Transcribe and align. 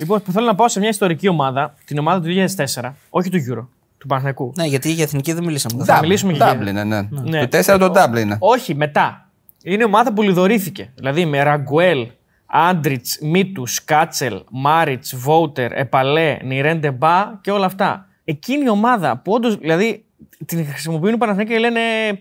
Λοιπόν, 0.00 0.20
θέλω 0.20 0.46
να 0.46 0.54
πάω 0.54 0.68
σε 0.68 0.80
μια 0.80 0.88
ιστορική 0.88 1.28
ομάδα, 1.28 1.74
την 1.84 1.98
ομάδα 1.98 2.20
του 2.20 2.46
2004, 2.56 2.92
όχι 3.10 3.30
του 3.30 3.36
Euro, 3.38 3.66
του 3.98 4.06
Παναθηναϊκού. 4.06 4.52
Ναι, 4.56 4.64
γιατί 4.64 4.92
για 4.92 5.04
εθνική 5.04 5.32
δεν 5.32 5.44
μιλήσαμε. 5.44 5.84
Θα 5.84 5.98
μιλήσουμε 6.00 6.32
και 6.32 6.38
για- 6.38 6.58
Dublin, 6.60 6.72
ναι. 6.72 6.84
ναι. 6.84 7.02
Ναι. 7.10 7.46
Το 7.46 7.58
4 7.58 7.78
το 7.78 7.92
Dublin. 7.94 8.36
Όχι, 8.38 8.74
μετά. 8.74 9.28
Είναι 9.62 9.84
ομάδα 9.84 10.12
που 10.12 10.22
λιδωρήθηκε. 10.22 10.90
Δηλαδή 10.94 11.24
με 11.26 11.42
Ραγκουέλ, 11.42 12.06
Άντριτς, 12.46 13.18
Μίτους, 13.22 13.84
Κάτσελ, 13.84 14.42
Μάριτς, 14.50 15.16
Βόουτερ, 15.16 15.72
Επαλέ, 15.72 16.36
Νιρέντε 16.44 16.90
Μπά 16.90 17.30
και 17.40 17.50
όλα 17.50 17.66
αυτά. 17.66 18.06
Εκείνη 18.24 18.64
η 18.64 18.68
ομάδα 18.68 19.16
που 19.18 19.32
όντως 19.32 19.56
δηλαδή 19.56 20.04
την 20.46 20.66
χρησιμοποιούν 20.66 21.14
οι 21.14 21.16
Παναθηναϊκοί 21.16 21.52
και 21.52 21.58
λένε 21.58 21.80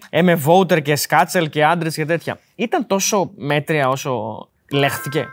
ε, 0.09 0.21
με 0.21 0.35
Βόουτερ 0.35 0.81
και 0.81 0.95
Σκάτσελ 0.95 1.49
και 1.49 1.65
Άντριτς 1.65 1.95
και 1.95 2.05
τέτοια. 2.05 2.39
Ήταν 2.55 2.87
τόσο 2.87 3.31
μέτρια 3.35 3.89
όσο 3.89 4.47
λέχθηκε. 4.71 5.25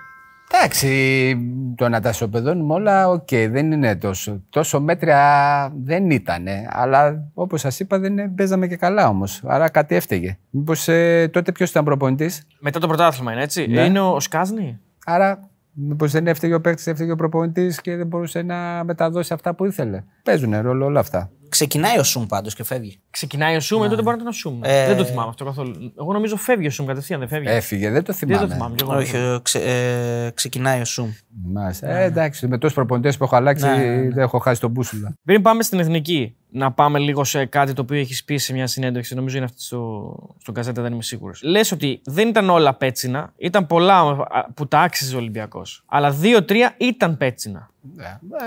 Εντάξει, 0.56 1.36
το 1.76 1.88
να 1.88 2.00
τα 2.00 2.08
ισοπεδώνουμε 2.08 2.74
όλα, 2.74 3.08
οκ, 3.08 3.28
δεν 3.28 3.72
είναι 3.72 3.96
τόσο. 3.96 4.42
Τόσο 4.50 4.80
μέτρια 4.80 5.72
δεν 5.84 6.10
ήταν. 6.10 6.46
Αλλά 6.68 7.30
όπως 7.34 7.60
σας 7.60 7.80
είπα, 7.80 7.98
δεν 7.98 8.34
παίζαμε 8.34 8.66
και 8.66 8.76
καλά 8.76 9.08
όμως. 9.08 9.42
Άρα 9.44 9.68
κάτι 9.68 9.94
έφταιγε. 9.94 10.38
Μήπως 10.50 10.84
τότε 11.30 11.52
ποιος 11.52 11.70
ήταν 11.70 11.84
προπονητής; 11.84 12.46
Μετά 12.58 12.78
το 12.78 12.86
πρωτάθλημα 12.86 13.32
είναι 13.32 13.42
έτσι. 13.42 13.66
Ναι. 13.66 13.84
Είναι 13.84 14.00
ο 14.00 14.20
Σκάζνη; 14.20 14.80
Άρα, 15.04 15.50
μήπως 15.72 16.12
δεν 16.12 16.26
έφταιγε 16.26 16.54
ο 16.54 16.60
παίκτης, 16.60 16.86
έφταιγε 16.86 17.12
ο 17.12 17.16
προπονητής 17.16 17.80
και 17.80 17.96
δεν 17.96 18.06
μπορούσε 18.06 18.42
να 18.42 18.84
μεταδώσει 18.84 19.32
αυτά 19.32 19.54
που 19.54 19.64
ήθελε. 19.64 20.02
Παίζουν 20.22 20.60
ρόλο 20.60 20.84
όλα 20.84 21.00
αυτά. 21.00 21.30
Ξεκινάει 21.48 21.98
ο 21.98 22.02
Σουμ 22.02 22.26
πάντως 22.26 22.54
και 22.54 22.64
φεύγει. 22.64 23.00
Ξεκινάει 23.14 23.56
ο 23.56 23.60
Σούμ, 23.60 23.82
τότε 23.82 23.94
μπορεί 23.94 24.06
να 24.06 24.12
ήταν 24.14 24.26
ο 24.26 24.32
Σούμ. 24.32 24.58
Ε, 24.62 24.86
Δεν 24.86 24.96
το 24.96 25.04
θυμάμαι 25.04 25.28
αυτό 25.28 25.44
καθόλου. 25.44 25.92
Εγώ 25.98 26.12
νομίζω 26.12 26.36
φεύγει 26.36 26.66
ο 26.66 26.70
Σούμ 26.70 26.86
κατευθείαν, 26.86 27.18
δεν 27.20 27.28
φεύγει. 27.28 27.48
Έφυγε, 27.48 27.90
δεν 27.90 28.04
το 28.04 28.12
δεν 28.12 28.28
θυμάμαι. 28.28 28.46
το 28.46 28.52
θυμάμαι. 28.54 28.74
κι 28.74 28.82
εγώ. 28.82 28.96
Όχι, 28.96 29.16
ε, 29.16 29.38
ξε- 29.42 29.62
ε, 29.66 30.30
ξεκινάει 30.34 30.80
ο 30.80 30.84
Σουμ. 30.84 31.10
Μάλιστα. 31.52 31.88
Ε, 31.88 32.04
εντάξει, 32.04 32.46
με 32.46 32.58
τόσους 32.58 32.74
προπονητές 32.76 33.16
που 33.16 33.24
έχω 33.24 33.36
αλλάξει, 33.36 33.66
δεν 34.12 34.18
έχω 34.18 34.38
χάσει 34.38 34.60
τον 34.60 34.70
μπούσουλα. 34.70 35.14
Πριν 35.24 35.42
πάμε 35.42 35.62
στην 35.62 35.78
εθνική, 35.78 36.34
να 36.50 36.72
πάμε 36.72 36.98
λίγο 36.98 37.24
σε 37.24 37.44
κάτι 37.44 37.72
το 37.72 37.82
οποίο 37.82 37.98
έχεις 37.98 38.24
πει 38.24 38.36
σε 38.36 38.52
μια 38.52 38.66
συνέντευξη. 38.66 39.14
Νομίζω 39.14 39.36
είναι 39.36 39.44
αυτή 39.44 39.62
στο, 39.62 40.12
στον 40.40 40.54
Καζέτα, 40.54 40.82
δεν 40.82 40.92
είμαι 40.92 41.02
σίγουρος. 41.02 41.42
Λες 41.42 41.72
ότι 41.72 42.00
δεν 42.04 42.28
ήταν 42.28 42.50
όλα 42.50 42.74
πέτσινα, 42.74 43.32
ήταν 43.36 43.66
πολλά 43.66 43.98
α, 44.00 44.14
που 44.54 44.68
τα 44.68 44.80
άξιζε 44.80 45.14
ο 45.14 45.18
Ολυμπιακός. 45.18 45.82
Αλλά 45.86 46.10
δύο-τρία 46.10 46.74
ήταν 46.78 47.16
πέτσινα. 47.16 47.68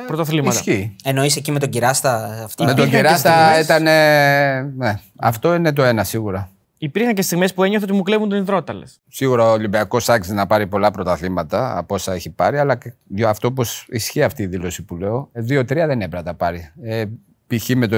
Πρωτοθλήματα. 0.08 0.56
Ισχύει. 0.56 0.96
Εννοείς 1.04 1.36
εκεί 1.36 1.52
με 1.52 1.60
τον 1.60 1.70
Κυράστα 1.70 2.42
αυτή; 2.44 2.64
Με 2.64 2.74
τον 2.74 2.88
Υπήρχαν 2.88 2.90
και 2.90 2.96
Κεράστα 2.96 3.44
στιγμές. 3.46 3.64
ήταν. 3.66 3.88
ε, 3.88 4.57
Ναι, 4.62 5.00
αυτό 5.16 5.56
είναι 5.56 5.74
το 5.74 5.84
ένα 5.84 6.04
σίγουρα. 6.04 6.50
Υπήρχαν 6.80 7.14
και 7.14 7.22
στιγμές 7.22 7.54
που 7.54 7.64
ένιωθε 7.64 7.86
ότι 7.86 7.94
μου 7.94 8.02
κλέβουν 8.04 8.30
τον 8.30 8.38
υδρόταλε. 8.40 8.86
Σίγουρα 9.08 9.44
ο 9.44 9.52
Ολυμπιακός 9.52 10.10
άξιζε 10.10 10.36
να 10.36 10.48
πάρει 10.48 10.68
πολλά 10.68 10.92
πρωταθλήματα 10.92 11.78
από 11.78 11.96
όσα 11.96 12.14
έχει 12.14 12.30
πάρει, 12.30 12.58
αλλά 12.58 12.76
και 12.76 12.94
για 13.08 13.30
αυτό 13.30 13.52
πώ 13.52 13.64
ισχύει 13.88 14.24
αυτή 14.24 14.44
η 14.44 14.48
δήλωση 14.48 14.84
που 14.84 14.96
λέω. 14.96 15.30
Ε, 15.32 15.42
Δύο-τρία 15.42 15.88
δεν 15.88 16.02
έπρεπε 16.02 16.16
να 16.16 16.24
τα 16.24 16.34
πάρει. 16.34 16.72
Ε, 16.82 17.06
π.χ. 17.48 17.70
με, 17.76 17.88
το, 17.88 17.98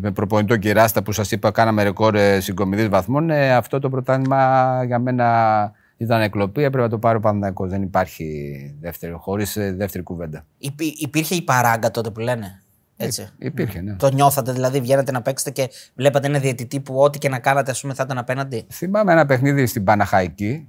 με 0.00 0.10
προπονητό 0.14 0.56
Κυράστα 0.56 1.02
που 1.02 1.12
σας 1.12 1.30
είπα, 1.30 1.50
κάναμε 1.50 1.82
ρεκόρ 1.82 2.14
ε, 2.14 2.40
συγκομιδής 2.40 2.88
βαθμών. 2.88 3.30
Ε, 3.30 3.54
αυτό 3.54 3.78
το 3.78 3.88
πρωτάθλημα 3.88 4.82
για 4.84 4.98
μένα 4.98 5.72
ήταν 5.96 6.20
εκλοπή. 6.20 6.62
Έπρεπε 6.62 6.84
να 6.84 6.90
το 6.90 6.98
πάρει 6.98 7.16
ο 7.16 7.20
Παναθηναϊκός. 7.20 7.68
Δεν 7.70 7.82
υπάρχει 7.82 8.50
δεύτερη, 8.80 9.12
χωρίς 9.12 9.52
δεύτερη 9.76 10.04
κουβέντα. 10.04 10.44
Υπή- 10.58 11.00
υπήρχε 11.00 11.34
η 11.34 11.42
παράγκα 11.42 11.90
τότε 11.90 12.10
που 12.10 12.20
λένε; 12.20 12.62
Έτσι. 13.00 13.28
Υπήρχε, 13.38 13.80
ναι. 13.80 13.94
Το 13.94 14.10
νιώθατε, 14.10 14.52
δηλαδή 14.52 14.80
βγαίνατε 14.80 15.12
να 15.12 15.22
παίξετε 15.22 15.50
και 15.50 15.70
βλέπατε 15.94 16.26
ένα 16.26 16.38
διαιτητή 16.38 16.80
που 16.80 16.94
ό,τι 16.94 17.18
και 17.18 17.28
να 17.28 17.38
κάνατε, 17.38 17.70
ας 17.70 17.80
πούμε, 17.80 17.94
θα 17.94 18.02
ήταν 18.06 18.18
απέναντι; 18.18 18.66
Θυμάμαι 18.70 19.12
ένα 19.12 19.26
παιχνίδι 19.26 19.66
στην 19.66 19.84
Παναχαϊκή. 19.84 20.66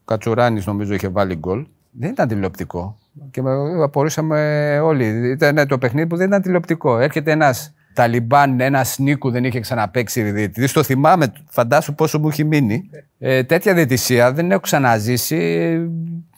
Ο 0.00 0.02
Κατσουράνης 0.04 0.66
νομίζω 0.66 0.94
είχε 0.94 1.08
βάλει 1.08 1.34
γκολ. 1.34 1.66
Δεν 1.90 2.10
ήταν 2.10 2.28
τηλεοπτικό. 2.28 2.98
Και 3.30 3.42
με- 3.42 3.82
απορούσαμε 3.82 4.78
όλοι. 4.82 5.30
Ήταν 5.30 5.66
το 5.66 5.78
παιχνίδι 5.78 6.06
που 6.06 6.16
δεν 6.16 6.26
ήταν 6.26 6.42
τηλεοπτικό. 6.42 6.98
Έρχεται 6.98 7.30
ένας 7.30 7.74
Ταλιμπάν, 7.94 8.60
ένας 8.60 8.98
Νίκου 8.98 9.30
δεν 9.30 9.44
είχε 9.44 9.60
ξαναπέξει 9.60 10.22
διαιτητής. 10.22 10.72
Το 10.72 10.82
θυμάμαι, 10.82 11.32
φαντάσου 11.48 11.94
πόσο 11.94 12.18
μου 12.18 12.28
έχει 12.28 12.44
μείνει. 12.44 12.90
Ε, 13.18 13.42
τέτοια 13.44 13.74
διαιτησία 13.74 14.32
δεν 14.32 14.50
έχω 14.50 14.60
ξαναζήσει. 14.60 15.70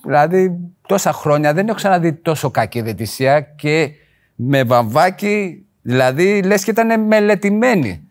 Δηλαδή, 0.05 0.59
τόσα 0.89 1.13
χρόνια 1.13 1.53
δεν 1.55 1.67
έχω 1.69 1.77
ξαναδεί 1.77 2.13
τόσο 2.13 2.51
κακή 2.51 2.81
διαιτησία 2.83 3.41
και 3.41 3.91
με 4.35 4.65
βαμβάκι, 4.65 5.67
δηλαδή 5.83 6.43
λες 6.43 6.65
και 6.65 6.71
ήταν 6.71 7.07
μελετημένη. 7.07 8.07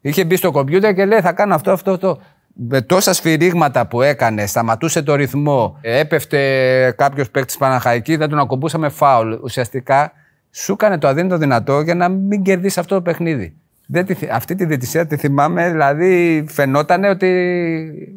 Είχε 0.00 0.24
μπει 0.24 0.36
στο 0.36 0.50
κομπιούτερ 0.50 0.94
και 0.94 1.04
λέει 1.04 1.20
θα 1.20 1.32
κάνω 1.32 1.54
αυτό, 1.54 1.70
αυτό, 1.70 1.90
αυτό. 1.90 2.20
Με 2.58 2.80
τόσα 2.80 3.12
σφυρίγματα 3.12 3.86
που 3.86 4.02
έκανε, 4.02 4.46
σταματούσε 4.46 5.02
το 5.02 5.14
ρυθμό, 5.14 5.78
έπεφτε 5.80 6.94
κάποιος 6.96 7.30
παίκτης 7.30 7.56
Παναχαϊκής, 7.56 8.16
δεν 8.16 8.28
τον 8.28 8.38
ακουμπούσαμε 8.38 8.88
φάουλ. 8.88 9.32
Ουσιαστικά 9.42 10.12
σου 10.50 10.72
έκανε 10.72 10.98
το 10.98 11.08
αδύνατο 11.08 11.36
δυνατό 11.36 11.80
για 11.80 11.94
να 11.94 12.08
μην 12.08 12.42
κερδίσεις 12.42 12.78
αυτό 12.78 12.94
το 12.94 13.02
παιχνίδι. 13.02 13.56
Δεν 13.88 14.06
τη, 14.06 14.14
θυ- 14.14 14.30
αυτή 14.32 14.54
τη 14.54 14.64
διαιτησία 14.64 15.06
τη 15.06 15.16
θυμάμαι, 15.16 15.70
δηλαδή 15.70 16.44
φαινόταν 16.48 17.04
ότι 17.04 17.28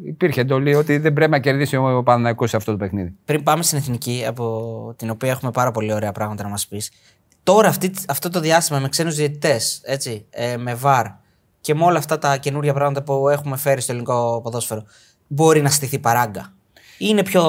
υπήρχε 0.04 0.40
εντολή 0.40 0.74
ότι 0.74 0.98
δεν 0.98 1.12
πρέπει 1.12 1.30
να 1.30 1.38
κερδίσει 1.38 1.76
ο 1.76 2.02
Παναθηναϊκός 2.02 2.50
σε 2.50 2.56
αυτό 2.56 2.70
το 2.70 2.76
παιχνίδι. 2.76 3.14
Πριν 3.24 3.42
πάμε 3.42 3.62
στην 3.62 3.78
εθνική, 3.78 4.24
από 4.28 4.94
την 4.96 5.10
οποία 5.10 5.30
έχουμε 5.30 5.50
πάρα 5.50 5.70
πολύ 5.70 5.92
ωραία 5.92 6.12
πράγματα 6.12 6.42
να 6.42 6.48
μας 6.48 6.66
πεις. 6.66 6.90
Τώρα, 7.42 7.68
αυτή, 7.68 7.92
αυτό 8.08 8.30
το 8.30 8.40
διάστημα 8.40 8.78
με 8.78 8.88
ξένους 8.88 9.14
διαιτητές, 9.14 9.80
έτσι, 9.84 10.24
ε, 10.30 10.56
με 10.56 10.74
βαρ 10.74 11.06
και 11.60 11.74
με 11.74 11.84
όλα 11.84 11.98
αυτά 11.98 12.18
τα 12.18 12.36
καινούργια 12.36 12.72
πράγματα 12.72 13.02
που 13.02 13.28
έχουμε 13.28 13.56
φέρει 13.56 13.80
στο 13.80 13.92
ελληνικό 13.92 14.40
ποδόσφαιρο, 14.42 14.84
μπορεί 15.26 15.62
να 15.62 15.70
στηθεί 15.70 15.98
παράγκα. 15.98 16.52
Ή 16.98 17.06
είναι 17.08 17.22
πιο, 17.22 17.42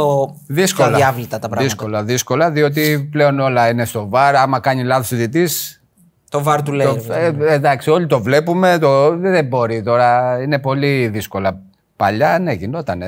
Δύσκολα. 0.47 0.87
πιο 0.87 0.95
αδιάβλητα 0.95 1.39
τα 1.39 1.47
πράγματα. 1.47 1.63
Δύσκολα, 1.63 2.03
δύσκολα, 2.03 2.51
διότι 2.51 3.09
πλέον 3.11 3.39
όλα 3.39 3.69
είναι 3.69 3.85
στο 3.85 4.09
βάρ. 4.09 4.35
Άμα 4.35 4.59
κάνει 4.59 4.83
λάθος 4.83 5.11
ο 5.11 5.15
διαιτητής, 5.15 5.81
Το 6.29 6.43
βαρ 6.43 6.63
του 6.63 6.71
λέει. 6.71 6.87
Το, 6.87 6.93
ρε 6.93 7.01
παιδί 7.01 7.37
μου. 7.37 7.43
ε, 7.43 7.53
εντάξει, 7.53 7.89
όλοι 7.89 8.07
το 8.07 8.21
βλέπουμε. 8.21 8.77
Το, 8.81 9.17
δεν 9.17 9.45
μπορεί 9.45 9.83
τώρα. 9.83 10.41
Είναι 10.41 10.59
πολύ 10.59 11.07
δύσκολα. 11.07 11.61
Παλιά, 11.95 12.39
ναι, 12.39 12.51
γινόταν. 12.51 13.01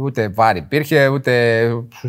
ούτε 0.00 0.28
βάρη 0.28 0.58
υπήρχε, 0.58 1.08
ούτε, 1.08 1.62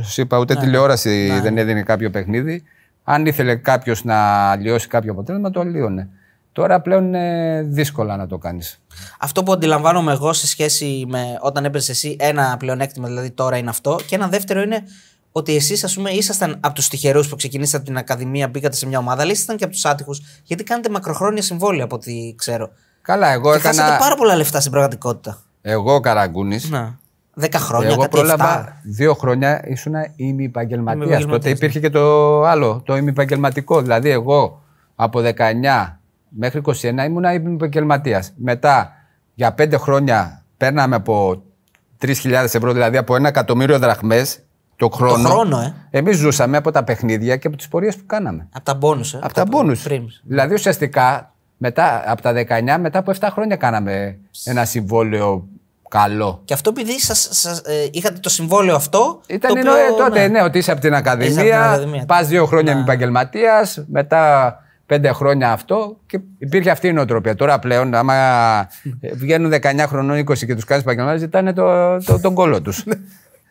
σου 0.04 0.22
είπα, 0.22 0.38
ούτε 0.38 0.56
τηλεόραση 0.56 1.40
δεν 1.42 1.58
έδινε 1.58 1.82
κάποιο 1.84 2.10
παιχνίδι. 2.10 2.64
Αν 3.04 3.26
ήθελε 3.26 3.56
κάποιος 3.56 4.04
να 4.04 4.56
λιώσει 4.56 4.88
κάποιο 4.88 5.12
αποτέλεσμα, 5.12 5.50
το 5.50 5.64
λύωνε. 5.64 6.10
Τώρα 6.54 6.82
πλέον 6.82 7.06
είναι 7.06 7.62
δύσκολα 7.68 8.18
να 8.18 8.28
το 8.28 8.38
κάνεις. 8.38 8.80
Αυτό 9.20 9.44
που 9.44 9.52
αντιλαμβάνομαι 9.52 10.12
εγώ 10.12 10.34
σε 10.34 10.48
σχέση 10.48 11.06
με 11.08 11.38
όταν 11.42 11.66
έπαιζε 11.66 11.92
εσύ, 11.92 12.16
ένα 12.20 12.56
πλεονέκτημα 12.60 13.08
δηλαδή 13.08 13.32
τώρα 13.32 13.58
είναι 13.58 13.70
αυτό. 13.70 14.00
Και 14.08 14.16
ένα 14.16 14.28
δεύτερο 14.28 14.62
είναι 14.62 14.84
ότι 15.32 15.56
εσείς, 15.56 15.84
ας 15.84 15.94
πούμε, 15.94 16.10
ήσασταν 16.10 16.58
από 16.60 16.76
τους 16.76 16.88
τυχερούς 16.88 17.28
που 17.30 17.36
ξεκινήσατε 17.36 17.78
από 17.78 17.86
την 17.86 17.98
Ακαδημία, 17.98 18.48
μπήκατε 18.48 18.76
σε 18.76 18.88
μια 18.88 18.98
ομάδα, 19.00 19.22
αλλά 19.22 19.32
ήσασταν 19.32 19.58
και 19.58 19.64
από 19.64 19.74
τους 19.74 19.86
άτυχους, 19.86 20.22
γιατί 20.44 20.64
κάνετε 20.64 20.90
μακροχρόνια 20.90 21.42
συμβόλαια 21.42 21.84
από 21.84 21.96
ό,τι 21.96 22.34
ξέρω. 22.38 22.70
Καλά, 23.02 23.32
εγώ 23.32 23.52
Και 23.52 23.58
έκανα. 23.58 23.76
χάσατε 23.82 23.98
πάρα 24.00 24.16
πολλά 24.16 24.36
λεφτά 24.36 24.60
στην 24.60 24.72
πραγματικότητα. 24.72 25.42
Εγώ 25.62 26.00
Καραγκούνης. 26.00 26.70
Να. 27.42 27.48
Δέκα 27.48 27.60
χρόνια, 27.60 27.88
Εγώ 27.90 28.02
κάτι 28.02 28.18
πρόλαβα 28.18 28.60
εφτά. 28.60 28.78
δύο 28.84 29.14
χρόνια 29.14 29.62
ήσουν 29.68 29.94
ημιεπαγγελματία. 30.16 30.94
Ημιεπαγγελματίας, 30.94 31.26
Τότε 31.26 31.50
υπήρχε 31.50 31.80
και 31.80 31.90
το 31.90 32.44
άλλο, 32.44 32.82
το 32.86 32.96
ημιεπαγγελματικό. 32.98 33.82
Δηλαδή, 33.82 34.10
εγώ 34.10 34.62
από 34.96 35.20
19 35.22 36.00
μέχρι 36.30 36.62
21 36.66 37.06
ήμουν 37.06 37.24
ημιεπαγγελματία. 37.24 38.24
Μετά 38.36 38.92
για 39.34 39.54
πέντε 39.54 39.78
χρόνια 39.78 40.44
παίρναμε 40.58 40.96
από 40.96 41.42
3.000 41.98 42.56
ευρώ, 42.56 42.74
δηλαδή 42.74 42.98
από 42.98 43.16
ένα 43.16 43.28
εκατομμύριο 43.28 43.80
δραχμές 43.80 44.40
το 44.76 44.90
χρόνο. 44.90 45.30
χρόνο, 45.30 45.60
ε. 45.60 45.74
Εμείς 45.90 46.18
ζούσαμε 46.18 46.58
από 46.58 46.72
τα 46.72 46.84
παιχνίδια 46.84 47.36
και 47.38 47.48
από 47.48 47.58
τις 47.58 47.68
πορείες 47.68 47.96
που 47.96 48.04
κάναμε. 48.06 48.48
Από 48.52 48.66
τα 48.66 48.74
μπόνου, 48.74 49.02
ε. 49.14 49.20
Από 49.22 49.34
τα 49.34 49.46
μπόνους. 49.46 49.86
Prims. 49.90 50.22
Δηλαδή 50.24 50.54
ουσιαστικά 50.54 51.34
μετά, 51.58 52.04
από 52.12 52.22
τα 52.22 52.34
19 52.34 52.78
μετά 52.80 53.00
από 53.00 53.12
7 53.20 53.28
χρόνια 53.32 53.56
κάναμε 53.56 54.18
ένα 54.44 54.66
συμβόλαιο 54.66 55.48
καλό. 55.92 56.42
Και 56.46 56.54
αυτό 56.54 56.70
επειδή 56.70 57.00
σας, 57.00 57.28
σας, 57.32 57.60
ε, 57.60 57.90
είχατε 57.92 58.20
το 58.20 58.30
συμβόλαιο 58.30 58.76
αυτό. 58.76 59.22
Ήταν 59.28 59.54
το 59.54 59.60
ενώ, 59.60 59.72
οποίο, 59.72 59.84
ε, 59.84 59.90
τότε, 59.98 60.20
ναι. 60.20 60.28
ναι, 60.28 60.42
ότι 60.44 60.58
είσαι 60.58 60.72
από 60.72 60.82
την 60.82 60.90
Είσαι 60.94 61.00
από 61.10 61.18
την 61.20 61.24
Ακαδημία, 61.28 61.70
Ακαδημία. 61.70 62.06
πας 62.06 62.28
δύο 62.28 62.46
χρόνια 62.46 62.72
Ναι. 62.72 62.78
με 62.78 62.84
επαγγελματίας, 62.84 63.84
μετά 63.88 64.56
πέντε 64.86 65.12
χρόνια 65.12 65.52
αυτό 65.52 65.98
και 66.06 66.20
υπήρχε 66.38 66.70
αυτή 66.70 66.88
η 66.88 66.94
νοοτροπία. 66.94 67.36
Τώρα 67.36 67.60
πλέον, 67.60 67.94
άμα 67.96 68.14
ε, 69.00 69.14
βγαίνουν 69.14 69.52
19 69.52 69.86
χρονών, 69.88 70.18
20 70.18 70.46
και 70.46 70.56
τους 70.56 70.64
κάνεις 70.66 70.84
επαγγελματίε, 70.84 71.20
ζητάνε 71.20 71.54
το, 71.54 71.98
το, 72.04 72.20
τον 72.20 72.34
κόλο 72.34 72.62
τους. 72.62 72.84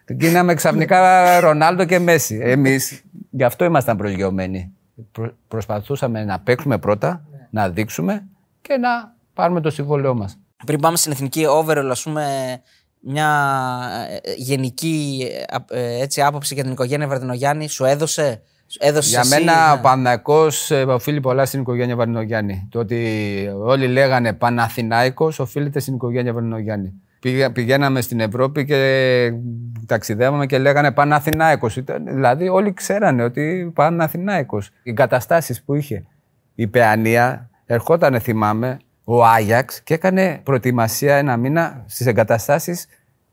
Γίναμε 0.06 0.54
ξαφνικά 0.54 1.40
Ρονάλντο 1.40 1.84
και 1.84 1.98
Μέση. 1.98 2.38
Εμείς 2.42 3.02
γι' 3.30 3.44
αυτό 3.44 3.64
ήμασταν 3.64 3.96
προσγειωμένοι. 3.96 4.72
Προ- 5.12 5.34
προσπαθούσαμε 5.48 6.24
να 6.24 6.38
παίξουμε 6.40 6.78
πρώτα, 6.78 7.24
να 7.50 7.68
δείξουμε 7.68 8.22
και 8.62 8.76
να 8.76 9.14
πάρουμε 9.34 9.60
το 9.60 9.70
συμβόλαιό 9.70 10.14
μας. 10.14 10.38
Πριν 10.66 10.80
πάμε 10.80 10.96
στην 10.96 11.12
εθνική 11.12 11.44
overall, 11.48 11.88
ας 11.90 12.02
πούμε, 12.02 12.24
μια 13.00 13.28
ε, 14.22 14.32
γενική 14.36 15.26
ε, 15.70 15.80
ε, 15.80 16.02
έτσι, 16.02 16.22
άποψη 16.22 16.54
για 16.54 16.62
την 16.62 16.72
οικογένεια 16.72 17.06
Βαρδινογιάννη 17.06 17.68
σου 17.68 17.84
έδωσε. 17.84 18.42
σου 18.66 18.78
έδωσες 18.80 19.10
Για 19.10 19.20
εσύ, 19.20 19.28
μένα 19.44 19.72
ο 19.72 19.76
ναι. 19.76 19.82
Παναθηναϊκός 19.82 20.70
ε, 20.70 20.82
οφείλει 20.82 21.20
πολλά 21.20 21.44
στην 21.44 21.60
οικογένεια 21.60 21.96
Βαρδινογιάννη. 21.96 22.68
Το 22.70 22.78
ότι 22.78 23.06
όλοι 23.62 23.86
λέγανε 23.88 24.32
Παναθηνάικος 24.32 25.38
οφείλεται 25.38 25.78
στην 25.80 25.94
οικογένεια 25.94 26.32
Βαρδινογιάννη. 26.32 26.92
Πήγα- 27.20 27.52
Πηγαίναμε 27.52 28.00
στην 28.00 28.20
Ευρώπη 28.20 28.64
και 28.64 29.32
ταξιδεύαμε 29.86 30.46
και 30.46 30.58
λέγανε 30.58 30.92
Παναθηνάικος. 30.92 31.76
Ήταν- 31.76 32.04
Δηλαδή 32.14 32.48
όλοι 32.48 32.72
ξέρανε 32.72 33.22
ότι 33.24 33.72
Παναθηνάικος. 33.74 34.66
Οι 34.82 34.90
εγκαταστάσεις 34.90 35.62
που 35.62 35.74
είχε. 35.74 36.04
Η 36.54 36.66
Παιανία 36.66 37.50
ερχόταν, 37.66 38.20
θυμάμαι, 38.20 38.78
ο 39.16 39.24
Άγιαξ 39.24 39.80
και 39.82 39.94
έκανε 39.94 40.40
προετοιμασία 40.42 41.16
ένα 41.16 41.36
μήνα 41.36 41.84
στις 41.86 42.06
εγκαταστάσεις 42.06 42.86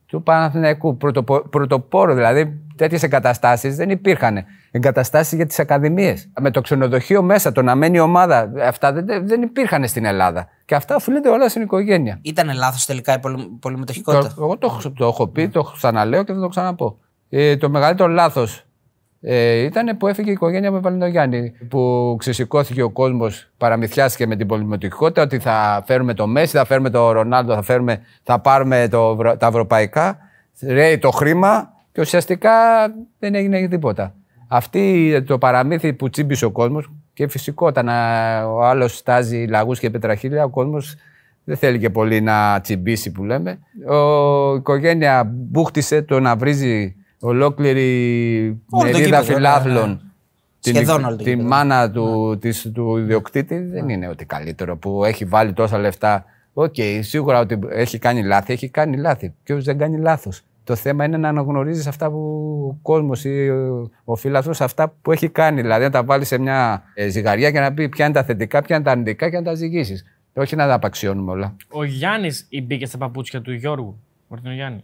του 0.06 0.24
Παναθηναϊκού. 0.24 0.98
Πρωτοπο- 0.98 1.50
Πρωτοπόρο 1.50 2.14
δηλαδή. 2.14 2.60
Τέτοιες 2.76 3.04
εγκαταστάσεις 3.04 3.76
δεν 3.76 3.90
υπήρχαν. 3.90 4.44
Εγκαταστάσεις 4.72 5.34
για 5.34 5.46
τις 5.46 5.60
ακαδημίες. 5.60 6.30
Με 6.40 6.52
το 6.52 6.62
ξενοδοχείο 6.62 7.22
μέσα, 7.22 7.52
το 7.52 7.62
να 7.62 7.76
μένει 7.76 7.98
η 7.98 8.00
ομάδα. 8.00 8.52
Αυτά 8.68 8.94
δεν, 8.94 9.06
δεν 9.28 9.42
υπήρχαν 9.42 9.88
στην 9.88 10.06
Ελλάδα. 10.06 10.48
Και 10.66 10.76
αυτά 10.76 10.96
οφείλονται 10.96 11.30
όλα 11.30 11.50
στην 11.50 11.62
οικογένεια. 11.62 12.20
Ήταν 12.22 12.54
λάθος 12.56 12.86
τελικά 12.86 13.14
η 13.14 13.20
πολυ- 13.20 13.50
πολυμετοχικότητα; 13.60 14.34
Το, 14.36 14.44
εγώ 14.44 14.58
το, 14.58 14.68
έχω- 14.70 14.92
το 14.92 15.06
έχω 15.06 15.28
πει, 15.28 15.50
το 15.50 15.64
ξαναλέω 15.64 16.24
και 16.24 16.34
θα 16.34 16.40
το 16.40 16.48
ξαναπώ. 16.48 16.98
Ε, 17.30 17.58
το 17.58 17.70
μεγαλύτερο 17.70 18.10
λάθος 18.10 18.66
ε, 19.30 19.64
ήταν 19.64 19.98
που 19.98 20.08
έφυγε 20.08 20.30
η 20.30 20.34
οικογένεια 20.34 20.72
με 20.72 20.80
Βαλεντογιάννη. 20.80 21.54
Που 21.70 22.16
ξεσηκώθηκε 22.20 22.82
ο 22.82 22.90
κόσμος, 22.90 23.50
παραμυθιάστηκε 23.58 24.28
με 24.28 24.36
την 24.36 24.48
πολυμετοχικότητα 24.48 25.22
ότι 25.22 25.40
θα 25.40 25.84
φέρουμε 25.86 26.14
το 26.14 26.28
Μέση, 26.28 26.58
θα 26.58 26.66
φέρουμε 26.66 26.90
το 26.90 27.12
Ρονάλντο, 27.12 27.54
θα, 27.54 27.62
φέρουμε, 27.62 28.02
θα 28.24 28.40
πάρουμε 28.40 28.88
το, 28.92 29.12
ευρω- 29.14 29.38
τα 29.38 29.48
ευρωπαϊκά. 29.48 30.18
Ρέει 30.62 30.98
το 30.98 31.12
χρήμα 31.12 31.74
και 31.92 32.02
ουσιαστικά 32.02 32.52
δεν 33.20 33.36
έγινε 33.36 33.68
τίποτα. 33.68 34.14
Αυτή 34.48 35.24
το 35.26 35.38
παραμύθι 35.38 35.94
που 35.94 36.10
τσίμπησε 36.10 36.46
ο 36.46 36.52
κόσμος 36.52 36.92
και 37.14 37.28
φυσικό 37.28 37.68
όταν 37.68 37.90
α, 37.90 38.46
ο 38.48 38.62
άλλος 38.66 38.98
στάζει 38.98 39.46
λαγούς 39.50 39.80
και 39.80 39.90
πετραχίλια, 39.90 40.44
ο 40.44 40.50
κόσμος 40.50 40.96
δεν 41.44 41.58
θέλει 41.58 41.80
και 41.80 41.90
πολύ 41.90 42.22
να 42.22 42.60
τσιμπήσει 42.62 43.12
που 43.12 43.24
λέμε. 43.24 43.60
Ο, 43.90 44.54
η 44.54 44.58
οικογένεια 44.58 45.32
μπούχτισε 45.34 46.02
το 46.02 46.20
να 46.20 46.36
βρίζει 46.36 46.96
ολόκληρη 47.20 48.62
Όλο 48.70 48.92
το 48.92 48.98
μερίδα 48.98 49.20
γήπεδο, 49.20 49.24
φιλάθλων. 49.36 49.88
ναι, 49.90 49.94
ναι. 49.94 50.00
Την, 50.60 50.76
Σχεδόν 50.76 51.04
όλο 51.04 51.16
το 51.16 51.24
τη 51.24 51.30
γήπεδο. 51.30 51.48
μάνα 51.48 51.92
του, 51.92 52.38
της, 52.42 52.72
του 52.74 52.98
ιδιοκτήτη 52.98 53.60
δεν 53.60 53.90
είναι 53.90 54.08
ότι 54.08 54.26
καλύτερο 54.26 54.78
που 54.78 55.04
έχει 55.06 55.26
βάλει 55.26 55.54
τόσα 55.54 55.78
λεφτά. 55.78 56.26
Οκ, 56.54 56.76
σίγουρα 57.00 57.40
ότι 57.40 57.60
έχει 57.70 58.00
κάνει 58.00 58.24
λάθη, 58.24 58.54
έχει 58.54 58.70
κάνει 58.70 58.98
λάθη. 58.98 59.34
Ποιος 59.44 59.64
δεν 59.64 59.78
κάνει 59.78 59.98
λάθος; 59.98 60.42
Το 60.64 60.76
θέμα 60.76 61.06
είναι 61.06 61.18
να 61.18 61.30
αναγνωρίζεις 61.30 61.88
αυτά 61.88 62.10
που 62.10 62.18
ο 62.70 62.78
κόσμος 62.82 63.24
ή 63.24 63.50
ο, 63.50 63.90
ο 64.04 64.16
φίλαθλο, 64.16 64.54
αυτά 64.60 64.94
που 65.02 65.12
έχει 65.12 65.30
κάνει. 65.30 65.62
Δηλαδή 65.62 65.84
να 65.84 65.90
τα 65.90 66.04
βάλεις 66.04 66.28
σε 66.28 66.38
μια 66.38 66.84
ε, 66.94 67.08
ζυγαριά 67.08 67.52
και 67.52 67.60
να 67.60 67.74
πει 67.74 67.90
ποια 67.90 68.06
είναι 68.06 68.14
τα 68.14 68.24
θετικά, 68.24 68.62
ποια 68.62 68.76
είναι 68.76 68.86
τα 68.86 68.92
αρνητικά 68.92 69.30
και 69.30 69.38
να 69.38 69.44
τα 69.44 69.54
ζυγίσεις. 69.54 70.06
Όχι 70.34 70.56
να 70.56 70.68
τα 70.68 70.74
απαξιώνουμε 70.74 71.32
όλα. 71.32 71.56
Ο 71.70 71.84
Γιάννης 71.84 72.48
μπήκε 72.64 72.86
στα 72.86 72.98
παπούτσια 72.98 73.42
του 73.42 73.52
Γιώργου; 73.54 74.00
Βαρδινογιάννη. 74.28 74.84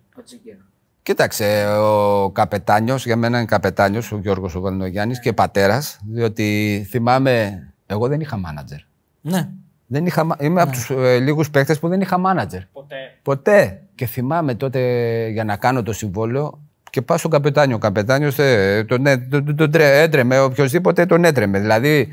Κοίταξε, 1.03 1.65
ο 1.79 2.29
καπετάνιος, 2.31 3.05
για 3.05 3.15
μένα 3.15 3.37
είναι 3.37 3.45
καπετάνιος 3.45 4.11
ο 4.11 4.17
Γιώργος 4.17 4.55
ο 4.55 4.59
Βαρδινογιάννης 4.59 5.19
και 5.19 5.33
πατέρας, 5.33 5.99
διότι 6.11 6.85
θυμάμαι, 6.89 7.63
εγώ 7.85 8.07
δεν 8.07 8.19
είχα 8.19 8.37
μάνατζερ. 8.37 8.77
Ναι. 9.21 9.49
Δεν 9.87 10.05
είχα, 10.05 10.23
μα- 10.23 10.35
είμαι 10.39 10.61
από 10.61 10.71
τους 10.71 10.89
ε, 10.89 11.19
λίγους 11.19 11.49
παίκτες 11.49 11.79
που 11.79 11.87
δεν 11.87 12.01
είχα 12.01 12.17
μάνατζερ. 12.17 12.61
Ποτέ. 12.65 12.95
Ποτέ. 13.21 13.81
Και 13.95 14.05
θυμάμαι 14.05 14.55
τότε 14.55 14.79
για 15.27 15.43
να 15.43 15.55
κάνω 15.57 15.83
το 15.83 15.93
συμβόλαιο 15.93 16.59
και 16.89 17.01
πάω 17.01 17.17
στον 17.17 17.31
καπετάνιο. 17.31 17.75
Ο 17.75 17.79
καπετάνιος 17.79 18.35
τον, 18.87 19.05
έ- 19.05 19.29
τον, 19.29 19.45
τον, 19.45 19.55
τον 19.55 19.71
τρέ- 19.71 20.03
έτρεμε, 20.03 20.39
οποιοδήποτε 20.39 21.05
τον 21.05 21.23
έτρεμε. 21.23 21.59
Δηλαδή, 21.59 22.07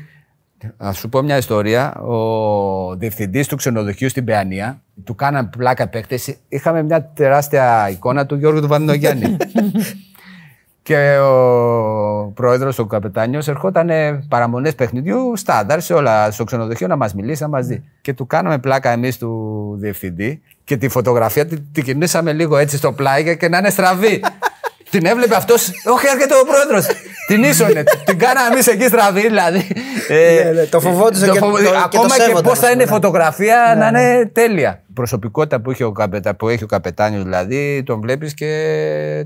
ας 0.77 0.97
σου 0.97 1.09
πω 1.09 1.21
μια 1.21 1.37
ιστορία. 1.37 1.95
Ο 1.95 2.95
διευθυντής 2.95 3.47
του 3.47 3.55
ξενοδοχείου 3.55 4.09
στην 4.09 4.25
Παιανία, 4.25 4.81
του 5.03 5.15
κάναν 5.15 5.49
πλάκα 5.49 5.87
παίκτες. 5.87 6.35
Είχαμε 6.47 6.83
μια 6.83 7.11
τεράστια 7.13 7.89
εικόνα 7.89 8.25
του 8.25 8.35
Γιώργου 8.35 8.61
του 8.61 8.67
Βανδογιάννη. 8.67 9.37
Και 10.83 11.17
ο 11.17 12.31
πρόεδρος, 12.35 12.79
ο 12.79 12.85
καπετάνιος, 12.85 13.47
ερχόταν 13.47 13.89
παραμονές 14.29 14.75
παιχνιδιού 14.75 15.33
στάνταρ 15.35 15.81
σε 15.81 15.93
όλα 15.93 16.31
στο 16.31 16.43
ξενοδοχείο 16.43 16.87
να 16.87 16.95
μας 16.95 17.13
μιλήσει, 17.13 17.41
να 17.41 17.47
μας 17.47 17.65
δει. 17.67 17.83
Και 18.01 18.13
του 18.13 18.27
κάναμε 18.27 18.57
πλάκα 18.57 18.89
εμείς 18.89 19.17
του 19.17 19.75
διευθυντή 19.79 20.41
και 20.63 20.77
τη 20.77 20.87
φωτογραφία 20.87 21.45
την 21.45 21.63
τη 21.71 21.81
κινήσαμε 21.81 22.33
λίγο 22.33 22.57
έτσι 22.57 22.77
στο 22.77 22.91
πλάι 22.91 23.23
και- 23.23 23.35
και 23.35 23.49
να 23.49 23.57
είναι 23.57 23.69
στραβή. 23.69 24.21
την 24.91 25.05
έβλεπε 25.05 25.35
αυτός. 25.35 25.67
Όχι, 25.85 26.05
έρχεται 26.13 26.33
ο 26.33 26.45
πρόεδρος. 26.45 26.87
την 27.27 27.43
ίσονε. 27.43 27.83
την 28.05 28.17
κάναμε 28.19 28.47
εμείς 28.53 28.67
εκεί 28.67 28.83
στραβή, 28.83 29.21
δηλαδή. 29.21 29.67
Ε, 30.07 30.43
Ναι, 30.43 30.51
ναι, 30.51 30.65
το 30.65 30.79
φοβόντουσαν 30.79 31.27
το 31.27 31.33
και- 31.33 31.39
φοβο- 31.39 31.57
το- 31.57 31.63
και 31.63 31.69
το 31.69 31.77
Ακόμα 31.77 32.07
και, 32.15 32.21
σέβονταν, 32.21 32.43
πώς 32.43 32.51
ας 32.51 32.59
θα 32.59 32.71
είναι 32.71 32.83
η 32.83 32.85
πούμε, 32.85 32.97
ναι. 32.97 33.03
φωτογραφία 33.03 33.75
να 33.77 33.87
είναι 33.87 34.29
τέλεια. 34.33 34.81
Η 34.89 34.93
προσωπικότητα 34.93 35.61
που, 35.61 35.71
είχε 35.71 35.83
ο 35.83 35.91
καπετα, 35.91 36.35
που 36.35 36.49
έχει 36.49 36.63
ο 36.63 36.67
καπετάνιος, 36.67 37.23
δηλαδή, 37.23 37.83
τον 37.85 37.99
βλέπεις 38.01 38.33
και 38.33 38.47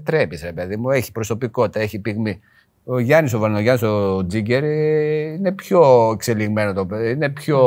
τρέπεις, 0.03 0.41
ρε 0.43 0.51
παιδί 0.51 0.75
μου. 0.75 0.89
Έχει 0.91 1.11
προσωπικότητα, 1.11 1.79
έχει 1.79 1.99
πυγμή. 1.99 2.39
Ο 2.85 2.99
Γιάννης 2.99 3.33
ο 3.33 3.39
Βαλνογιάννη, 3.39 3.87
ο 3.87 4.25
Τζίγκερ, 4.25 4.63
ε, 4.63 4.67
είναι 5.37 5.51
πιο 5.51 6.09
εξελιγμένο 6.13 6.73
το 6.73 6.85
παιδί. 6.85 7.09
Είναι 7.11 7.29
πιο 7.29 7.59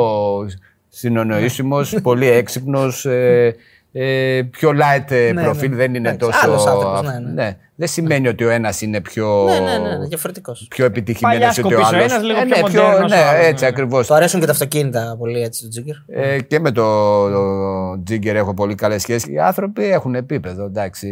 συνονοήσιμος, 0.89 1.95
πολύ 2.03 2.27
έξυπνος. 2.29 3.05
Ε, 3.05 3.55
ε, 3.91 4.41
πιο 4.51 4.69
light 4.69 5.11
ε, 5.11 5.31
Ναι, 5.33 5.41
προφίλ, 5.43 5.69
ναι. 5.69 5.75
δεν 5.75 5.93
είναι 5.95 6.09
Εντάξει, 6.09 6.27
τόσο. 6.27 6.39
άλλος 6.43 6.65
άνθρωπος, 6.65 7.01
ναι, 7.01 7.19
ναι. 7.33 7.57
Δεν 7.75 7.87
σημαίνει 7.87 8.27
ότι 8.27 8.43
ο 8.43 8.49
ένας 8.49 8.81
είναι 8.81 9.01
πιο, 9.01 9.43
Ναι, 9.43 9.59
ναι, 9.59 9.77
ναι, 9.77 9.97
ναι 9.97 10.05
διαφορετικός. 10.07 10.65
πιο 10.69 10.85
επιτυχημένος 10.85 11.37
Παλιά 11.39 11.49
ότι 11.49 11.59
ο 11.73 11.77
σκοπής 11.77 11.85
ο 11.85 11.95
άλλος. 11.95 12.11
ένας, 12.11 12.23
λίγο 12.23 12.39
πιο 12.65 12.81
μοντέρνος 12.83 13.11
ο 13.11 13.15
Ναι, 13.15 13.21
άλλος, 13.23 13.45
έτσι 13.45 13.63
ναι. 13.63 13.69
ακριβώς. 13.69 14.07
Του 14.07 14.13
αρέσουν 14.13 14.39
και 14.39 14.45
τα 14.45 14.51
αυτοκίνητα 14.51 15.15
πολύ 15.19 15.41
έτσι 15.41 15.63
του 15.63 15.69
Τζίγκερ. 15.69 15.95
Ε, 16.07 16.41
και 16.41 16.59
με 16.59 16.71
το, 16.71 16.83
το 17.29 18.03
Τζίγκερ 18.03 18.35
έχω 18.35 18.53
πολύ 18.53 18.75
καλές 18.75 19.01
σχέσεις. 19.01 19.29
Οι 19.33 19.39
άνθρωποι 19.39 19.83
έχουν 19.91 20.15
επίπεδο, 20.15 20.63
εντάξει. 20.65 21.09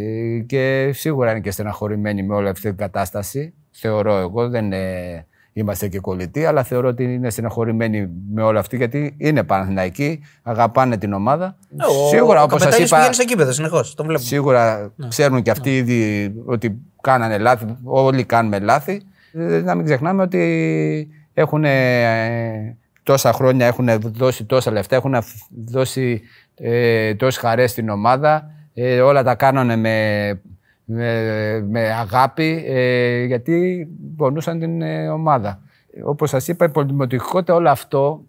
Και 0.48 0.90
σίγουρα 0.94 1.30
είναι 1.30 1.40
και 1.40 1.50
στεναχωρημένοι 1.50 2.22
με 2.22 2.34
όλη 2.34 2.48
αυτή 2.48 2.68
την 2.68 2.76
κατάσταση. 2.76 3.54
Θεωρώ 3.70 4.16
εγώ, 4.16 4.48
δεν 4.48 4.72
ε, 4.72 5.26
είμαστε 5.58 5.88
και 5.88 6.00
κολλητοί, 6.00 6.44
αλλά 6.44 6.62
θεωρώ 6.62 6.88
ότι 6.88 7.04
είναι 7.14 7.30
στεναχωρημένοι 7.30 8.08
με 8.34 8.42
όλα 8.42 8.60
αυτή 8.60 8.76
γιατί 8.76 9.14
είναι 9.18 9.42
Παναθηναϊκοί, 9.42 10.20
αγαπάνε 10.42 10.96
την 10.96 11.12
ομάδα. 11.12 11.56
σίγουρα, 12.10 12.42
όπως 12.42 12.62
σας 12.62 12.78
είπα, 12.78 12.96
πηγαίνει 12.96 13.14
στο 13.14 13.24
κήπεδο 13.24 13.52
συνεχώς. 13.52 13.94
Τον 13.94 14.06
βλέπουμε. 14.06 14.28
Σίγουρα 14.28 14.92
ξέρουν 15.08 15.42
και 15.42 15.50
αυτοί 15.50 15.76
ήδη 15.76 16.32
ότι 16.44 16.78
κάνανε 17.00 17.38
λάθη. 17.38 17.64
Όλοι 17.84 18.24
κάνουμε 18.24 18.58
λάθη. 18.58 19.02
Ε, 19.32 19.60
Να 19.60 19.74
μην 19.74 19.84
ξεχνάμε 19.84 20.22
ότι 20.22 21.08
έχουν 21.34 21.64
τόσα 23.02 23.32
χρόνια, 23.32 23.66
έχουν 23.66 23.88
δώσει 24.00 24.44
τόσα 24.44 24.70
λεφτά, 24.70 24.96
έχουν 24.96 25.14
αφ- 25.14 25.36
δώσει 25.66 26.20
ε, 26.54 27.14
τόσες 27.14 27.36
χαρές 27.40 27.70
στην 27.70 27.88
ομάδα. 27.88 28.50
Ε, 28.74 29.00
όλα 29.00 29.22
τα 29.22 29.34
κάνανε 29.34 29.76
με, 29.76 30.40
με, 30.90 31.60
με 31.68 31.92
αγάπη 31.92 32.64
ε, 32.66 33.24
γιατί 33.24 33.88
πονούσαν 34.16 34.58
την 34.58 34.82
ε, 34.82 35.08
ομάδα. 35.08 35.60
Όπως 36.04 36.30
σας 36.30 36.48
είπα, 36.48 36.64
η 36.64 36.70
πολυμετοχικότητα 36.70 37.54
όλο 37.54 37.70
αυτό 37.70 38.24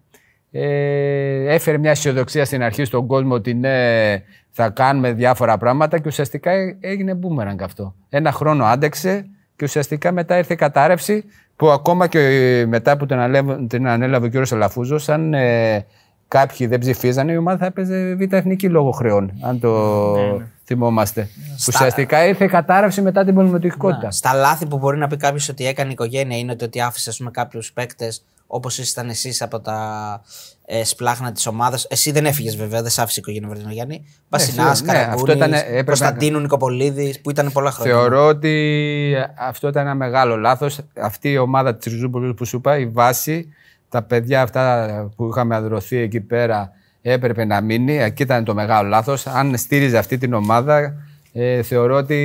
ε, 0.50 1.54
έφερε 1.54 1.78
μια 1.78 1.90
αισιοδοξία 1.90 2.44
στην 2.44 2.62
αρχή 2.62 2.84
στον 2.84 3.06
κόσμο 3.06 3.34
ότι 3.34 3.54
ναι, 3.54 4.22
θα 4.50 4.70
κάνουμε 4.70 5.12
διάφορα 5.12 5.58
πράγματα 5.58 5.98
και 5.98 6.08
ουσιαστικά 6.08 6.50
ε- 6.50 6.76
έγινε 6.80 7.18
boomerang 7.22 7.62
αυτό. 7.62 7.94
Ένα 8.08 8.32
χρόνο 8.32 8.64
άντεξε 8.64 9.26
και 9.56 9.64
ουσιαστικά 9.64 10.12
μετά 10.12 10.38
ήρθε 10.38 10.52
η 10.52 10.56
κατάρρευση 10.56 11.24
που 11.56 11.70
ακόμα 11.70 12.06
και 12.06 12.18
ε, 12.18 12.66
μετά 12.66 12.96
που 12.96 13.06
την, 13.06 13.18
ανέλαβε, 13.18 13.66
την 13.66 13.88
ανέλαβε 13.88 14.26
ο 14.26 14.42
κ. 14.42 14.50
Ελαφούζος, 14.50 15.08
αν 15.08 15.34
ε, 15.34 15.86
κάποιοι 16.30 16.66
δεν 16.66 16.78
ψηφίζανε, 16.78 17.32
η 17.32 17.36
ομάδα 17.36 17.58
θα 17.58 17.66
έπαιζε 17.66 18.14
β' 18.14 18.32
εθνική 18.32 18.68
λόγω 18.68 18.90
χρεών, 18.90 19.32
αν 19.40 19.60
το 19.60 20.16
θυμόμαστε. 20.64 21.28
Ουσιαστικά 21.68 22.26
ήρθε 22.26 22.44
η 22.44 22.48
κατάρρευση 22.48 23.02
μετά 23.02 23.24
την 23.24 23.34
πολυμετοχικότητα. 23.34 24.10
Στα 24.10 24.32
λάθη 24.32 24.66
που 24.66 24.78
μπορεί 24.78 24.98
να 24.98 25.06
πει 25.06 25.16
κάποιος 25.16 25.48
ότι 25.48 25.66
έκανε 25.66 25.88
η 25.88 25.92
οικογένεια 25.92 26.38
είναι 26.38 26.52
ότι, 26.52 26.64
ότι 26.64 26.80
άφησε 26.80 27.12
κάποιους 27.30 27.72
παίκτες 27.72 28.22
όπως 28.46 28.78
ήσασταν 28.78 29.08
εσείς 29.08 29.42
από 29.42 29.60
τα 29.60 30.20
ε, 30.66 30.84
σπλάχνα 30.84 31.32
της 31.32 31.46
ομάδας. 31.46 31.84
Εσύ 31.84 32.10
δεν 32.10 32.26
έφυγες 32.26 32.56
βέβαια, 32.56 32.82
δεν 32.82 32.90
σ' 32.90 32.98
άφησε 32.98 33.18
η 33.18 33.22
οικογένεια 33.22 33.48
Βερδινογιάννη. 33.48 34.04
Βασινά, 34.28 34.74
σίγουρα, 34.74 34.92
ναι, 34.92 34.98
αυτό 34.98 35.32
ήταν- 35.32 35.38
Καραγκούνη, 35.38 35.68
έπρεπε 35.68 35.84
Κωνσταντίνου 35.84 36.40
Νικοπολίδης 36.40 37.20
που 37.20 37.30
ήταν 37.30 37.52
πολλά 37.52 37.70
χρόνια. 37.70 37.94
Θεωρώ 37.94 38.26
ότι 38.26 39.14
αυτό 39.38 39.68
ήταν 39.68 39.86
ένα 39.86 39.94
μεγάλο 39.94 40.36
λάθος. 40.36 40.80
Αυτή 41.00 41.30
η 41.30 41.38
ομάδα 41.38 41.76
της 41.76 41.92
Ριζούπολης 41.92 42.34
που 42.34 42.44
σου 42.44 42.56
είπα, 42.56 42.78
η 42.78 42.86
βάση, 42.86 43.48
τα 43.90 44.02
παιδιά 44.02 44.42
αυτά 44.42 45.12
που 45.16 45.28
είχαμε 45.28 45.54
ανδρωθεί 45.54 45.96
εκεί 45.96 46.20
πέρα 46.20 46.70
έπρεπε 47.02 47.44
να 47.44 47.60
μείνει. 47.60 47.98
Εκεί 47.98 48.22
ήταν 48.22 48.44
το 48.44 48.54
μεγάλο 48.54 48.88
λάθος. 48.88 49.26
Αν 49.26 49.56
στήριζε 49.56 49.98
αυτή 49.98 50.18
την 50.18 50.32
ομάδα, 50.34 50.94
ε, 51.32 51.62
θεωρώ 51.62 51.96
ότι 51.96 52.16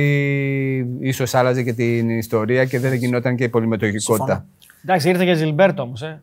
ίσως 1.00 1.34
άλλαζε 1.34 1.62
και 1.62 1.72
την 1.72 2.10
ιστορία 2.10 2.64
και 2.64 2.78
δεν 2.78 2.90
θα 2.90 2.96
γινόταν 2.96 3.36
και 3.36 3.44
η 3.44 3.48
πολυμετοχικότητα. 3.48 4.44
Εντάξει, 4.84 5.08
ήρθε 5.08 5.24
και 5.24 5.34
Ζιλμπέρτο 5.34 5.82
όμως. 5.82 6.02
Ε. 6.02 6.22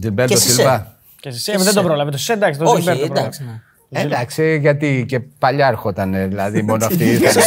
Τζιμπέρτο 0.00 0.34
Και 0.34 0.40
Σισε. 0.40 0.54
Σιλβά. 0.54 0.96
Και 1.20 1.28
εσύ, 1.28 1.52
ε, 1.52 1.58
δεν 1.58 1.74
το 1.74 1.82
πρόλαβε. 1.82 2.10
Το 2.10 2.18
Σισε, 2.18 2.32
εντάξει, 2.32 2.58
το 2.58 2.70
Όχι, 2.70 2.82
Ζιλμπέρτο. 2.82 3.12
εντάξει. 3.18 3.44
Ναι. 3.88 4.00
Εντάξει, 4.00 4.58
γιατί 4.60 5.04
και 5.08 5.20
παλιά 5.20 5.66
έρχονταν, 5.66 6.28
δηλαδή 6.28 6.62
μόνο 6.68 6.84
αυτοί 6.84 7.04
ήρθαν. 7.04 7.42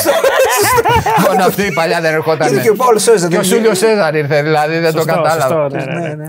Μόνο 1.27 1.43
αυτή 1.45 1.61
η 1.65 1.71
παλιά 1.71 2.01
δεν 2.01 2.13
ερχόταν. 2.13 2.51
Είναι 2.53 2.61
και 2.61 2.69
ο 2.69 2.75
Πάουλο 2.75 3.03
Σόουζα, 3.03 3.27
Και 3.27 3.35
δεν 3.35 3.39
ο 3.39 3.47
είναι. 3.47 3.55
Ζούλιο 3.55 3.73
Σέζαρ 3.75 4.15
ήρθε, 4.15 4.41
δηλαδή 4.41 4.77
δεν 4.79 4.91
το 4.93 4.97
Σωστό, 4.97 5.13
κατάλαβα. 5.13 5.69
σωστό, 5.69 5.91
ναι, 5.91 5.99
ναι, 5.99 6.13
ναι. 6.13 6.25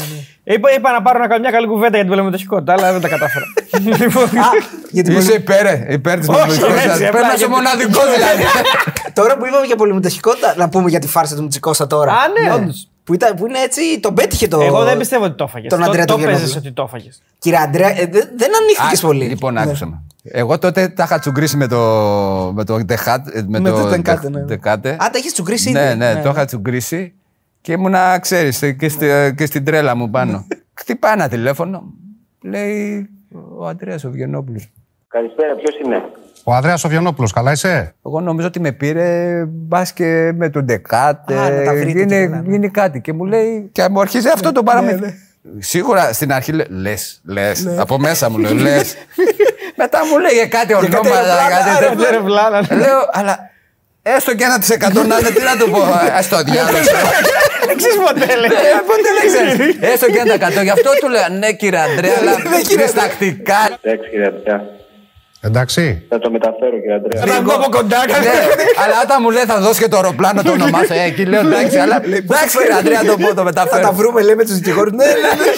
Είπα, 0.46 0.72
είπα 0.76 0.92
να 0.92 1.02
πάρω 1.02 1.18
να 1.18 1.26
κάνω 1.26 1.40
μια 1.40 1.50
καλή 1.50 1.66
κουβέντα 1.66 1.88
για 1.90 1.98
την 1.98 2.08
πολεμετοχικότητα, 2.08 2.72
αλλά 2.72 2.92
δεν 2.92 3.00
τα 3.00 3.08
κατάφερα. 3.08 3.44
λοιπόν, 4.02 4.22
Α, 4.24 4.48
γιατί 4.90 5.12
Είσαι 5.12 5.32
υπέρ, 5.34 5.66
ε, 5.66 5.86
υπέρ 5.90 6.18
της 6.18 6.28
Όχι, 6.28 6.38
πολεμικότητα. 6.38 6.92
έτσι, 6.92 7.06
απλά 7.06 7.10
Πρέπει 7.10 7.26
να 7.26 7.32
είσαι 7.34 7.36
γιατί- 7.36 7.52
μοναδικό 7.52 8.00
δηλαδή. 8.14 8.42
Τώρα 9.18 9.36
που 9.36 9.46
είπαμε 9.46 9.66
για 9.66 9.76
πολυμετοχικότητα, 9.76 10.54
να 10.56 10.68
πούμε 10.68 10.90
για 10.90 10.98
τη 10.98 11.06
φάρσα 11.08 11.34
του 11.36 11.42
Μητσικώστα 11.42 11.86
τώρα. 11.86 12.12
Α, 12.12 12.16
ναι, 12.40 12.52
όντως. 12.54 12.88
Που, 13.04 13.14
ήταν, 13.14 13.34
που 13.36 13.46
είναι 13.46 13.58
έτσι, 13.58 14.00
τον 14.00 14.14
πέτυχε 14.14 14.48
το. 14.48 14.60
Εγώ 14.60 14.82
δεν 14.84 14.98
πιστεύω 14.98 15.24
ότι 15.24 15.34
το 15.36 15.44
έφαγες. 15.44 15.68
Τον 15.70 15.82
Αντρέα 15.82 16.04
το 16.04 16.12
τον 16.12 16.22
παίζε 16.22 16.30
Γιαννόπουλο. 16.36 16.62
ότι 16.66 16.72
το 16.72 16.82
έφαγες. 16.82 17.22
Κύριε 17.38 17.58
Αντρέα, 17.58 17.88
ε, 17.88 18.06
δεν, 18.10 18.28
δεν 18.36 18.50
ανοίχθηκε 18.62 18.96
Α, 18.96 19.06
πολύ. 19.06 19.24
Λοιπόν, 19.24 19.52
Ναι. 19.52 19.60
άκουσα 19.60 19.86
με. 19.86 20.02
Εγώ 20.26 20.58
τότε 20.58 20.88
τα 20.88 21.02
είχα 21.04 21.18
τσουγκρίσει 21.18 21.56
με 21.56 21.66
το. 21.66 21.78
με 22.54 22.64
το 22.64 22.78
Ντεχάτ. 22.84 23.26
Με, 23.46 23.58
Με 23.60 23.70
το 23.70 23.82
το 23.82 23.88
Τεκάτε, 23.88 24.28
ναι. 24.30 24.44
Τεκάτε. 24.44 24.90
Α, 24.90 24.96
τα 24.96 25.10
έχει 25.14 25.32
τσουγκρίσει 25.32 25.70
Ναι, 25.70 25.80
ήδη. 25.88 25.96
ναι, 25.96 26.20
το 26.22 26.28
είχα 26.30 26.44
τσουγκρίσει 26.44 27.14
και 27.60 27.72
ήμουνα, 27.72 28.18
ξέρεις, 28.18 28.58
και, 28.78 28.88
στη- 28.88 29.34
και 29.36 29.46
στην 29.46 29.64
τρέλα 29.64 29.94
μου 29.94 30.10
πάνω. 30.10 30.46
Χτυπάει 30.80 31.12
ένα 31.12 31.28
τηλέφωνο. 31.28 31.82
Λέει 32.42 33.08
ο 33.58 33.66
Αντρέα 33.66 33.96
ο 34.06 34.10
Βιενόπουλο. 34.10 34.60
Καλησπέρα, 35.08 35.54
ποιος 35.54 35.78
είναι; 35.84 36.02
Ο 36.44 36.54
Ανδρέας 36.54 36.84
Οβιανόπουλος, 36.84 37.32
καλά 37.32 37.52
είσαι; 37.52 37.94
Εγώ 38.06 38.20
νομίζω 38.20 38.46
ότι 38.46 38.60
με 38.60 38.72
πήρε 38.72 39.42
μπας 39.48 39.92
και 39.92 40.32
με 40.36 40.48
τον 40.48 40.64
Ντεκάτε. 40.64 41.38
Α, 41.38 41.50
να 41.50 41.64
τα 41.64 41.72
βρείτε 41.72 41.88
γίνει, 41.98 42.06
και 42.06 42.14
όλα, 42.24 42.40
ναι. 42.40 42.50
γίνει 42.50 42.68
κάτι. 42.70 43.00
Και 43.00 43.12
μου 43.12 43.24
λέει. 43.24 43.68
Και 43.72 43.88
μου 43.90 44.00
αρχίζει 44.00 44.28
αυτό 44.28 44.52
το 44.52 44.62
παραμύθι. 44.62 45.14
Σίγουρα 45.58 46.12
στην 46.12 46.32
αρχή 46.32 46.52
λε, 46.52 46.94
λες. 47.24 47.66
Από 47.78 47.98
μέσα 47.98 48.30
μου 48.30 48.38
λέει, 48.38 48.52
λες. 48.54 48.94
Μετά 49.74 50.06
μου 50.06 50.18
λέει 50.18 50.48
κάτι 50.48 50.74
ονόματα. 50.74 50.96
αεροπλάνα, 50.98 51.48
κάτι 51.56 51.68
αεροπλάνα. 51.70 51.88
τέτοια. 51.90 52.08
Αεροπλάνα, 52.08 52.58
ναι. 52.68 52.76
Λέω, 52.76 53.00
αλλά 53.12 53.50
έστω 54.02 54.34
και 54.34 54.44
ένα 54.44 54.58
τη 54.58 54.72
εκατό 54.72 55.02
να 55.02 55.18
είναι, 55.18 55.30
τι 55.30 55.42
να 55.42 55.56
του 55.56 55.70
πω. 55.70 55.82
Α 56.18 56.20
το 56.30 56.38
διάλογο. 56.42 56.78
Δεν 57.66 57.76
ξέρεις 57.76 57.96
ποτέ, 58.06 58.26
λέει. 58.42 58.50
Ε, 58.50 58.80
Ποτέ 58.90 59.10
δεν 59.18 59.24
ξέρεις. 59.30 59.76
Έστω 59.92 60.06
και 60.06 60.18
ένα 60.18 60.32
εκατό. 60.34 60.60
Γι' 60.60 60.70
αυτό 60.70 60.90
του 61.00 61.08
λέω, 61.08 61.28
ναι 61.38 61.52
κύριε 61.52 61.78
Αντρέα, 61.80 62.12
αλλά 62.20 62.32
διστακτικά. 62.82 63.60
Εντάξει, 63.82 64.10
κύριε 64.10 64.26
Αντρέα. 64.26 64.60
Εντάξει. 65.44 66.02
Θα 66.08 66.18
το 66.18 66.30
μεταφέρω, 66.30 66.76
κύριε 66.80 66.94
Αντρέα. 66.94 67.22
Θα 67.26 67.42
βγω 67.42 67.52
από 67.54 67.68
κοντά, 67.70 67.98
Ναι, 68.06 68.12
καλά. 68.12 68.30
αλλά 68.84 68.96
όταν 69.04 69.18
μου 69.22 69.30
λέει 69.30 69.42
θα 69.44 69.60
δώσει 69.60 69.82
και 69.82 69.88
το 69.88 69.96
αεροπλάνο 69.96 70.42
το 70.42 70.52
όνομά 70.52 70.78
σου, 70.78 70.92
ε, 70.92 71.02
εκεί 71.02 71.24
λέω 71.26 71.40
εντάξει, 71.40 71.78
αλλά 71.78 71.96
εντάξει 72.04 72.58
κύριε 72.58 72.76
Αντρέα, 72.78 73.00
το 73.04 73.16
πω, 73.16 73.28
το 73.28 73.34
Θα 73.34 73.34
τα 73.34 73.44
μεταφέρω. 73.44 73.92
βρούμε, 73.92 74.22
λέμε 74.22 74.42
τους 74.44 74.54
δικηγόρους. 74.54 74.92
Ναι, 74.92 75.04
ναι, 75.04 75.10
ναι. 75.12 75.50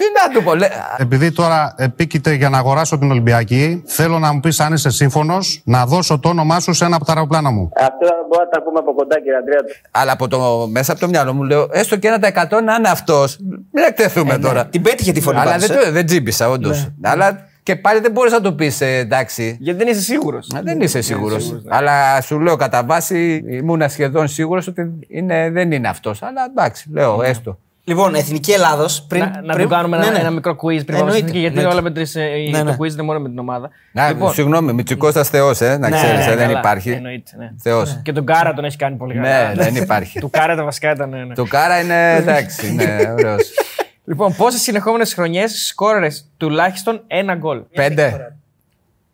Τι 0.00 0.06
να 0.18 0.34
του 0.34 0.42
πω, 0.44 0.54
λέει, 0.54 0.68
Επειδή 0.98 1.32
τώρα 1.32 1.74
επίκειται 1.78 2.32
για 2.34 2.48
να 2.48 2.58
αγοράσω 2.58 2.98
την 2.98 3.10
Ολυμπιακή, 3.10 3.82
θέλω 3.86 4.18
να 4.18 4.32
μου 4.32 4.40
πεις 4.40 4.60
αν 4.60 4.72
είσαι 4.72 4.90
σύμφωνος 4.90 5.62
να 5.64 5.86
δώσω 5.86 6.18
το 6.18 6.28
όνομά 6.28 6.60
σου 6.60 6.72
σε 6.72 6.84
ένα 6.84 6.96
από 6.96 7.04
τα 7.04 7.12
αεροπλάνα 7.12 7.50
μου. 7.50 7.70
Αυτό 7.76 8.06
μπορούμε 8.28 8.44
να 8.44 8.48
τα 8.48 8.62
πούμε 8.62 8.78
από 8.78 8.94
κοντά, 8.94 9.16
κύριε 9.16 9.36
Αντρέα. 9.38 9.58
Αλλά 9.90 10.12
από 10.12 10.28
το, 10.28 10.66
μέσα 10.70 10.92
από 10.92 11.00
το 11.00 11.08
μυαλό 11.08 11.32
μου 11.32 11.42
λέω, 11.42 11.68
έστω 11.72 11.96
και 11.96 12.08
ένα 12.08 12.18
τα 12.18 12.26
εκατό 12.26 12.60
να 12.60 12.74
είναι 12.74 12.88
αυτός. 12.88 13.36
Μην 13.72 13.84
εκτεθούμε 13.84 14.38
τώρα. 14.38 14.66
Την 14.66 14.82
πέτυχε 14.82 15.12
τη 15.12 15.20
φωνή 15.20 15.38
Αλλά 15.38 15.50
πάντως, 15.50 15.66
δεν, 15.66 15.78
ε. 15.78 15.80
το, 15.84 15.90
δεν 15.92 16.06
τζίμπησα, 16.06 16.48
όντως. 16.50 16.88
Αλλά 17.02 17.38
και 17.64 17.76
πάλι 17.76 18.00
δεν 18.00 18.10
μπορείς 18.12 18.32
να 18.32 18.40
το 18.40 18.52
πεις, 18.52 18.80
εντάξει. 18.80 19.56
Γιατί 19.60 19.78
δεν 19.84 19.92
είσαι 19.92 20.00
σίγουρος. 20.00 20.46
Μα 20.54 20.60
Δεν 20.62 20.80
είσαι 20.80 21.00
σίγουρος. 21.00 21.60
Αλλά 21.68 22.20
σου 22.20 22.40
λέω 22.40 22.56
κατά 22.56 22.84
βάση 22.84 23.44
ήμουν 23.48 23.88
σχεδόν 23.88 24.28
σίγουρος 24.28 24.66
ότι 24.66 24.90
είναι, 25.08 25.50
δεν 25.50 25.72
είναι 25.72 25.88
αυτός. 25.88 26.22
Αλλά 26.22 26.44
εντάξει, 26.50 26.90
λέω 26.92 27.22
έστω. 27.22 27.58
Λοιπόν, 27.86 28.14
Εθνική 28.14 28.52
Ελλάδος. 28.52 29.02
Πριν, 29.08 29.20
Να, 29.22 29.40
να 29.44 29.52
πριν- 29.54 29.68
του 29.68 29.74
κάνουμε 29.74 29.96
ναι, 29.96 30.04
ένα, 30.04 30.12
ναι. 30.12 30.18
ένα 30.18 30.30
μικρό 30.30 30.52
quiz 30.52 30.56
πριν 30.58 30.84
πάμε 30.84 30.98
Εννοείται, 30.98 31.12
στην 31.12 31.26
εθνική, 31.26 31.38
γιατί 31.38 31.56
εννοείται. 31.58 31.78
όλα 31.78 31.82
με 31.82 31.90
τις, 31.92 32.14
ε, 32.14 32.20
Ναι, 32.50 32.62
ναι. 32.62 32.70
το 32.70 32.76
quiz 32.84 32.88
δεν 32.90 33.04
μόνο 33.04 33.20
με 33.20 33.28
την 33.28 33.38
ομάδα. 33.38 33.70
Να, 33.92 34.30
συγγνώμη, 34.32 34.72
Μητσικό 34.72 35.12
Θεός, 35.12 35.60
ε, 35.60 35.76
να 35.78 35.88
Ναι, 35.88 35.96
ξέρεις, 35.96 36.26
ναι, 36.26 36.34
δεν 36.34 36.46
καλά, 36.46 36.58
υπάρχει. 36.58 36.90
εννοείται, 36.90 37.30
ναι. 37.38 37.50
Θεός. 37.62 38.00
Και 38.02 38.12
τον 38.12 38.26
Κάρα 38.26 38.54
τον 38.54 38.64
έχει 38.64 38.76
κάνει 38.76 38.96
πολύ 38.96 39.14
καλά. 39.14 39.48
Ναι, 39.48 39.54
δεν 39.62 39.76
υπάρχει. 39.76 40.20
Του 40.20 40.30
Κάρα 40.30 40.56
τα 40.56 40.64
βασικά 40.64 40.90
ήταν. 40.92 41.08
Ναι, 41.08 41.24
ναι. 41.24 41.34
Το 41.34 41.44
κάρα 41.44 41.80
είναι 41.80 42.14
εντάξει, 42.16 42.66
είναι 42.66 43.14
ωραίος. 43.18 43.50
Λοιπόν, 44.04 44.36
πόσες 44.36 44.60
συνεχόμενες 44.60 45.14
χρονιές 45.14 45.66
σκόρερες 45.66 46.30
τουλάχιστον 46.36 47.02
ένα 47.06 47.34
γκολ; 47.34 47.60
Πέντε. 47.74 48.36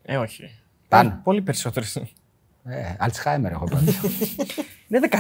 Ε, 0.03 0.17
όχι. 0.17 0.51
Πάνω. 0.89 1.21
Πολύ 1.25 1.41
περισσότερες. 1.43 1.97
Ε, 1.97 2.95
Αλτσχάιμερ 2.99 3.53
έχω 3.53 3.65
πάρει. 3.65 3.85
Είναι 4.89 5.01
13. 5.11 5.17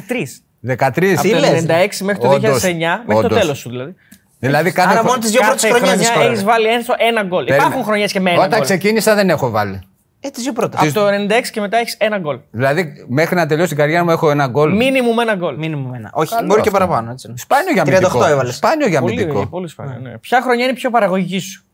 13. 0.76 1.14
Από 1.16 1.28
το 1.28 1.38
λες, 1.38 1.64
96 1.66 2.04
μέχρι 2.04 2.22
το 2.22 2.30
2009, 2.30 2.34
Όντως, 2.34 2.62
μέχρι 2.62 3.04
το 3.06 3.16
όντως. 3.16 3.38
τέλος 3.40 3.58
σου 3.58 3.68
δηλαδή. 3.70 3.94
Δηλαδή 4.38 4.72
κάθε 4.72 4.88
Άρα 4.90 4.98
χρο- 4.98 5.10
μόνο 5.10 5.20
τι 5.22 5.28
δύο 5.28 5.40
πρώτε 5.40 5.54
Κάθε 5.54 5.68
χρονιέ 5.68 5.96
δεν 5.96 6.04
χρονιά 6.06 6.26
έχεις 6.28 6.38
σκόραρε. 6.40 6.62
βάλει 6.64 6.66
ένστο 6.76 6.94
ένα 6.98 7.22
γκολ. 7.22 7.44
Περίμενε. 7.44 7.62
Υπάρχουν 7.66 7.84
χρονιές 7.84 8.12
και 8.12 8.20
με 8.20 8.30
ένα 8.30 8.38
Όταν 8.38 8.50
γκολ. 8.58 8.60
ξεκίνησα 8.62 9.14
δεν 9.14 9.30
έχω 9.30 9.50
βάλει. 9.50 9.80
Ε, 10.22 10.28
τις 10.30 10.42
δύο 10.42 10.52
πρώτε. 10.52 10.76
Από 10.80 10.92
το 10.92 11.06
96 11.06 11.50
και 11.52 11.60
μετά 11.60 11.76
έχεις 11.76 11.94
ένα 11.98 12.18
γκολ. 12.18 12.38
Δηλαδή 12.50 13.04
μέχρι 13.08 13.34
να 13.34 13.46
τελειώσει 13.46 13.74
η 13.74 13.76
καριέρα 13.76 14.04
μου 14.04 14.10
έχω 14.10 14.30
ένα 14.30 14.46
γκολ. 14.46 14.76
Μίνιμουμ 14.76 15.20
ένα 15.20 15.34
γκολ. 15.34 15.56
Μήνυμο 15.58 15.92
ένα. 15.94 16.10
Όχι, 16.12 16.34
Καλό 16.34 16.46
μπορεί 16.46 16.60
και 16.60 16.68
αυτό. 16.68 16.78
παραπάνω. 16.86 17.10
Έτσι. 17.10 17.32
Σπάνιο 17.36 17.72
για 17.72 17.82
38 17.84 17.88
μυντικό. 17.88 18.24
έβαλες. 18.26 18.56
Σπάνιο 18.56 18.88
για 18.88 19.00
Πολύ, 19.00 19.16
μυντικό. 19.16 19.46
πολύ 19.46 19.68
σπάνιο. 19.68 19.98
ναι. 19.98 20.18
Ποια 20.18 20.42
χρονιά 20.42 20.62
είναι 20.64 20.72
η 20.72 20.76
πιο 20.76 20.90
παραγωγική 20.90 21.38
σου; 21.38 21.64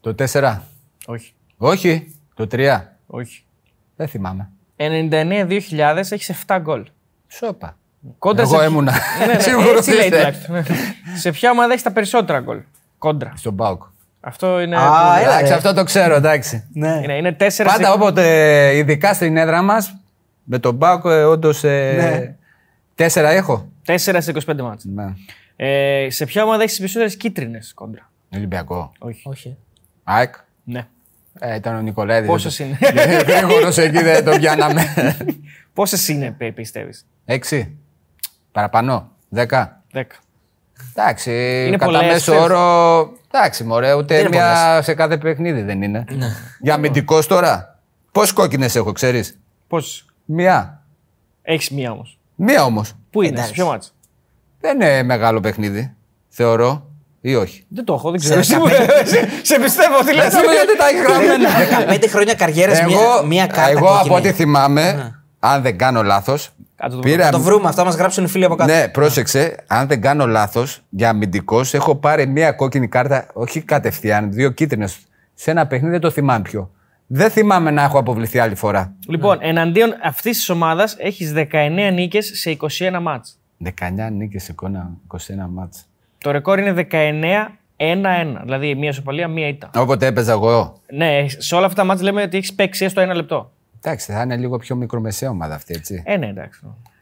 Το 0.00 0.14
4. 0.32 0.58
Όχι. 1.06 1.32
Όχι. 1.56 2.14
Το 2.34 2.46
3. 2.50 2.80
Όχι. 3.06 3.44
Δεν 3.96 4.08
θυμάμαι. 4.08 4.50
99-2000 4.76 5.96
έχεις 6.10 6.44
7 6.46 6.58
γκολ. 6.60 6.84
Σόπα. 7.28 7.76
Κόντρα 8.18 8.42
Εγώ 8.42 8.58
σε... 8.58 8.64
ήμουνα. 8.64 8.92
Ναι, 9.18 9.32
ναι, 9.32 9.38
Σίγουρος 9.48 9.76
έτσι 9.78 9.90
λέει 9.90 10.04
είστε. 10.04 10.16
τουλάχιστον. 10.16 10.54
ναι. 10.54 10.62
σε 11.16 11.30
ποια 11.30 11.50
ομάδα 11.50 11.70
έχεις 11.72 11.82
τα 11.82 11.90
περισσότερα 11.92 12.40
γκολ; 12.40 12.58
Κόντρα. 12.98 13.32
Στον 13.36 13.56
Πάουκ. 13.56 13.82
Αυτό 14.20 14.60
είναι. 14.60 14.76
Α, 14.76 14.80
έλα, 15.20 15.20
Εντάξει, 15.20 15.48
ρε. 15.48 15.54
αυτό 15.54 15.72
το 15.74 15.84
ξέρω, 15.84 16.14
εντάξει. 16.14 16.68
Ναι. 16.72 17.00
είναι, 17.02 17.16
είναι 17.16 17.36
4 17.40 17.64
Πάντα 17.64 17.92
όποτε, 17.92 18.76
ειδικά 18.76 19.14
στην 19.14 19.36
έδρα 19.36 19.62
μας, 19.62 19.96
με 20.44 20.58
τον 20.58 20.78
Πάουκ, 20.78 21.04
όντως. 21.04 21.62
Ναι. 21.62 22.34
Τέσσερα 22.94 23.30
έχω. 23.30 23.68
4 23.86 23.94
σε 23.96 24.32
25 24.46 24.60
μάτς. 24.62 24.84
Ναι. 24.84 25.04
Ε, 25.56 26.10
σε 26.10 26.24
ποια 26.24 26.42
ομάδα 26.42 26.58
έχεις 26.62 26.70
τις 26.70 26.78
περισσότερες 26.78 27.16
κίτρινες 27.16 27.74
κόντρα; 27.74 28.10
Ολυμπιακό. 28.34 28.92
Όχι. 28.98 29.22
Όχι. 29.24 29.56
ΑΕΚ. 30.04 30.34
Ναι. 30.64 30.86
Ε, 31.38 31.54
ήταν 31.54 31.76
ο 31.76 31.80
Νικολαίδης. 31.80 32.28
Πόσες 32.28 32.58
είναι; 32.58 32.78
Γρήγορος 33.28 33.78
εκεί 33.78 34.02
δεν 34.02 34.24
το 34.24 34.36
πιάναμε. 34.36 34.82
Πόσες 35.72 36.08
είναι, 36.08 36.36
πιστεύεις; 36.54 37.06
Έξι. 37.24 37.76
Παραπάνω. 38.52 39.10
Δέκα. 39.28 39.82
10. 39.92 40.02
Εντάξει. 40.96 41.30
Είναι 41.66 41.76
κατά 41.76 41.84
πολλές, 41.84 42.02
μέσο 42.12 42.20
ξέρεις. 42.32 42.40
όρο. 42.42 43.10
Εντάξει, 43.32 43.64
μωρέ, 43.64 43.92
ούτε 43.92 44.18
είναι 44.18 44.28
μία 44.28 44.80
σε 44.82 44.94
κάθε 44.94 45.16
παιχνίδι 45.18 45.62
δεν 45.62 45.82
είναι. 45.82 46.04
Ναι. 46.16 46.26
Για 46.60 46.74
αμυντικός 46.74 47.26
τώρα. 47.26 47.78
Πόσες 48.12 48.32
κόκκινες 48.32 48.76
έχω, 48.76 48.92
ξέρεις; 48.92 49.38
Πόσες; 49.68 50.04
Μία. 50.24 50.82
Έχεις 51.42 51.70
μία 51.70 51.90
όμως. 51.90 52.18
Μία 52.34 52.64
όμως. 52.64 52.92
Πού 53.10 53.22
είναι, 53.22 53.30
Εντάξει. 53.30 53.48
σε 53.48 53.54
ποιο 53.54 53.66
μάτς; 53.66 53.94
Δεν 54.60 54.74
είναι 54.80 55.02
μεγάλο 55.02 55.40
παιχνίδι. 55.40 55.94
Θεωρώ. 56.28 56.82
Ή 57.20 57.34
όχι. 57.34 57.64
Δεν 57.68 57.84
το 57.84 57.94
έχω, 57.94 58.10
δεν 58.10 58.20
ξέρω. 58.20 58.42
Σε 58.42 58.52
Εσύ 58.54 58.60
μου- 58.60 58.68
σε, 59.04 59.28
σε 59.42 59.58
πιστεύω, 59.60 59.98
τι 60.04 60.14
λες. 60.14 60.32
γιατί 60.32 60.76
τα 60.78 60.88
έχεις 60.88 61.02
γραμμένα. 61.02 61.48
15 61.98 62.06
χρόνια 62.08 62.34
καριέρας, 62.34 62.82
μία, 62.82 62.98
Εγώ, 63.00 63.26
μία 63.26 63.46
κάρτα. 63.46 63.68
εγώ 63.70 63.86
από 63.88 63.96
κόκκινη. 63.96 64.16
ό,τι 64.16 64.32
θυμάμαι, 64.32 65.14
αν 65.38 65.62
δεν 65.62 65.78
κάνω 65.78 66.02
λάθος. 66.02 66.50
Κάτω 66.78 66.96
το 66.96 67.00
Πήρα. 67.00 67.24
Θα 67.24 67.30
το 67.30 67.40
βρούμε, 67.40 67.68
αυτά 67.68 67.84
μας 67.84 67.94
γράψουν 67.94 68.24
οι 68.24 68.28
φίλοι 68.28 68.44
από 68.44 68.54
κάτω. 68.54 68.72
Ναι, 68.72 68.88
πρόσεξε. 68.88 69.56
Αν 69.66 69.86
δεν 69.86 70.00
κάνω 70.00 70.26
λάθος, 70.26 70.80
για 70.88 71.08
αμυντικός 71.08 71.74
έχω 71.74 71.94
πάρει 71.94 72.26
μία 72.26 72.52
κόκκινη 72.52 72.88
κάρτα, 72.88 73.26
όχι 73.32 73.60
κατευθείαν, 73.60 74.32
δύο 74.32 74.50
κίτρινες. 74.50 74.98
Σε 75.34 75.50
ένα 75.50 75.66
παιχνίδι 75.66 75.92
δεν 75.92 76.00
το 76.00 76.10
θυμάμαι 76.10 76.42
ποιο. 76.42 76.70
Δεν 77.06 77.30
θυμάμαι 77.30 77.70
να 77.70 77.82
έχω 77.82 77.98
αποβληθεί 77.98 78.38
άλλη 78.38 78.54
φορά. 78.54 78.94
Λοιπόν, 79.08 79.38
εναντίον 79.40 79.90
αυτής 80.04 80.36
της 80.36 80.48
ομάδας 80.48 80.96
έχεις 80.98 81.32
19 81.32 81.90
νίκες 81.92 82.30
σε 82.34 82.50
21 82.50 83.00
μάτς. 83.00 83.38
19 83.64 84.10
νίκες 84.10 84.42
σε 84.42 84.52
εικόνα, 84.52 84.90
21 85.06 85.48
μάτς. 85.48 85.84
Το 86.18 86.30
ρεκόρ 86.30 86.58
είναι 86.58 86.72
19-1-1. 86.72 88.42
Δηλαδή 88.42 88.74
μία 88.74 88.92
σοπαλία, 88.92 89.28
μία 89.28 89.48
ήττα. 89.48 89.70
Όποτε 89.74 90.06
έπαιζα 90.06 90.32
εγώ. 90.32 90.80
Ναι, 90.92 91.24
σε 91.28 91.54
όλα 91.54 91.66
αυτά 91.66 91.80
τα 91.80 91.86
μάτς 91.86 92.02
λέμε 92.02 92.22
ότι 92.22 92.36
έχεις 92.36 92.54
παίξει 92.54 92.84
έστω 92.84 93.00
ένα 93.00 93.14
λεπτό. 93.14 93.52
Εντάξει, 93.82 94.12
θα 94.12 94.22
είναι 94.22 94.36
λίγο 94.36 94.56
πιο 94.56 94.76
μικρομεσαία 94.76 95.30
ομάδα 95.30 95.54
αυτή, 95.54 95.74
έτσι. 95.74 96.02
Ε, 96.06 96.16
ναι, 96.16 96.26
εντάξει. 96.26 96.60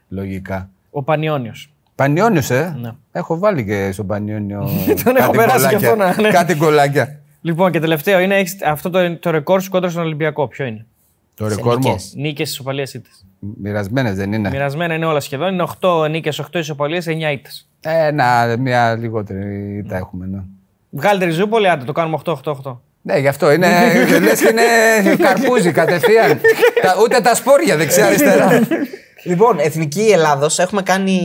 Λογικά. 0.09 0.69
Ο 0.91 1.03
Πανιόνιος. 1.03 1.71
Πανιόνιος, 1.95 2.49
ε; 2.49 2.75
Ναι. 2.81 2.91
Έχω 3.11 3.37
βάλει 3.37 3.65
και 3.65 3.91
στον 3.91 4.07
Πανιόνιο. 4.07 4.69
Τον 5.03 5.15
έχω 5.15 5.31
κάτι 5.31 5.37
περάσει 5.37 5.67
κι 5.67 5.75
γκολάκια. 5.75 6.05
αυτό, 6.07 6.21
ναι. 6.21 6.29
Κάτι 6.29 6.55
γκολάκια. 6.55 7.19
Λοιπόν, 7.41 7.71
και 7.71 7.79
τελευταίο 7.79 8.19
είναι 8.19 8.35
έχεις 8.35 8.57
αυτό 8.63 8.89
το, 8.89 9.17
το 9.17 9.29
ρεκόρ 9.29 9.61
σου 9.61 9.69
κόντρα 9.69 9.89
στον 9.89 10.03
Ολυμπιακό. 10.03 10.47
Ποιο 10.47 10.65
είναι; 10.65 10.85
Το 11.35 11.47
ρεκόρ 11.47 11.77
μου. 11.77 11.87
νίκες. 11.87 12.13
Νίκες 12.15 12.49
ισοπαλίες 12.49 12.93
ήττες. 12.93 13.25
Μοιρασμένες 13.39 14.15
δεν 14.15 14.33
είναι; 14.33 14.49
Μοιρασμένα 14.49 14.93
είναι 14.93 15.05
όλα 15.05 15.19
σχεδόν. 15.19 15.53
Είναι 15.53 15.65
8 15.79 16.07
νίκες, 16.09 16.39
8 16.39 16.59
ισοπαλίες, 16.59 17.07
9 17.07 17.31
ήττες. 17.31 17.69
Ένα, 17.81 18.55
μια 18.59 18.95
λιγότερη 18.95 19.85
τα 19.87 19.97
έχουμε. 19.97 20.25
Ναι. 20.25 20.39
Βγάλτε 20.89 21.25
ριζούπολη, 21.25 21.69
άντε 21.69 21.85
το 21.85 21.91
κάνουμε 21.91 22.17
8-8-8. 22.25 22.77
Ναι, 23.07 23.17
γι' 23.19 23.27
αυτό 23.27 23.51
είναι. 23.51 23.67
Λες 24.23 24.39
και 24.39 24.47
είναι 24.51 25.15
καρπούζι 25.15 25.71
κατευθείαν. 25.71 26.39
Τα- 26.81 26.95
ούτε 27.03 27.19
τα 27.21 27.35
σπόρια 27.35 27.77
δεξιά-αριστερά. 27.77 28.67
Λοιπόν, 29.23 29.59
Εθνική 29.59 30.09
Ελλάδος 30.13 30.59
έχουμε 30.59 30.81
κάνει 30.81 31.19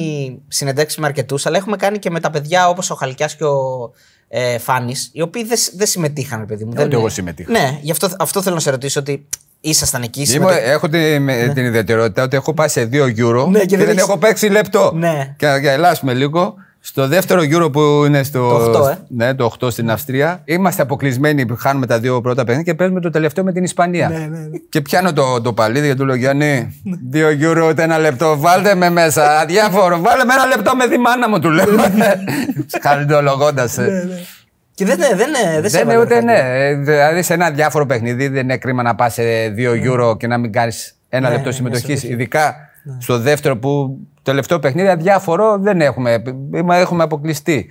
συνεντεύξεις 0.49 0.99
με 0.99 1.07
αρκετούς, 1.07 1.47
αλλά 1.47 1.57
έχουμε 1.57 1.77
κάνει 1.77 1.99
και 1.99 2.11
με 2.11 2.21
τα 2.21 2.31
παιδιά 2.31 2.69
όπως 2.69 2.91
ο 2.91 2.95
Χαλκιάς 2.95 3.37
και 3.37 3.45
ο 3.45 3.93
ε, 4.29 4.59
Φάνης, 4.59 5.11
οι 5.13 5.23
οποίοι 5.23 5.45
δεν 5.45 5.59
δεν 5.77 5.87
συμμετείχαν, 5.87 6.39
ρε 6.39 6.45
παιδί 6.47 6.65
μου. 6.65 6.71
Ούτε 6.73 6.83
Δεν- 6.83 6.93
εγώ 6.93 7.09
συμμετείχα. 7.09 7.51
Ναι, 7.51 7.79
γι' 7.81 7.91
αυτό, 7.91 8.09
αυτό 8.19 8.43
θέλω 8.43 8.55
να 8.55 8.61
σε 8.61 8.71
ρωτήσω 8.71 9.01
ότι 9.01 9.27
Ήσασταν 9.65 10.03
εκεί 10.03 10.19
Είμαι, 10.21 10.27
συμμετοχή. 10.29 10.61
έχω 10.71 10.89
την, 10.89 11.23
με- 11.23 11.51
την 11.55 11.65
ιδιαιτερότητα 11.65 12.23
ότι 12.23 12.37
έχω 12.37 12.55
πάει 12.55 12.69
σε 12.69 12.85
δύο 12.85 13.05
Euro 13.05 13.49
Ναι, 13.51 13.59
και 13.59 13.67
και, 13.67 13.77
δεν 13.77 13.87
δεν 13.87 13.97
έχεις- 13.97 14.09
έχω 14.09 14.19
παίξει 14.19 14.49
λεπτό. 14.49 14.93
Ναι. 14.95 15.35
Και 15.39 15.47
για 15.61 15.73
ελάσουμε 15.73 16.15
λίγο. 16.15 16.55
Στο 16.85 17.09
δεύτερο 17.09 17.41
Euro 17.43 17.73
που 17.73 17.81
είναι 18.07 18.23
στο. 18.23 18.71
Το 18.73 18.85
8, 18.87 18.91
ε. 18.91 18.95
Ναι, 19.09 19.35
το 19.35 19.53
8 19.61 19.71
στην 19.71 19.91
Αυστρία. 19.91 20.41
Είμαστε 20.45 20.83
αποκλεισμένοι 20.83 21.47
που 21.47 21.57
χάνουμε 21.57 21.87
τα 21.87 21.99
δύο 21.99 22.21
πρώτα 22.21 22.45
παιχνίδια 22.45 22.73
και 22.73 22.79
παίζουμε 22.79 23.01
το 23.01 23.11
τελευταίο 23.11 23.45
με 23.45 23.53
την 23.53 23.65
Ισπανία. 23.65 24.09
Ναι, 24.09 24.29
Και 24.69 24.81
πιάνω 24.81 25.13
το, 25.13 25.41
το 25.41 25.53
παλίδι 25.53 25.89
και 25.89 25.95
του 25.95 26.05
λέω 26.05 26.15
Γιάννη, 26.15 26.81
δύο 27.11 27.29
Euro 27.41 27.69
ούτε 27.71 27.83
ένα 27.83 27.99
λεπτό. 27.99 28.39
Βάλτε 28.39 28.75
με 28.75 28.91
μέσα. 28.91 29.39
Αδιάφορο. 29.41 30.01
Βάλε 30.01 30.25
με 30.25 30.33
ένα 30.35 30.47
λεπτό 30.47 30.77
με 30.77 30.89
τη 30.89 30.99
μάνα 30.99 31.29
μου, 31.29 31.39
του 31.41 31.51
λέω. 31.51 31.67
Χαριτολογώντα. 32.83 33.69
Και 34.75 34.85
δεν, 34.85 34.97
δεν, 34.99 35.17
δεν, 35.17 35.29
δεν, 35.61 35.71
σε 35.71 35.79
Δεν 35.79 35.83
είναι 35.83 35.93
έβαλε, 35.93 35.99
ούτε 35.99 36.15
ρε 36.15 36.21
ναι. 36.21 36.33
παιδί. 36.33 36.47
Ε, 36.65 36.75
Δηλαδή 36.75 37.23
σε 37.23 37.35
ένα 37.35 37.51
διάφορο 37.51 37.87
παιχνίδι 37.87 38.29
δεν 38.29 38.43
είναι 38.43 38.57
κρίμα 38.57 38.83
να 38.83 38.95
πας 38.95 39.13
σε 39.13 39.49
δύο 39.49 39.73
euro 39.73 40.19
και 40.19 40.27
να 40.27 40.39
μην 40.39 40.53
κάνεις 40.53 40.95
ένα 41.09 41.29
Ναι, 41.29 41.35
λεπτό 41.35 41.49
ναι, 41.49 41.55
συμμετοχής. 41.55 42.01
συμμετοχή. 42.01 42.29
Ειδικά 42.85 43.01
στο 43.01 43.19
δεύτερο 43.19 43.59
που 43.59 43.99
τελευταίο 44.23 44.59
παιχνίδι 44.59 44.89
αδιάφορο 44.89 45.59
δεν 45.59 45.81
έχουμε. 45.81 46.23
Είμα- 46.55 46.77
Έχουμε 46.77 47.03
αποκλειστεί. 47.03 47.67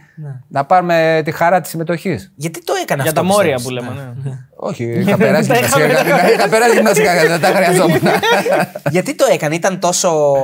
Να 0.48 0.65
πάρουμε 0.65 1.22
τη 1.25 1.32
χαρά 1.32 1.62
της 1.62 1.70
συμμετοχής. 1.70 2.32
Γιατί 2.36 2.63
το 2.63 2.74
έκανε 2.84 3.01
Για 3.01 3.12
αυτό. 3.12 3.22
τα 3.27 3.27
μόρια 3.34 3.56
πιστεύεις; 3.56 3.84
που 3.84 3.89
λέμε. 3.89 4.15
ναι. 4.24 4.32
Όχι, 4.56 4.84
είχα 4.84 5.18
περάσει 5.18 5.48
Τα 5.50 5.53
γυμναστικά. 5.53 5.86
είχαμε, 5.86 6.10
είχα- 6.15 6.32
Είχα 6.32 6.50
περάσει 6.50 6.75
γυμναστικά, 6.75 7.13
δεν 7.27 7.39
τα 7.41 7.48
χρειαζόμουν. 7.48 8.00
Γιατί 8.96 9.15
το 9.15 9.25
έκανε, 9.34 9.56
ήταν 9.56 9.80
τόσο 9.80 10.36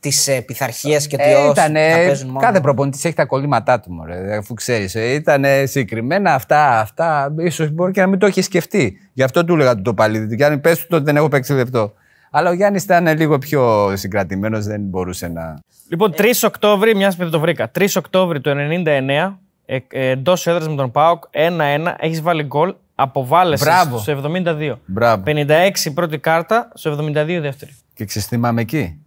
τη 0.00 0.10
πειθαρχία 0.46 0.98
και 0.98 1.16
ότι 1.20 1.30
Ε, 1.30 1.34
όσοι 1.34 1.50
ήτανε- 1.50 1.90
θα 1.92 1.96
παίζουν 1.96 2.26
μόνο; 2.28 2.40
κάθε 2.40 2.60
προπονητή 2.60 2.98
έχει 3.02 3.14
τα 3.14 3.24
κολλήματά 3.24 3.80
του, 3.80 3.92
μωρέ, 3.92 4.36
αφού 4.36 4.54
ξέρεις. 4.54 4.94
Ήταν 4.94 5.44
συγκεκριμένα 5.64 6.34
αυτά, 6.34 6.80
αυτά. 6.80 7.34
ίσως 7.38 7.70
μπορεί 7.70 7.92
και 7.92 8.00
να 8.00 8.06
μην 8.06 8.18
το 8.18 8.26
έχεις 8.26 8.44
σκεφτεί. 8.44 8.96
Γι' 9.12 9.22
αυτό 9.22 9.44
του 9.44 9.54
έλεγα 9.54 9.74
του 9.74 9.82
το 9.82 9.94
παλίδι. 9.94 10.34
Γιάννη, 10.34 10.58
πες 10.58 10.78
του 10.80 10.86
ότι 10.90 11.04
δεν 11.04 11.16
έχω 11.16 11.28
παίξει 11.28 11.52
λεπτό. 11.52 11.92
Αλλά 12.36 12.50
ο 12.50 12.52
Γιάννης 12.52 12.82
ήταν 12.82 13.16
λίγο 13.16 13.38
πιο 13.38 13.92
συγκρατημένος, 13.96 14.64
δεν 14.66 14.80
μπορούσε 14.80 15.28
να. 15.28 15.58
Λοιπόν, 15.88 16.12
3 16.16 16.44
Οκτώβρη, 16.44 16.94
μιας 16.94 17.16
που 17.16 17.22
δεν 17.22 17.30
το 17.30 17.40
βρήκα. 17.40 17.70
3 17.70 17.96
Οκτώβρη 17.96 18.40
του 18.40 18.50
99, 18.50 19.38
ε, 19.66 19.78
εντός 19.88 20.46
έδρας 20.46 20.68
με 20.68 20.74
τον 20.74 20.90
Πάοκ, 20.90 21.24
1-1, 21.30 21.94
έχεις 21.98 22.22
βάλει 22.22 22.42
γκολ. 22.42 22.74
Αποβάλλεσαι 22.94 23.64
Μπράβο. 23.64 23.98
στο 23.98 24.10
72. 24.10 24.78
Μπράβο. 24.86 25.22
56 25.26 25.90
πρώτη 25.94 26.18
κάρτα, 26.18 26.68
στο 26.74 26.90
72 26.90 27.40
δεύτερη. 27.40 27.76
Και 27.94 28.04
ξεστήμαμε 28.04 28.60
εκεί; 28.60 28.98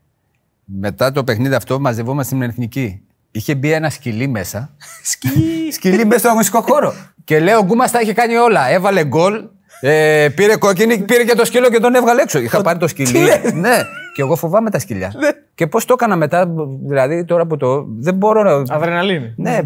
Μετά 0.65 1.11
το 1.11 1.23
παιχνίδι 1.23 1.55
αυτό 1.55 1.79
μαζευόμαστε 1.79 2.35
στην 2.35 2.49
εθνική. 2.49 3.01
Είχε 3.31 3.55
μπει 3.55 3.71
ένα 3.71 3.89
σκυλί 3.89 4.27
μέσα. 4.27 4.69
σκυλί. 5.03 5.71
σκυλί 5.71 6.05
μέσα 6.05 6.19
στο 6.19 6.27
αγωνιστικό 6.27 6.61
χώρο. 6.61 6.93
και 7.23 7.39
λέω: 7.39 7.59
Ο 7.59 7.63
Γκούμας 7.63 7.91
τα 7.91 8.01
είχε 8.01 8.13
κάνει 8.13 8.35
όλα. 8.35 8.69
Έβαλε 8.69 9.05
γκολ, 9.05 9.43
ε, 9.81 10.29
πήρε 10.35 10.55
κόκκινη, 10.55 10.97
πήρε 10.97 11.23
και 11.23 11.35
το 11.35 11.45
σκύλο 11.45 11.69
και 11.69 11.79
τον 11.79 11.95
έβγαλε 11.95 12.21
έξω. 12.21 12.39
Είχα 12.39 12.61
πάρει 12.61 12.79
το 12.79 12.87
σκυλί. 12.87 13.27
ναι, 13.53 13.77
και 14.13 14.21
εγώ 14.21 14.35
φοβάμαι 14.35 14.69
τα 14.69 14.79
σκυλιά. 14.79 15.13
και 15.55 15.67
πώς 15.67 15.85
το 15.85 15.93
έκανα 15.93 16.15
μετά, 16.15 16.53
δηλαδή 16.85 17.25
τώρα 17.25 17.45
που 17.45 17.57
το. 17.57 17.85
Δεν 17.87 18.13
μπορώ 18.13 18.43
να. 18.43 18.75
Αδρεναλίνη. 18.75 19.33
ναι, 19.35 19.61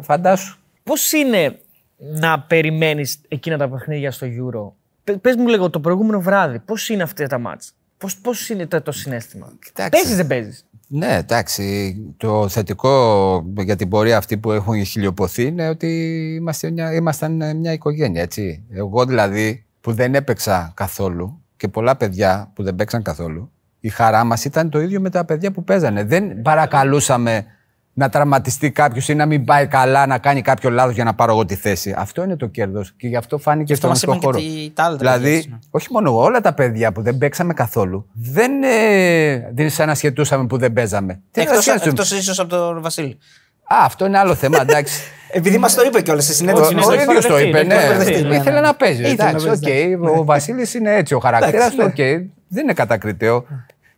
φαντάσου. 0.00 0.58
Πώς 0.82 1.12
είναι 1.12 1.58
να 1.96 2.40
περιμένεις 2.40 3.20
εκείνα 3.28 3.56
τα 3.56 3.68
παιχνίδια 3.68 4.10
στο 4.10 4.26
Euro; 4.26 4.72
Πε 5.20 5.36
μου 5.38 5.48
λίγο 5.48 5.70
το 5.70 5.80
προηγούμενο 5.80 6.20
βράδυ, 6.20 6.58
πώς 6.58 6.88
είναι 6.88 7.02
αυτά 7.02 7.26
τα 7.26 7.38
μάτς; 7.38 7.74
Πώς 8.22 8.48
είναι 8.48 8.66
το, 8.66 8.82
το 8.82 8.92
συνέστημα; 8.92 9.52
Κοιτάξτε. 9.64 9.96
Παίζεις 9.96 10.16
δεν 10.16 10.26
παίζεις; 10.26 10.65
Ναι, 10.88 11.14
εντάξει. 11.14 11.96
Το 12.16 12.48
θετικό 12.48 13.44
για 13.58 13.76
την 13.76 13.88
πορεία 13.88 14.16
αυτή 14.16 14.38
που 14.38 14.52
έχουν 14.52 14.84
χιλιοποθεί 14.84 15.42
είναι 15.42 15.68
ότι 15.68 15.88
είμαστε 16.40 16.70
μια, 16.70 16.94
ήμασταν 16.94 17.56
μια 17.56 17.72
οικογένεια, 17.72 18.22
έτσι. 18.22 18.64
Εγώ 18.70 19.04
δηλαδή 19.04 19.64
που 19.80 19.92
δεν 19.92 20.14
έπαιξα 20.14 20.72
καθόλου 20.76 21.42
και 21.56 21.68
πολλά 21.68 21.96
παιδιά 21.96 22.50
που 22.54 22.62
δεν 22.62 22.74
παίξαν 22.74 23.02
καθόλου, 23.02 23.50
η 23.80 23.88
χαρά 23.88 24.24
μας 24.24 24.44
ήταν 24.44 24.70
το 24.70 24.80
ίδιο 24.80 25.00
με 25.00 25.10
τα 25.10 25.24
παιδιά 25.24 25.52
που 25.52 25.64
παίζανε. 25.64 26.04
Δεν 26.04 26.42
παρακαλούσαμε 26.42 27.46
να 27.98 28.08
τραυματιστεί 28.08 28.70
κάποιο 28.70 29.02
ή 29.08 29.14
να 29.14 29.26
μην 29.26 29.44
πάει 29.44 29.66
καλά, 29.66 30.06
να 30.06 30.18
κάνει 30.18 30.42
κάποιο 30.42 30.70
λάθο 30.70 30.90
για 30.90 31.04
να 31.04 31.14
πάρω 31.14 31.32
εγώ 31.32 31.44
τη 31.44 31.54
θέση. 31.54 31.94
Αυτό 31.98 32.22
είναι 32.22 32.36
το 32.36 32.46
κέρδο 32.46 32.84
και 32.96 33.08
γι' 33.08 33.16
αυτό 33.16 33.38
φάνηκε 33.38 33.72
αυτό 33.72 33.94
στον 33.94 34.10
μας 34.14 34.20
χώρο. 34.24 34.38
είπαν 34.38 34.50
και 34.52 34.58
τι- 34.60 34.70
τα 34.74 34.82
άλλα 34.84 34.96
τα 34.96 34.98
παιδιά, 35.04 35.16
δηλαδή, 35.18 35.36
έτσι, 35.36 35.48
ναι. 35.48 35.58
όχι 35.70 35.88
μόνο 35.90 36.10
εγώ, 36.10 36.22
όλα 36.22 36.40
τα 36.40 36.52
παιδιά 36.52 36.92
που 36.92 37.02
δεν 37.02 37.18
παίξαμε 37.18 37.52
καθόλου, 37.54 38.06
δεν, 38.12 38.62
ε, 38.62 39.50
δεν 39.54 39.70
σαν 39.70 39.90
ασχετούσαμε 39.90 40.46
που 40.46 40.56
δεν 40.58 40.72
παίζαμε. 40.72 41.20
Τι 41.30 41.40
να 41.44 41.50
Εκτό 41.50 41.72
ασχετούσαμε. 41.72 42.20
ίσω 42.20 42.42
από 42.42 42.50
τον 42.50 42.82
Βασίλη. 42.82 43.18
Α, 43.68 43.76
αυτό 43.84 44.06
είναι 44.06 44.18
άλλο 44.18 44.34
θέμα, 44.34 44.60
εντάξει. 44.60 45.00
Επειδή 45.30 45.58
μα 45.58 45.68
το 45.68 45.82
είπε 45.86 46.02
κιόλα 46.02 46.20
στη 46.20 46.32
Ο, 46.32 46.34
συνέντευξη. 46.34 46.72
είναι 46.72 46.80
ο 46.80 46.84
στο 46.84 46.92
ίδιο 46.94 47.06
το 47.06 47.12
παραδεχτεί, 47.28 47.48
είπε, 47.48 47.58
το 47.58 47.66
ναι. 47.66 47.74
έχει 47.74 47.86
παραδεχτεί, 47.86 48.22
ναι, 48.22 48.34
Ήθελε 48.36 48.54
ναι. 48.54 48.60
να 48.66 48.74
παίζει. 48.74 49.02
Ήθελε 49.02 49.16
να 49.22 49.28
Εντάξει, 49.28 49.60
παίζει, 49.60 49.94
οκ. 49.94 50.16
Ο 50.18 50.24
Βασίλης 50.24 50.66
είναι 50.76 50.94
έτσι 50.94 51.14
ο 51.14 51.18
χαρακτήρας 51.18 51.70
του, 51.70 51.76
οκ. 51.80 51.96
Δεν 52.48 52.62
είναι 52.62 52.72
κατακριτέο. 52.72 53.46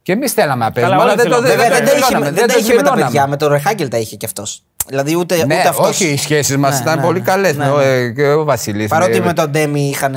Και 0.08 0.14
εμείς 0.14 0.32
θέλαμε 0.32 0.64
να 0.64 0.72
παίζουμε, 0.72 0.96
όλοι 0.96 1.04
αλλά 1.04 1.14
δεν 1.22 1.30
το 1.30 1.36
θέλαμε. 1.36 1.48
δεν 1.48 1.56
Βέβαια 1.58 1.78
το 1.78 1.84
δεν 1.84 1.92
τα 1.92 1.96
είχε, 1.98 2.06
δηλώναμε, 2.06 2.30
δεν 2.30 2.46
τα 2.46 2.52
το 2.52 2.58
είχε 2.58 2.68
με 2.74 2.76
τα 2.76 2.82
δηλώναμε. 2.82 3.04
παιδιά, 3.04 3.26
με 3.26 3.36
τον 3.36 3.48
Ρεχάγκελ 3.52 3.88
τα 3.88 3.96
είχε 3.98 4.16
κι 4.16 4.24
αυτός. 4.24 4.62
Δηλαδή 4.86 5.16
ούτε, 5.16 5.36
Ναι, 5.36 5.42
ούτε 5.44 5.68
αυτό. 5.68 5.82
όχι, 5.82 6.06
οι 6.06 6.16
σχέσεις 6.16 6.56
μας 6.56 6.74
Ναι, 6.74 6.80
ήταν 6.80 6.96
ναι, 6.98 7.04
πολύ 7.04 7.18
ναι. 7.18 7.24
καλές. 7.24 7.56
Ναι, 7.56 7.64
ναι. 7.66 8.10
Και 8.10 8.28
ο 8.28 8.44
Βασίλης. 8.44 8.88
Παρότι 8.88 9.20
με 9.20 9.32
τον 9.32 9.50
Ντέμι 9.50 9.88
είχαν. 9.88 10.16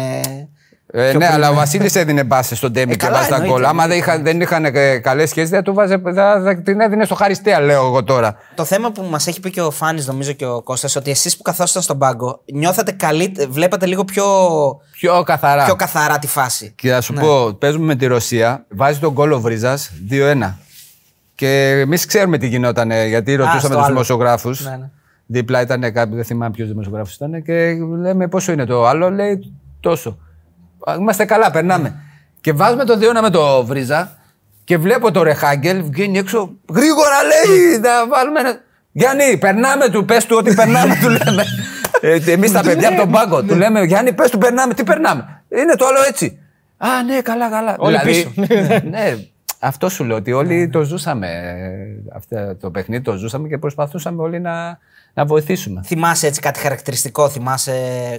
Ε, 0.93 1.13
ναι, 1.13 1.27
αλλά 1.27 1.49
ο 1.49 1.53
Βασίλης 1.53 1.95
έδινε 1.95 2.23
πάσες 2.23 2.55
στον 2.55 2.71
Ντέμι 2.71 2.91
Ε, 2.91 2.95
και 2.95 3.05
καλά, 3.05 3.17
βάζει 3.17 3.29
τα 3.29 3.35
εννοείται, 3.35 3.53
γκολ. 3.55 3.65
Άμα 3.65 3.87
δεν 3.87 3.91
εννοείται. 3.91 4.11
είχαν, 4.11 4.23
δεν 4.23 4.41
είχαν 4.41 5.01
καλές 5.01 5.29
σχέσεις, 5.29 5.49
δεν 5.49 5.63
του 5.63 5.73
βάζε, 5.73 6.01
θα, 6.15 6.41
θα 6.43 6.61
την 6.61 6.79
έδινε 6.79 7.05
στο 7.05 7.15
Χαριστέα, 7.15 7.59
λέω 7.59 7.85
εγώ 7.85 8.03
τώρα. 8.03 8.35
Το 8.55 8.63
θέμα 8.65 8.91
που 8.91 9.03
μας 9.09 9.27
έχει 9.27 9.39
πει 9.39 9.49
και 9.51 9.61
ο 9.61 9.71
Φάνης, 9.71 10.07
νομίζω 10.07 10.31
και 10.31 10.45
ο 10.45 10.61
Κώστας, 10.61 10.95
ότι 10.95 11.11
εσείς 11.11 11.37
που 11.37 11.41
καθόσασταν 11.43 11.81
στον 11.81 11.97
πάγκο, 11.97 12.41
νιώθατε 12.53 12.91
καλή, 12.91 13.35
βλέπατε 13.49 13.85
λίγο 13.85 14.03
πιο, 14.05 14.25
Πιο 14.91 15.23
καθαρά. 15.23 15.63
πιο 15.65 15.75
καθαρά 15.75 16.19
τη 16.19 16.27
φάση. 16.27 16.73
Και 16.75 16.89
θα 16.89 17.01
σου 17.01 17.13
πω, 17.13 17.53
παίζουμε 17.53 17.85
με 17.85 17.95
τη 17.95 18.05
Ρωσία, 18.05 18.65
βάζει 18.69 18.99
τον 18.99 19.11
γκολ 19.11 19.31
ο 19.31 19.39
Βρίζα 19.39 19.77
2-1. 20.09 20.57
Και 21.35 21.69
εμείς 21.79 22.05
ξέρουμε 22.05 22.37
τι 22.37 22.47
γινόταν, 22.47 22.91
γιατί 22.91 23.35
ρωτούσαμε 23.35 23.59
στο 23.59 23.67
τους 23.69 23.77
άλλο. 23.77 23.87
δημοσιογράφους. 23.87 24.63
Ναι, 24.65 24.69
ναι. 24.79 24.89
Δίπλα 25.25 25.61
ήταν 25.61 25.81
κάποιο, 25.81 26.15
δεν 26.15 26.23
θυμάμαι 26.25 26.51
ποιος 26.51 26.67
δημοσιογράφος 26.67 27.15
ήταν, 27.15 27.43
και 27.43 27.73
λέμε 28.01 28.27
πόσο 28.27 28.51
είναι 28.51 28.65
το 28.65 28.85
άλλο, 28.87 29.09
λέει 29.09 29.53
τόσο. 29.79 30.17
Α, 30.85 30.95
Είμαστε 30.99 31.25
καλά, 31.25 31.51
περνάμε. 31.51 31.95
Και 32.41 32.53
βάζουμε 32.53 32.85
το 32.85 32.99
2-1 33.17 33.21
με 33.21 33.29
το 33.29 33.65
Βρίζα 33.65 34.17
και 34.63 34.77
βλέπω 34.77 35.11
το 35.11 35.23
Ρεχάγκελ 35.23 35.83
βγαίνει 35.83 36.17
έξω. 36.17 36.51
Γρήγορα 36.73 37.17
λέει, 37.23 37.79
να 37.79 38.07
βάλουμε 38.07 38.39
ένα. 38.39 38.59
Γιάννη, 38.91 39.37
περνάμε 39.37 39.89
του, 39.89 40.05
πες 40.05 40.25
του 40.25 40.35
ότι 40.39 40.53
περνάμε, 40.53 40.97
του 41.01 41.09
λέμε. 41.09 41.45
ε, 42.25 42.31
Εμείς 42.31 42.51
τα 42.51 42.61
παιδιά 42.61 42.87
από 42.87 42.97
τον 42.97 43.11
πάγκο 43.11 43.43
του 43.43 43.55
λέμε, 43.55 43.83
Γιάννη, 43.83 44.13
πες 44.13 44.29
του, 44.29 44.37
περνάμε. 44.37 44.73
Τι 44.73 44.83
περνάμε. 44.83 45.43
Είναι 45.49 45.75
το 45.75 45.85
άλλο 45.85 45.97
έτσι. 46.07 46.39
Α, 46.77 47.03
ναι, 47.03 47.21
καλά, 47.21 47.49
καλά. 47.49 47.75
Όλοι 47.77 47.97
δηλαδή, 48.03 48.33
ναι, 48.89 49.15
αυτό 49.59 49.89
σου 49.89 50.03
λέω 50.03 50.17
ότι 50.17 50.31
όλοι 50.31 50.69
το 50.69 50.83
ζούσαμε. 50.83 51.27
Ε, 52.11 52.17
Αυτό 52.17 52.55
το 52.55 52.71
παιχνίδι 52.71 53.03
το 53.03 53.15
ζούσαμε 53.15 53.47
και 53.47 53.57
προσπαθούσαμε 53.57 54.21
όλοι 54.21 54.39
να, 54.39 54.79
να 55.13 55.25
βοηθήσουμε. 55.25 55.81
Θυμάσαι 55.85 56.27
έτσι 56.27 56.41
κάτι 56.41 56.59
χαρακτηριστικό, 56.59 57.29
θυμάσαι 57.29 57.73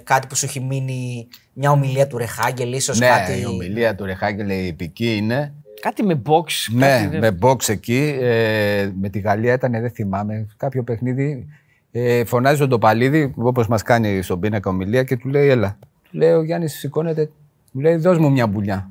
κάτι 0.05 0.27
που 0.27 0.35
σου 0.37 0.45
έχει 0.45 0.61
μείνει 0.61 1.29
μια 1.53 1.71
ομιλία 1.71 2.07
του 2.07 2.19
Ρεχάγκελ, 2.19 2.73
ίσως 2.73 2.99
Ναι, 2.99 3.07
κάτι. 3.07 3.41
η 3.41 3.47
ομιλία 3.47 3.95
του 3.95 4.05
Ρεχάγκελ 4.05 4.49
η 4.51 4.67
επική 4.67 5.17
είναι. 5.17 5.53
Κάτι 5.81 6.03
με 6.03 6.23
box. 6.27 6.45
Ναι, 6.73 6.87
κάτι 6.87 7.07
δεν- 7.19 7.21
με 7.21 7.39
box 7.43 7.69
εκεί. 7.69 8.17
Ε, 8.21 8.91
με 9.01 9.09
τη 9.09 9.19
Γαλλία 9.19 9.53
ήταν, 9.53 9.71
δεν 9.73 9.91
θυμάμαι, 9.91 10.47
κάποιο 10.57 10.83
παιχνίδι. 10.83 11.47
Ε, 11.93 12.25
φωνάζει 12.25 12.59
τον 12.59 12.69
Τοπαλίδη, 12.69 13.33
όπως 13.37 13.67
μας 13.67 13.83
κάνει 13.83 14.23
στον 14.23 14.41
πίνακα 14.41 14.71
ομιλία 14.71 15.03
και 15.03 15.17
του 15.17 15.29
λέει: 15.29 15.49
Έλα. 15.49 15.79
Του 16.11 16.19
λέει: 16.19 16.33
Ο 16.33 16.43
Γιάννης 16.43 16.79
σηκώνεται, 16.79 17.31
μου 17.73 17.81
λέει: 17.81 17.97
Δώσ' 17.97 18.19
μου 18.19 18.31
μια 18.31 18.47
μπουλιά. 18.47 18.91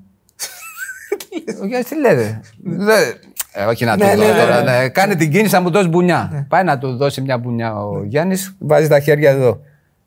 ο 1.61 1.65
Γιάννης 1.65 1.87
τι 1.89 1.99
λέτε; 1.99 2.41
«Δε- 3.53 3.61
Ε, 3.61 3.65
όχι 3.65 3.85
να 3.85 3.97
του 3.97 4.05
Ναι, 4.05 4.15
δω 4.15 4.23
ναι, 4.23 4.31
ναι, 4.31 4.39
τώρα. 4.39 4.63
ναι. 4.63 4.77
ναι. 4.79 4.89
Κάνει 4.89 5.15
την 5.15 5.31
κίνηση 5.31 5.53
να 5.53 5.61
μου 5.61 5.69
δώσει 5.71 5.87
μπουνιά. 5.87 6.45
Πάει 6.49 6.63
να 6.63 6.77
του 6.77 6.95
δώσει 6.97 7.21
μια 7.21 7.37
μπουνιά. 7.37 7.75
Ο 7.75 8.03
Γιάννης 8.03 8.55
βάζει 8.59 8.87
τα 8.87 8.99
χέρια 8.99 9.29
εδώ. 9.29 9.61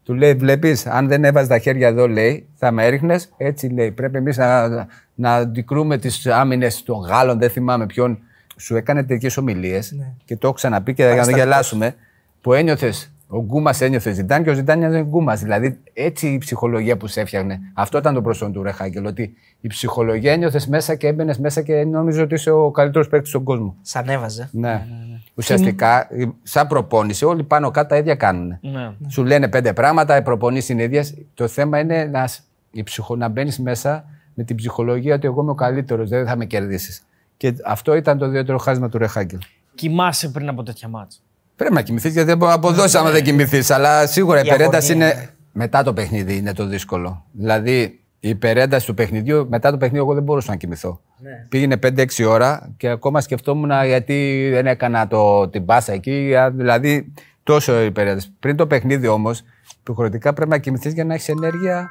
Του 0.05 0.15
λέει: 0.15 0.35
Βλέπεις, 0.35 0.87
αν 0.87 1.09
δεν 1.09 1.25
έβαζες 1.25 1.49
τα 1.49 1.59
χέρια 1.59 1.89
εδώ, 1.89 2.09
λέει, 2.09 2.47
θα 2.55 2.71
με 2.71 2.85
έριχνες. 2.87 3.29
Έτσι 3.37 3.67
λέει. 3.69 3.91
Πρέπει 3.91 4.17
εμείς 4.17 4.37
να, 4.37 4.69
να 5.15 5.35
αντικρούμε 5.35 5.99
τις 5.99 6.27
άμυνες 6.27 6.83
των 6.83 6.99
Γάλλων, 6.99 7.39
δεν 7.39 7.51
θυμάμαι 7.51 7.87
ποιον. 7.87 8.19
Σου 8.57 8.77
έκανε 8.77 9.03
τέτοιες 9.05 9.37
ομιλίες 9.37 9.95
και 10.25 10.35
το 10.37 10.47
έχω 10.47 10.53
ξαναπεί 10.57 10.95
και 10.95 11.03
για 11.05 11.15
να 11.15 11.23
στα 11.23 11.37
γελάσουμε. 11.37 11.95
Που 12.41 12.53
ένιωθες, 12.53 13.14
ο 13.27 13.41
Γκούμας 13.43 13.81
ένιωθε 13.81 14.13
Ζητάν 14.13 14.43
και 14.45 14.51
ο 14.51 14.55
Ζητάν 14.55 14.83
ένιωθε 14.83 15.05
Γκούμας. 15.09 15.41
Δηλαδή 15.41 15.79
έτσι 15.93 16.27
η 16.29 16.39
ψυχολογία 16.39 16.97
που 16.97 17.07
σε 17.07 17.21
έφτιαχνε. 17.21 17.61
Αυτό 17.75 17.99
ήταν 17.99 18.15
το 18.15 18.23
πρόσωπο 18.23 18.53
του 18.53 18.63
Ρεχάγκελ. 18.63 19.05
Ότι 19.07 19.35
η 19.61 19.67
ψυχολογία 19.69 20.33
ένιωθε 20.33 20.61
μέσα 20.69 20.95
και 20.95 21.07
έμπαινες 21.07 21.39
μέσα 21.39 21.63
και 21.63 21.85
νόμιζε 21.85 22.21
ότι 22.23 22.35
είσαι 22.35 22.51
ο 22.51 22.71
καλύτερος 22.71 23.09
παίκτης 23.09 23.29
στον 23.29 23.43
κόσμο. 23.45 23.77
Σαν 23.83 24.09
έβαζε. 24.09 24.49
Ναι. 24.53 24.87
Ουσιαστικά, 25.35 26.09
η- 26.17 26.35
σαν 26.43 26.67
προπόνηση, 26.67 27.25
όλοι 27.25 27.43
πάνω 27.45 27.71
κάτω 27.71 27.89
τα 27.89 27.97
ίδια 27.97 28.15
κάνουν. 28.15 28.59
Ναι. 28.61 28.93
Σου 29.09 29.25
λένε 29.25 29.49
πέντε 29.49 29.73
πράγματα, 29.73 30.17
οι 30.17 30.23
προπονήσεις 30.23 30.69
είναι 30.69 30.83
ίδιες. 30.83 31.15
Το 31.35 31.49
θέμα 31.49 31.79
είναι 31.79 32.05
να, 32.05 32.27
σ- 32.27 32.43
η 32.71 32.83
ψυχο, 32.83 33.17
να 33.17 33.29
μπαίνεις 33.29 33.59
μέσα 33.59 34.05
με 34.35 34.45
την 34.45 34.57
ψυχολογία 34.57 35.15
ότι 35.15 35.27
εγώ 35.27 35.43
είμαι 35.43 35.51
ο 35.51 35.55
καλύτερος, 35.55 36.09
δεν 36.09 36.27
θα 36.27 36.37
με 36.37 36.45
κερδίσεις. 36.45 37.03
Και 37.37 37.55
αυτό 37.65 37.95
ήταν 37.95 38.19
το 38.19 38.27
ιδιαίτερο 38.27 38.59
χάσμα 38.59 38.89
του 38.89 38.99
Ρεχάγκελ. 38.99 39.39
Κοιμάσαι 39.75 40.29
πριν 40.29 40.49
από 40.49 40.63
τέτοια 40.63 40.89
μάτς. 40.89 41.23
Πρέπει 41.57 41.75
να 41.75 41.83
κοιμηθείς 41.83 42.13
γιατί 42.13 42.29
δεν 42.29 42.37
μπορεί 42.37 42.51
να 42.51 42.57
αποδώσει 42.57 42.97
άμα 42.97 43.11
δεν 43.11 43.25
κοιμηθείς. 43.25 43.71
Αλλά 43.71 44.07
σίγουρα 44.07 44.39
η 44.39 44.43
Η 44.47 44.49
περένταση 44.51 44.91
αγωνία, 44.93 45.13
είναι. 45.15 45.29
Μετά 45.53 45.83
το 45.83 45.93
παιχνίδι 45.93 46.37
είναι 46.37 46.53
το 46.53 46.67
δύσκολο. 46.67 47.25
Δηλαδή, 47.33 48.01
η 48.21 48.29
υπερένταση 48.29 48.87
του 48.87 48.95
παιχνιδιού, 48.95 49.47
μετά 49.49 49.71
το 49.71 49.77
παιχνίδι, 49.77 50.05
εγώ 50.05 50.15
δεν 50.15 50.23
μπορούσα 50.23 50.51
να 50.51 50.57
κοιμηθώ. 50.57 51.01
Πήγαινε 51.49 51.77
5-6 51.83 52.05
ώρα 52.29 52.73
και 52.77 52.89
ακόμα 52.89 53.21
σκεφτόμουν 53.21 53.71
γιατί 53.87 54.49
δεν 54.53 54.67
έκανα 54.67 55.07
το, 55.09 55.49
την 55.49 55.65
πάσα 55.65 55.93
εκεί. 55.93 56.35
α, 56.37 56.51
Δηλαδή, 56.51 57.13
τόσο 57.43 57.81
υπερένταση. 57.83 58.29
Πριν 58.41 58.57
το 58.57 58.67
παιχνίδι 58.67 59.07
όμως, 59.07 59.43
υποχρεωτικά 59.81 60.33
πρέπει 60.33 60.51
να 60.51 60.59
κοιμηθείς 60.59 60.93
για 60.93 61.05
να 61.05 61.15
έχεις 61.15 61.29
ενέργεια 61.29 61.91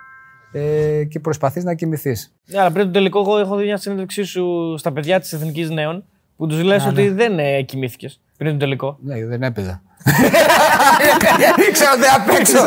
ε, 0.51 1.03
και 1.03 1.19
προσπαθείς 1.19 1.63
να 1.63 1.73
κοιμηθείς. 1.73 2.33
Ναι, 2.45 2.59
αλλά 2.59 2.71
πριν 2.71 2.85
το 2.85 2.91
τελικό, 2.91 3.19
εγώ 3.19 3.37
έχω 3.37 3.55
δει 3.55 3.63
μια 3.63 3.77
συνέντευξή 3.77 4.23
σου 4.23 4.75
στα 4.77 4.91
παιδιά 4.91 5.19
της 5.19 5.33
Εθνικής 5.33 5.69
Νέων 5.69 6.03
που 6.37 6.47
τους 6.47 6.61
λες 6.63 6.85
ότι 6.85 7.09
δεν 7.09 7.39
ε, 7.39 7.61
κοιμήθηκες 7.61 8.19
πριν 8.43 8.59
το 8.59 8.65
τελικό. 8.65 8.97
Ναι, 9.03 9.25
δεν 9.25 9.43
έπαιζα. 9.43 9.81
Ήξερα 11.69 11.91
ότι 11.93 12.05
απ' 12.15 12.39
έξω. 12.39 12.61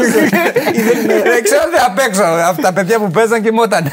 Δεν 1.23 1.43
ξέρω 1.43 1.63
ότι 1.67 1.79
απ' 1.87 1.99
έξω. 1.99 2.23
Αυτά 2.23 2.63
τα 2.63 2.73
παιδιά 2.73 2.99
που 2.99 3.11
παίζαν 3.11 3.43
κοιμόταν. 3.43 3.87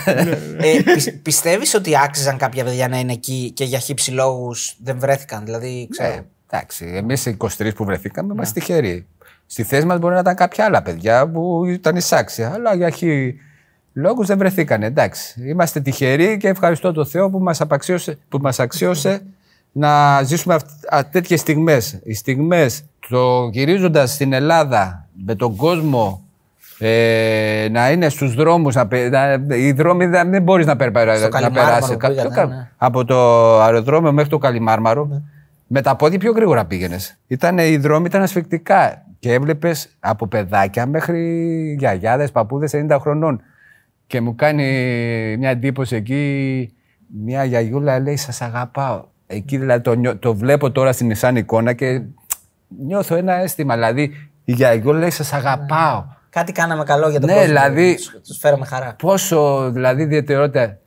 ε, 0.57 0.81
πι, 0.83 1.11
Πιστεύεις 1.11 1.73
ότι 1.73 1.97
άξιζαν 2.03 2.37
κάποια 2.37 2.63
παιδιά 2.63 2.87
να 2.87 2.99
είναι 2.99 3.11
εκεί 3.11 3.51
και 3.55 3.63
για 3.63 3.79
χύψη 3.79 4.11
λόγους 4.11 4.75
δεν 4.83 4.99
βρέθηκαν. 4.99 5.45
Δηλαδή, 5.45 5.87
ξέρω. 5.91 6.09
Ε, 6.09 6.25
εντάξει, 6.51 6.91
εμείς 6.95 7.25
οι 7.25 7.37
23 7.39 7.75
που 7.75 7.85
βρεθήκαμε 7.85 8.33
είμαστε 8.33 8.59
τυχεροί. 8.59 9.07
Στη 9.45 9.63
θέση 9.63 9.85
μας 9.85 9.99
μπορεί 9.99 10.13
να 10.13 10.19
ήταν 10.19 10.35
κάποια 10.35 10.65
άλλα 10.65 10.81
παιδιά 10.81 11.29
που 11.29 11.65
ήταν 11.65 11.95
εισάξια, 11.95 12.51
αλλά 12.53 12.75
για 12.75 12.89
χι 12.89 13.35
λόγους 13.93 14.27
δεν 14.27 14.37
βρεθήκαν. 14.37 14.83
Εντάξει, 14.83 15.43
είμαστε 15.47 15.79
τυχεροί 15.79 16.37
και 16.37 16.47
ευχαριστώ 16.47 16.91
τον 16.91 17.05
Θεό 17.05 17.29
που 17.29 17.39
μας 17.39 17.61
που 18.29 18.37
μας 18.41 18.59
αξίωσε 18.59 19.21
να 19.75 20.21
ζήσουμε 20.23 20.57
τέτοιες 21.11 21.39
στιγμές. 21.39 21.99
Οι 22.03 22.13
στιγμές, 22.13 22.83
το 23.09 23.49
γυρίζοντας 23.51 24.13
στην 24.13 24.33
Ελλάδα 24.33 25.07
με 25.25 25.35
τον 25.35 25.55
κόσμο 25.55 26.23
ε, 26.79 27.67
να 27.71 27.91
είναι 27.91 28.09
στους 28.09 28.33
δρόμους. 28.35 28.75
Να, 28.75 28.87
πε- 28.87 29.11
να, 29.11 29.55
οι 29.55 29.71
δρόμοι 29.71 30.05
δεν, 30.05 30.29
δεν 30.29 30.41
μπορείς 30.43 30.65
να, 30.65 30.75
περπα- 30.75 31.15
Στο 31.15 31.23
να 31.23 31.29
Καλιμάρμαρο 31.29 31.65
περάσεις. 31.65 31.91
που 31.91 31.97
Κα- 31.97 32.09
πήγατε, 32.09 32.29
κα- 32.33 32.45
ναι. 32.45 32.69
Από 32.77 33.05
το 33.05 33.17
αεροδρόμιο 33.61 34.11
μέχρι 34.11 34.29
το 34.29 34.37
Καλιμάρμαρο. 34.37 35.21
Με 35.67 35.81
τα 35.81 35.95
πόδια 35.95 36.19
πιο 36.19 36.31
γρήγορα 36.31 36.65
πήγαινες. 36.65 37.17
Οι 37.27 37.77
δρόμοι 37.77 38.05
ήταν 38.05 38.21
ασφικτικά. 38.21 39.05
Και 39.19 39.33
έβλεπες 39.33 39.89
από 39.99 40.27
παιδάκια 40.27 40.85
μέχρι 40.85 41.75
γιαγιάδες, 41.79 42.31
παππούδες 42.31 42.73
90 42.73 42.97
χρονών. 42.99 43.41
Και 44.07 44.21
μου 44.21 44.35
κάνει 44.35 44.63
μια 45.39 45.49
εντύπωση 45.49 45.95
εκεί, 45.95 46.73
μια 47.23 47.43
γιαγιούλα 47.43 47.99
λέει: 47.99 48.15
Σας 48.15 48.41
αγαπάω. 48.41 49.03
Εκεί 49.33 49.57
δηλαδή 49.57 49.81
το, 49.81 49.93
νιώ- 49.95 50.19
το 50.19 50.35
βλέπω 50.35 50.71
τώρα 50.71 50.91
στην 50.91 51.15
σαν 51.15 51.35
εικόνα 51.35 51.73
και 51.73 52.01
νιώθω 52.85 53.15
ένα 53.15 53.33
αίσθημα. 53.33 53.73
Δηλαδή 53.73 54.11
η 54.43 54.51
γιαγιούλα 54.53 54.99
λέει: 54.99 55.09
Σας 55.09 55.33
αγαπάω. 55.33 56.05
Κάτι 56.29 56.51
κάναμε 56.51 56.83
καλό 56.83 57.09
για 57.09 57.19
τον 57.19 57.29
Ναι, 57.29 57.35
κόσμο. 57.35 57.47
δηλαδή- 57.47 57.97
Τους 58.27 58.37
φέραμε 58.37 58.65
χαρά. 58.65 58.95
Πόσο 59.01 59.69
δηλαδή 59.71 60.01
ιδιαιτερότητα. 60.01 60.77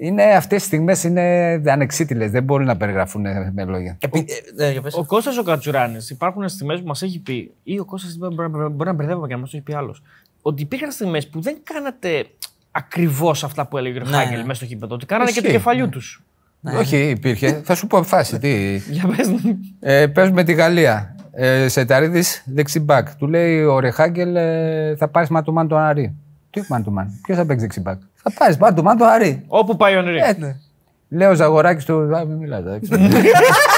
Είναι 0.00 0.22
αυτές 0.22 0.62
οι 0.62 0.66
στιγμές 0.66 1.04
είναι 1.04 1.22
ανεξίτηλες, 1.66 2.30
δεν 2.30 2.42
μπορούν 2.42 2.66
να 2.66 2.76
περιγραφούν 2.76 3.24
με 3.52 3.64
λόγια. 3.64 3.96
Επί... 4.00 4.26
ε, 4.58 4.64
ε, 4.66 4.70
για 4.72 4.80
πες. 4.80 4.94
Ο 4.94 5.04
Κώστας 5.04 5.38
ο 5.38 5.42
Κατσουράνης, 5.42 6.10
υπάρχουν 6.10 6.48
στιγμές 6.48 6.80
που 6.80 6.86
μας 6.86 7.02
έχει 7.02 7.18
πει, 7.20 7.50
ή 7.62 7.78
ο 7.78 7.84
Κώστας 7.84 8.16
μπορεί, 8.16 8.34
μπορεί, 8.34 8.68
μπορεί 8.68 8.88
να 8.88 8.92
μπερδεύομαι 8.94 9.26
και 9.26 9.34
να 9.34 9.40
μας 9.40 9.50
το 9.50 9.56
έχει 9.56 9.64
πει 9.64 9.74
άλλος, 9.74 10.02
ότι 10.42 10.62
υπήρχαν 10.62 10.90
στιγμές 10.92 11.28
που 11.28 11.40
δεν 11.40 11.56
κάνατε 11.62 12.26
ακριβώς 12.70 13.44
αυτά 13.44 13.66
που 13.66 13.78
έλεγε 13.78 13.98
ο 13.98 14.02
Ναι, 14.04 14.16
Χάγκελ 14.16 14.38
ναι. 14.38 14.44
μέσα 14.44 14.54
στο 14.54 14.64
γήπεδο. 14.64 14.94
Ότι 14.94 15.06
κάνανε 15.06 15.30
και 15.30 15.40
του 15.40 15.46
Ισχύει. 15.46 15.56
κεφαλιού 15.58 15.88
τους. 15.88 16.22
Όχι, 16.78 16.96
υπήρχε. 16.96 17.60
Θα 17.64 17.74
σου 17.74 17.86
πω 17.86 18.02
φάση. 18.02 18.38
Τι. 18.38 18.76
Για 18.94 19.14
πες 19.16 19.28
μου. 19.28 19.40
Ε, 19.80 20.06
παίζουμε 20.06 20.44
τη 20.44 20.52
Γαλλία. 20.52 21.14
Ε, 21.32 21.68
Σεταρίδης 21.68 22.42
δεξιμπάκ. 22.46 23.16
Του 23.16 23.26
λέει 23.26 23.62
ο 23.62 23.80
Ρεχάγκελ 23.80 24.36
ε, 24.36 24.96
θα 24.96 25.08
πάρεις 25.08 25.28
μαντουμάν 25.28 25.68
τον 25.68 25.78
Αρή. 25.78 26.14
Τι 26.50 26.60
μαντουμάν, 26.68 27.20
ποιος 27.22 27.36
θα 27.36 27.46
παίξει 27.46 27.60
δεξιμπάκ; 27.60 28.00
Θα 28.14 28.32
πάρεις 28.32 28.56
μαντουμάν 28.56 28.96
τον 28.96 29.08
Αρή. 29.08 29.44
Όπου 29.46 29.76
πάει 29.76 29.96
ο 29.96 30.02
Νρή. 30.02 30.18
Ε, 30.18 30.34
ναι. 30.38 30.56
Λέω 31.08 31.30
ο 31.30 31.34
Ζαγοράκης 31.34 31.84
του. 31.84 32.16
Α, 32.16 32.24
μην 32.24 32.36
μιλάτε. 32.36 32.80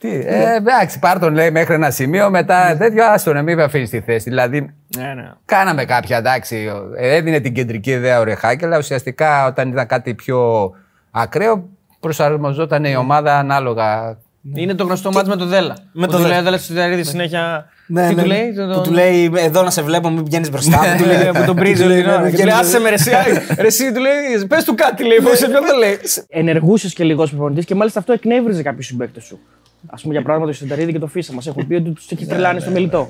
εντάξει. 0.00 0.26
Τι, 0.26 0.34
ε, 0.34 0.54
εντάξει, 0.54 0.98
πάρ 0.98 1.18
τον 1.18 1.34
λέει 1.34 1.50
μέχρι 1.50 1.74
ένα 1.74 1.90
σημείο, 1.90 2.30
μετά 2.30 2.76
τέτοιο 2.78 3.04
άστον, 3.06 3.34
να 3.34 3.42
μην 3.42 3.60
αφήνεις 3.60 3.90
τη 3.90 4.00
θέση. 4.00 4.28
Δηλαδή, 4.28 4.60
Ναι, 4.96 5.12
ναι. 5.14 5.30
Κάναμε 5.44 5.84
κάποια, 5.84 6.16
εντάξει. 6.16 6.70
ε, 6.96 7.16
Έδινε 7.16 7.40
την 7.40 7.54
κεντρική 7.54 7.90
ιδέα 7.90 8.20
ο 8.20 8.22
Ρεχάκη, 8.24 8.64
αλλά 8.64 8.78
ουσιαστικά 8.78 9.46
όταν 9.46 9.68
ήταν 9.70 9.86
κάτι 9.86 10.14
πιο 10.14 10.70
ακραίο, 11.10 11.68
προσαρμοζόταν 12.00 12.84
η 12.84 12.96
ομάδα 12.96 13.38
ανάλογα. 13.38 14.18
Είναι 14.54 14.74
το 14.74 14.84
γνωστό 14.84 15.12
μάτι 15.12 15.28
με 15.28 15.36
το 15.36 15.46
Δέλα. 15.46 15.76
Με 15.92 16.06
Που 16.06 16.12
το 16.12 16.16
του 16.16 16.22
Δέλα. 16.22 16.28
λέει 16.28 16.38
ο 16.38 16.42
Δέλα 16.42 16.58
στο 16.58 16.72
Ιδαρίδη 16.72 17.02
συνέχεια. 17.04 17.66
Ναι, 17.86 18.08
Τι 18.08 18.14
ναι, 18.14 18.22
του 18.22 18.28
ναι. 18.28 18.34
λέει, 18.34 18.52
το- 18.52 18.66
Που 18.66 18.72
το- 18.72 18.80
του 18.80 18.92
λέει 18.92 19.32
εδώ 19.36 19.62
να 19.62 19.70
σε 19.70 19.82
βλέπω, 19.82 20.10
μην 20.10 20.22
πηγαίνει 20.22 20.48
μπροστά 20.48 20.78
μου. 20.78 20.96
Του 20.98 21.04
λέει 21.04 21.26
από 21.28 21.44
τον 21.46 21.56
πρίζο. 21.56 21.82
Του 21.82 21.88
λέει, 21.88 22.02
ναι, 22.02 22.12
Του 22.16 22.20
ναι, 22.22 22.30
λέει 22.30 22.44
ναι. 22.44 22.52
άσε 22.52 22.78
με 22.80 22.88
ρε 22.88 22.94
εσύ, 22.94 23.10
άι, 23.14 23.32
ρε 23.60 23.66
εσύ, 23.66 23.92
του 23.92 24.00
λέει 24.00 24.44
πες 24.48 24.64
του 24.64 24.74
κάτι 24.74 25.04
λέει. 25.04 25.18
Πώς 25.22 25.38
σε 25.38 25.48
ποιον 25.48 25.64
το 25.66 25.76
λέει. 25.78 25.98
Ενεργούσες 26.28 26.92
και 26.92 27.04
λίγο 27.04 27.24
προπονητής 27.26 27.64
και 27.64 27.74
μάλιστα 27.74 27.98
αυτό 27.98 28.12
εκνεύριζε 28.12 28.62
κάποιους 28.62 28.86
συμπαίκτες 28.86 29.24
σου. 29.24 29.38
Α 29.86 29.96
πούμε 29.96 30.12
για 30.12 30.22
παράδειγμα 30.22 30.50
το 30.52 30.56
Σενταρίδη 30.58 30.92
και 30.92 30.98
το 30.98 31.06
Φίσα. 31.06 31.32
Μας 31.32 31.46
έχουν 31.46 31.66
πει 31.66 31.74
ότι 31.74 31.90
τους 31.90 32.10
έχει 32.10 32.26
τρελάνει 32.26 32.60
στο 32.60 32.70
μελιτό. 32.70 33.08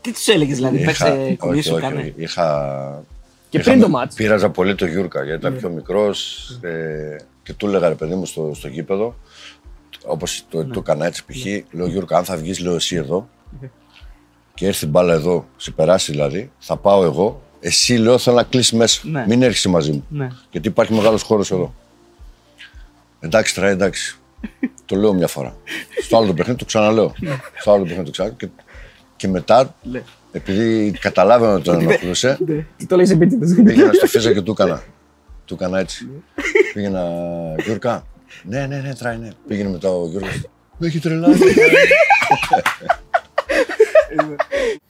Τι 0.00 0.12
τους 0.12 0.28
έλεγες 0.28 0.56
δηλαδή, 0.56 0.76
Είχα, 0.76 0.86
παίξε 0.86 1.04
όχι, 1.24 1.36
κουνήσου, 1.36 1.72
όχι, 1.72 1.80
κάνε. 1.82 2.00
όχι. 2.00 2.12
Είχα, 2.16 3.02
Και 3.48 3.58
είχα- 3.58 3.70
πριν 3.70 3.80
το 3.82 3.88
μάτς. 3.88 4.14
Πείραζα 4.14 4.50
πολύ 4.50 4.74
το 4.74 4.86
Γιούρκα 4.86 5.24
γιατί 5.24 5.38
ήταν 5.40 5.56
πιο 5.56 5.68
μικρός 5.68 6.48
ε, 6.60 7.16
και 7.42 7.52
του 7.54 7.66
έλεγα 7.66 7.88
ρε 7.88 7.94
παιδί 7.94 8.14
μου 8.14 8.26
στο, 8.26 8.50
στο 8.54 8.68
γήπεδο. 8.68 9.14
Όπως 10.06 10.44
το, 10.48 10.64
το 10.64 10.78
έκανα 10.78 11.06
έτσι 11.06 11.24
π.χ. 11.24 11.74
Λέω 11.74 11.86
Γιούρκα, 11.86 12.16
αν 12.16 12.24
θα 12.24 12.36
βγεις, 12.36 12.58
λέω 12.60 12.74
εσύ 12.74 12.96
εδώ 12.96 13.28
και 14.54 14.66
έρθει 14.66 14.84
η 14.84 14.88
μπάλα 14.88 15.12
εδώ, 15.12 15.46
σε 15.56 15.70
περάσει 15.70 16.10
δηλαδή, 16.12 16.50
θα 16.58 16.76
πάω 16.76 17.04
εγώ. 17.04 17.42
Εσύ 17.60 17.94
λέω 17.96 18.18
θέλω 18.18 18.36
να 18.36 18.42
κλείσει 18.42 18.76
μέσα. 18.76 19.00
Ναι. 19.04 19.24
Μην 19.28 19.42
έρχεσαι 19.42 19.68
μαζί 19.68 19.92
μου. 19.92 20.04
Ναι. 20.08 20.28
Γιατί 20.50 20.68
υπάρχει 20.68 20.92
μεγάλος 20.92 21.22
χώρος 21.22 21.50
εδώ. 21.50 21.74
Εντάξει, 23.20 23.54
τράει, 23.54 23.72
εντάξει. 23.72 24.18
το 24.86 24.96
λέω 24.96 25.12
μια 25.12 25.26
φορά. 25.26 25.56
Στο 26.06 26.16
άλλο 26.16 26.26
το 26.26 26.34
παιχνίδι 26.34 26.58
το 26.58 26.64
ξαναλέω. 26.64 27.14
Στο 27.60 27.70
άλλο 27.70 27.78
το 27.80 27.84
παιχνίδι 27.86 28.04
το 28.04 28.10
ξαναλέω. 28.10 28.36
Και, 28.38 28.48
και 29.16 29.28
μετά, 29.28 29.74
επειδή 30.32 30.90
καταλάβαινα 31.00 31.52
ότι 31.52 31.62
τον 31.62 31.80
ενοχλούσε, 31.80 32.38
Τι 32.76 32.86
το 32.86 32.96
λέει 32.96 33.06
σε 33.06 33.16
πίτι 33.16 33.62
πήγαινα 33.62 33.92
στο 33.92 34.06
φύζα 34.06 34.32
και 34.32 34.40
του 34.40 34.50
έκανα. 34.50 34.82
Του 35.44 35.54
έκανα 35.54 35.78
έτσι. 35.78 36.08
Πήγαινα, 36.74 37.04
Γιούρκα. 37.64 38.06
Ναι, 38.42 38.66
ναι, 38.66 38.76
ναι, 38.76 38.94
τράει, 38.94 39.16
ναι. 39.16 39.28
Πήγαινε 39.48 39.70
μετά 39.70 39.88
ο 39.88 40.08
Γιώργος. 40.08 40.40
Με 40.78 40.86
έχει 40.86 40.98
τρελάνει. 40.98 41.34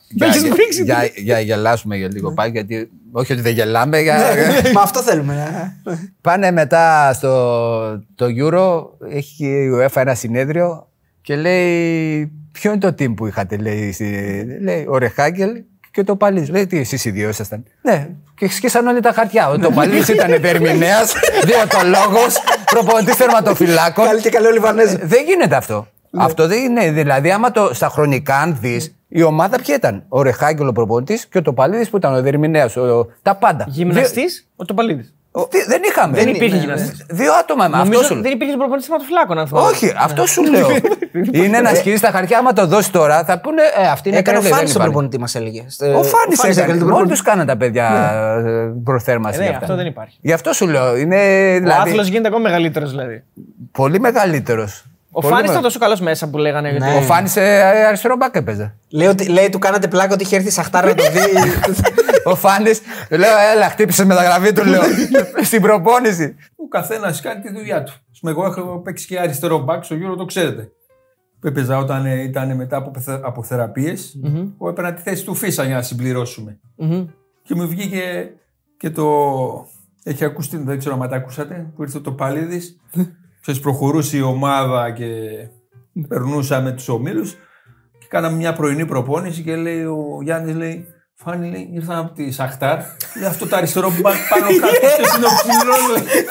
Για, 0.09 0.27
έχεις 0.27 0.43
για, 0.43 0.55
πρίξει, 0.55 0.83
για, 0.83 1.11
για, 1.15 1.41
γελάσουμε 1.41 1.97
για 1.97 2.09
λίγο 2.13 2.33
πάλι, 2.33 2.51
γιατί 2.51 2.91
όχι 3.13 3.33
ότι 3.33 3.41
δεν 3.41 3.53
γελάμε. 3.53 4.01
Για, 4.01 4.19
Μα 4.75 4.81
αυτό 4.81 5.03
θέλουμε. 5.03 5.35
ε. 5.87 5.93
Πάνε 6.21 6.51
μετά 6.51 7.13
στο 7.13 7.31
το 8.15 8.27
Euro, 8.39 8.85
έχει 9.11 9.47
η 9.47 9.71
UEFA 9.75 9.97
ένα 10.01 10.15
συνέδριο 10.15 10.86
και 11.27 11.37
λέει 11.37 12.33
ποιο 12.53 12.71
είναι 12.71 12.81
το 12.81 12.89
team 12.89 13.15
που 13.17 13.27
είχατε, 13.27 13.57
λέει, 13.57 13.93
στη- 13.93 14.59
λέει 14.63 14.87
ο 14.89 14.99
Ρεχάγκελ 14.99 15.51
και 15.91 16.05
το 16.05 16.17
Παλής. 16.17 16.49
Λέει 16.49 16.67
τι 16.67 16.79
εσείς 16.79 17.05
οι 17.05 17.11
δύο 17.11 17.29
ήσασταν. 17.29 17.65
Ναι, 17.83 18.09
και 18.35 18.49
σκίσαν 18.51 18.87
όλοι 18.87 19.01
τα 19.01 19.13
χαρτιά. 19.13 19.49
Ο 19.49 19.59
το 19.59 19.71
Παλής 19.71 20.09
ήταν 20.09 20.41
δερμηνέας, 20.41 21.13
διωτολόγος, 21.49 22.37
προπονητής 22.71 23.17
τερματοφυλάκων. 23.17 24.05
Καλή 24.05 24.21
και 24.21 24.29
καλό 24.31 24.51
Λιβανέζο. 24.51 24.97
Δεν 25.03 25.25
γίνεται 25.25 25.57
αυτό. 25.57 25.87
Αυτό 26.17 26.47
δεν 26.47 26.63
είναι. 26.65 26.91
Δηλαδή, 26.91 27.31
άμα 27.31 27.51
το, 27.51 27.71
στα 27.75 27.89
χρονικά, 27.89 28.37
αν 28.37 28.57
δεις, 28.61 28.95
η 29.09 29.23
ομάδα 29.23 29.57
ποια 29.61 29.75
ήταν; 29.75 30.05
Ο 30.09 30.23
Ρεχάγκελ 30.23 30.69
ο 30.69 30.73
προπονητής 30.73 31.27
και 31.27 31.39
ο 31.39 31.43
Τοπαλίδη 31.43 31.89
που 31.89 31.97
ήταν 31.97 32.15
ο 32.15 32.23
Δερμηνέα. 32.23 32.71
Τα 33.23 33.35
πάντα. 33.35 33.65
Γυμναστής, 33.69 34.49
ο 34.57 34.65
Τοπαλίδη. 34.65 35.09
Δύο- 35.37 35.49
Τι- 35.51 35.65
δεν 35.73 35.81
είχαμε. 35.89 36.17
Δεν 36.19 36.29
υπήρχε 36.29 36.55
Ναι, 36.55 36.61
γυμναστής. 36.61 36.89
ναι. 36.89 37.17
Δύο 37.19 37.33
άτομα. 37.33 37.69
με 37.69 37.77
αυτός 37.77 37.89
Νομίζω 37.89 38.03
σου 38.15 38.23
δεν 38.23 38.33
υπήρχε 38.33 38.57
προπονητή 38.57 38.87
θεματοφυλάκων, 38.87 39.39
αν 39.39 39.47
θυμάμαι. 39.47 39.67
Όχι, 39.69 39.93
αυτό 39.99 40.27
σου 40.27 40.43
λέω. 40.45 40.69
είναι 41.45 41.61
να 41.61 41.75
σκίσει 41.75 42.01
τα 42.03 42.11
χαρτιά. 42.11 42.39
Άμα 42.39 42.53
το 42.53 42.67
δώσει 42.67 42.93
τώρα, 42.93 43.25
θα 43.25 43.41
πούνε 43.41 43.63
ε, 43.77 43.87
αυτή 43.89 44.09
είναι 44.09 44.19
Έκανε 44.19 44.39
ο 44.39 44.41
τρέλη, 44.41 44.55
δεν 44.55 44.67
Φάνη 44.67 44.73
τον 44.73 44.83
υπάρχει. 44.83 44.91
προπονητή 44.91 45.19
μας, 45.21 45.35
έλεγε. 45.35 45.65
Ο 45.99 46.03
Φάνη 46.03 46.35
έκανε. 46.51 46.67
τον 46.67 46.77
Μόνοι 46.77 46.79
προπονητή. 46.89 47.17
του 47.19 47.23
κάναν 47.25 47.47
τα 47.47 47.57
παιδιά 47.57 47.87
ε, 48.47 48.73
προθέρμανση. 48.85 49.39
Ε, 49.39 49.43
ναι, 49.43 49.45
γι' 49.49 49.53
αυτά. 49.55 49.65
αυτό 49.65 49.77
δεν 49.77 49.87
υπάρχει. 49.87 50.19
Γι' 50.21 50.33
αυτό 50.33 50.53
σου 50.53 50.67
λέω. 50.67 50.97
Είναι 50.97 51.17
Ο 51.57 51.59
δηλαδή, 51.59 51.91
άθλος 51.91 52.07
γίνεται 52.07 52.29
ακόμα 52.29 52.43
μεγαλύτερος 52.43 52.91
δηλαδή. 52.91 53.23
πολύ 53.73 54.01
μεγαλύτερος. 54.01 54.85
Ο 55.11 55.21
Φάνη 55.21 55.49
ήταν 55.49 55.63
τόσο 55.63 55.79
καλός 55.79 56.01
μέσα 56.01 56.29
που 56.29 56.39
λέγανε. 56.39 56.69
γιατί- 56.71 56.97
Ο 56.97 57.01
Φάνη 57.01 57.31
αριστερό 57.89 58.17
μπακ 58.17 58.35
έπαιζε. 58.37 58.75
Λέει, 58.89 59.07
ότι, 59.07 59.29
λέει, 59.29 59.49
του 59.51 59.59
κάνατε 59.59 59.89
πλάκα 59.89 60.15
ότι 60.15 60.23
είχε 60.23 60.37
έρθει 60.37 60.49
η 60.49 60.51
Σαχτάρα 60.51 60.87
να 60.87 60.95
το 60.95 61.03
δει. 61.11 61.21
Ο 62.27 62.35
Φάνης, 62.35 62.81
λέω, 63.11 63.39
έλα, 63.55 63.69
χτύπησε 63.69 64.05
μεταγραφή 64.05 64.53
του, 64.53 64.65
λέω. 64.65 64.83
Στην 65.43 65.61
προπόνηση. 65.61 66.35
Ο 66.57 66.69
καθένας 66.69 67.21
κάνει 67.21 67.41
τη 67.41 67.53
δουλειά 67.53 67.83
του. 67.83 67.93
Ας 68.13 68.19
πούμε, 68.21 68.33
εγώ 68.33 68.45
έχω 68.45 68.79
παίξει 68.85 69.07
και 69.07 69.19
αριστερό 69.21 69.59
μπακ 69.59 69.85
στο 69.85 69.97
Euro, 69.97 70.17
το 70.17 70.25
ξέρετε. 70.25 70.71
Που 71.41 71.47
έπαιζα 71.47 71.79
όταν 71.79 72.07
ε, 72.07 72.23
ήταν 72.23 72.57
μετά 72.57 72.77
από, 72.77 73.01
θε- 73.01 73.25
από 73.25 73.43
θεραπείες, 73.43 74.21
Εγώ 74.25 74.69
έπαιρνα 74.69 74.95
τη 74.95 75.03
θέση 75.03 75.25
του 75.25 75.35
Φίσα 75.35 75.65
για 75.65 75.75
να 75.75 75.83
συμπληρώσουμε. 75.83 76.59
Και 77.43 77.55
μου 77.55 77.69
βγήκε 77.69 78.33
και 78.77 78.91
το. 78.91 79.07
Έχει 80.05 80.25
ακούσει, 80.25 80.57
δεν 80.57 80.79
ξέρω 80.79 80.99
αν 81.03 81.09
τα 81.09 81.17
ακούσατε, 81.17 81.67
που 81.77 81.83
ήρθε 81.83 82.01
το 82.01 82.13
Παλίδης. 82.13 82.81
Ξέρεις, 83.41 83.61
προχωρούσε 83.61 84.17
η 84.17 84.21
ομάδα 84.21 84.91
και 84.91 85.07
περνούσαμε 86.09 86.73
τους 86.73 86.89
ομίλους. 86.89 87.33
Και 87.99 88.07
κάναμε 88.09 88.37
μια 88.37 88.53
πρωινή 88.53 88.87
προπόνηση 88.87 89.43
και 89.43 89.57
λέει 89.57 89.83
ο 89.85 90.19
Γιάννης, 90.23 90.55
λέει, 90.55 90.87
Φάνη 91.25 91.51
λέει, 91.51 91.71
ήρθαν 91.75 91.99
από 91.99 92.13
τη 92.15 92.31
Σαχτάρ. 92.33 92.79
Λέει 93.21 93.29
αυτό 93.29 93.47
το 93.47 93.57
αριστερό 93.57 93.91
μπακ 94.01 94.15
πάνω 94.31 94.47
κάτω. 94.47 94.73
Ποιος 94.97 95.17
είναι 95.17 95.27
ο 95.27 95.35
ψηλός, 95.39 95.81
λέει. 95.93 96.25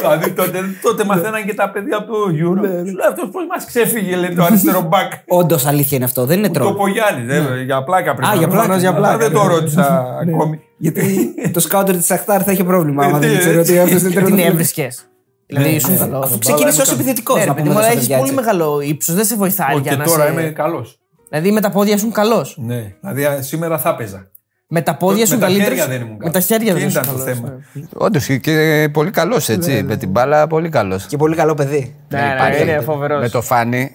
Δηλαδή 0.00 0.30
τότε, 0.30 0.58
τότε 0.82 1.04
μαθαίναν 1.04 1.44
και 1.46 1.54
τα 1.54 1.70
παιδιά 1.70 1.96
από 1.96 2.12
το 2.12 2.18
Euro. 2.28 2.66
Σου 2.86 2.94
λέει 2.96 3.06
αυτός 3.08 3.28
πώς 3.32 3.44
μας 3.50 3.64
ξέφυγε, 3.64 4.16
λέει 4.16 4.34
το 4.34 4.42
αριστερό 4.44 4.80
μπακ. 4.80 5.12
Όντως 5.26 5.66
αλήθεια 5.66 5.96
είναι 5.96 6.04
αυτό, 6.06 6.24
δεν 6.26 6.38
είναι 6.38 6.46
Το 6.46 6.52
τρόπο. 6.52 6.74
Πογιάννη, 6.74 7.64
για 7.64 7.82
πλάκα 7.84 8.14
πριν. 8.14 8.28
Α, 8.28 8.34
για 8.34 8.48
πλάκα, 8.48 8.76
για 8.76 8.94
πλάκα, 8.94 9.16
Δεν 9.16 9.32
το 9.32 9.42
ναι. 9.42 9.48
ρώτησα 9.54 10.04
ακόμη. 10.20 10.60
Γιατί 10.76 11.34
το 11.52 11.60
σκάουτερ 11.60 11.96
της 11.96 12.10
Αχτάρ 12.10 12.42
θα 12.44 12.52
είχε 12.52 12.64
πρόβλημα. 12.64 13.04
Άμα 13.04 13.16
Ε, 13.16 13.20
δεν 13.20 13.28
τι, 13.30 13.34
ήξερε 13.34 13.58
ότι 13.58 13.78
αυτός 13.78 13.90
είναι 13.90 14.00
Την 14.00 14.12
τερματοφύλακα. 14.12 14.52
έβρισκες. 14.52 15.08
Δηλαδή 15.46 15.68
ήσουν 15.74 15.98
καλό. 15.98 16.18
Αφού 16.18 16.38
ξεκίνησε 16.38 16.80
ως 16.80 16.92
επιθετικός. 16.92 17.36
Ναι, 17.38 17.44
ρε 17.44 17.52
παιδί 17.52 17.68
μου, 17.68 17.78
αλλά 17.78 17.86
έχεις 17.90 18.08
πολύ 18.16 18.32
μεγάλο 18.32 18.80
ύψος, 18.80 19.14
δεν 19.14 19.24
σε 19.24 19.36
βοηθάει 19.36 19.72
Όχι, 19.74 19.82
για 19.82 19.90
Και 19.92 19.96
να 19.98 20.04
τώρα 20.04 20.24
σε- 20.24 20.32
είμαι 20.32 20.42
καλός. 20.42 20.98
Δηλαδή 21.28 21.50
με 21.52 21.60
τα 21.60 21.70
πόδια 21.70 21.94
ήσουν 21.94 22.12
καλός. 22.12 22.56
Ναι, 22.60 22.92
δηλαδή 23.00 23.24
α, 23.24 23.42
σήμερα 23.42 23.78
θα 23.78 23.96
παίζα. 23.96 24.30
Με 24.70 24.80
τα 24.80 24.96
πόδια 24.96 25.20
Με 25.20 25.26
σου 25.26 25.38
τα 25.38 25.46
καλύτερο. 25.46 25.68
χέρια 25.68 25.86
δεν 25.86 26.00
ήμουν 26.00 26.10
Με 26.12 26.16
καλός. 26.18 26.32
τα 26.32 26.40
χέρια 26.40 26.72
Και 26.72 26.78
δεν 26.78 26.88
ήσουν 26.88 27.02
ήταν 27.02 27.16
το 27.16 27.22
καλός. 27.24 27.36
θέμα. 27.38 27.52
Όντως 27.94 28.26
και 28.26 28.88
πολύ 28.92 29.10
καλός 29.10 29.48
έτσι. 29.48 29.82
Με 29.82 29.96
την 29.96 30.10
μπάλα 30.10 30.46
πολύ 30.46 30.68
καλός. 30.68 31.06
Και 31.06 31.16
πολύ 31.16 31.36
καλό 31.36 31.54
παιδί. 31.54 31.94
Ναι, 32.08 32.20
ναι, 32.50 32.56
είναι 32.56 32.80
φοβερός. 32.80 33.20
Με 33.20 33.28
το 33.28 33.40
Φάνη, 33.42 33.90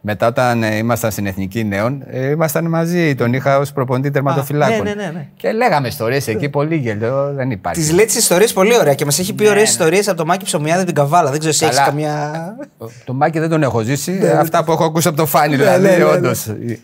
μετά 0.00 0.26
όταν 0.26 0.62
ε, 0.62 0.76
ήμασταν 0.76 1.10
στην 1.10 1.26
Εθνική 1.26 1.64
Νέων, 1.64 2.02
ε, 2.06 2.30
ήμασταν 2.30 2.66
μαζί. 2.66 3.14
Τον 3.14 3.32
είχα 3.32 3.58
ως 3.58 3.72
προπονητή 3.72 4.10
τερματοφυλάκων. 4.10 4.84
ναι, 4.84 4.94
ναι, 4.94 5.10
ναι. 5.14 5.26
Και 5.36 5.52
λέγαμε 5.52 5.88
ιστορίες 5.88 6.28
εκεί, 6.28 6.48
πολύ 6.48 6.76
γελίο, 6.76 7.32
δεν 7.34 7.50
υπάρχει. 7.50 7.82
Τη 7.82 7.92
λέει 7.92 8.04
τι 8.04 8.18
ιστορίες 8.18 8.52
πολύ 8.52 8.78
ωραία 8.78 8.94
και 8.94 9.04
μας 9.04 9.18
έχει 9.18 9.34
πει 9.34 9.48
ωραίες 9.48 9.70
ιστορίες 9.70 10.08
από 10.08 10.16
το 10.16 10.24
Μάκη 10.26 10.44
Ψωμιάδη 10.44 10.84
την 10.84 10.94
Καβάλα. 10.94 11.30
Δεν 11.30 11.38
ξέρω 11.38 11.52
εσύ 11.54 11.64
έχεις 11.64 11.76
Καλά. 11.76 11.88
καμία. 11.88 12.56
Το 13.04 13.12
Μάκη 13.12 13.38
δεν 13.38 13.48
τον 13.48 13.62
έχω 13.62 13.80
ζήσει. 13.80 14.20
αυτά 14.38 14.64
που 14.64 14.72
έχω 14.72 14.84
ακούσει 14.84 15.08
από 15.08 15.16
το 15.16 15.26
Φάνη, 15.26 15.56
δηλαδή, 15.56 15.82
ναι, 15.82 15.90
ναι, 15.90 15.96
ναι. 15.96 16.04
όντως. 16.04 16.30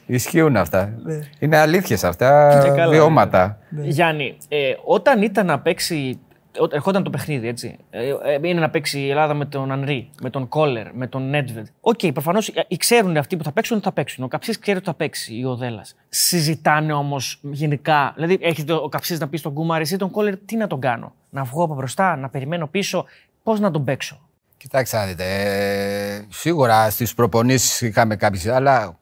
Ισχύουν 0.07 0.57
αυτά. 0.57 0.93
Είναι 1.39 1.57
αλήθειες 1.57 2.05
αυτά. 2.05 2.61
Και 2.63 2.69
καλά, 2.69 2.89
Βιώματα. 2.89 3.59
Γιάννη, 3.83 4.37
ε, 4.49 4.57
όταν 4.85 5.23
ήταν 5.23 5.47
να 5.47 5.59
παίξει. 5.59 6.19
Ό- 6.61 6.69
Ερχόταν 6.73 7.03
το 7.03 7.11
παιχνίδι, 7.11 7.49
έτσι. 7.49 7.77
Ε, 7.90 8.09
ε, 8.09 8.14
είναι 8.42 8.61
να 8.61 8.71
παίξει 8.71 9.01
η 9.01 9.11
Ελλάδα 9.11 9.35
με 9.35 9.45
τον 9.45 9.73
Ανρί, 9.73 10.11
με 10.23 10.31
τον 10.31 10.49
Κόλερ, 10.49 10.95
με 10.95 11.07
τον 11.07 11.29
Νέτβεντ. 11.29 11.66
Οκ, 11.81 11.99
προφανώς 12.12 12.53
ξέρουν 12.79 13.16
αυτοί 13.16 13.37
που 13.37 13.45
θα 13.45 13.53
παίξουν 13.53 13.77
ότι 13.77 13.85
θα 13.85 13.92
παίξουν. 13.92 14.25
Ο 14.25 14.29
Καψής 14.29 14.59
ξέρει 14.59 14.77
ότι 14.77 14.87
θα 14.87 14.95
παίξει, 14.95 15.35
ή 15.35 15.45
ο 15.45 15.57
Δέλλας. 15.57 15.85
Συζητάνε 16.09 16.92
όμως 16.92 17.38
γενικά. 17.42 18.12
Δηλαδή, 18.14 18.38
έχετε 18.40 18.73
ο 18.73 18.88
Καψής 18.88 19.19
να 19.21 19.29
πει 19.29 19.37
στον 19.37 19.53
Γκούμα 19.53 19.87
ρε 19.93 19.97
τον 19.97 20.11
Κόλερ, 20.11 20.37
τι 20.37 20.57
να 20.57 20.66
τον 20.66 20.81
κάνω; 20.81 21.14
Να 21.31 21.42
βγω 21.45 21.64
από 21.64 21.75
μπροστά, 21.75 22.16
να 22.16 22.29
περιμένω 22.29 22.66
πίσω, 22.66 23.05
πώς 23.42 23.61
να 23.61 23.71
τον 23.71 23.85
παίξω; 23.85 24.21
Κοιτάξτε, 24.57 24.97
να 24.97 25.07
δείτε. 25.07 25.25
ε, 25.25 26.27
σίγουρα 26.29 26.90
στις 26.90 27.14
προπονήσεις 27.14 27.81
είχαμε 27.81 28.16
κάποιες, 28.16 28.47
αλλά 28.47 28.99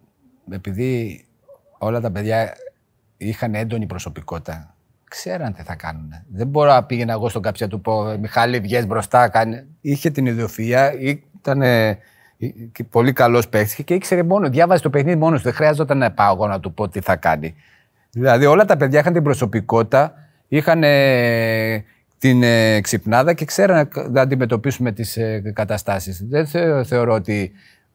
επειδή 0.51 1.25
όλα 1.79 2.01
τα 2.01 2.11
παιδιά 2.11 2.55
είχαν 3.17 3.55
έντονη 3.55 3.87
προσωπικότητα, 3.87 4.74
ξέραν 5.09 5.55
τι 5.55 5.63
θα 5.63 5.75
κάνουν. 5.75 6.13
Δεν 6.33 6.47
μπορώ 6.47 6.71
να 6.73 6.85
πήγαινα 6.85 7.13
εγώ 7.13 7.29
στον 7.29 7.43
κάψια 7.43 7.69
του 7.69 7.81
πω 7.81 8.17
Μιχάλη, 8.21 8.59
βγες 8.61 8.87
μπροστά, 8.87 9.29
κάνε. 9.29 9.67
Είχε 9.81 10.11
την 10.11 10.27
ιδιοφυα, 10.27 10.93
ήταν 11.01 11.63
ε, 11.63 11.99
και 12.73 12.85
πολύ 12.85 13.13
καλός 13.13 13.49
παίχτης 13.49 13.85
και 13.85 13.95
ήξερε 13.95 14.23
μόνο, 14.23 14.49
διάβαζε 14.49 14.83
το 14.83 14.91
παιχνίδι 14.91 15.17
μόνος 15.19 15.39
του. 15.39 15.45
Δεν 15.45 15.55
χρειάζονταν 15.55 15.99
να 15.99 16.13
πάω 16.13 16.35
εγώ 16.35 16.47
να 16.47 16.61
του 16.61 16.75
πω 16.75 16.89
τι 16.89 17.01
θα 17.01 17.17
κάνει. 17.17 17.55
Δηλαδή 18.11 18.47
όλα 18.47 18.65
τα 18.65 18.77
παιδιά 18.77 18.99
είχαν 19.01 19.13
την 19.13 19.23
προσωπικότητα, 19.23 20.15
είχαν 20.49 20.83
ε, 20.85 21.85
την 22.19 22.43
ε, 22.43 22.81
ξυπνάδα 22.81 23.33
και 23.33 23.45
ξέραν 23.45 23.89
να- 23.95 24.09
να 24.09 24.21
αντιμετωπίσουμε 24.21 24.93
τις 24.93 25.17
ε, 25.17 25.53
καταστάσεις. 25.55 26.25
Δεν 26.29 26.47
θε- 26.47 26.87
θεωρώ 26.87 27.13
ότι 27.15 27.53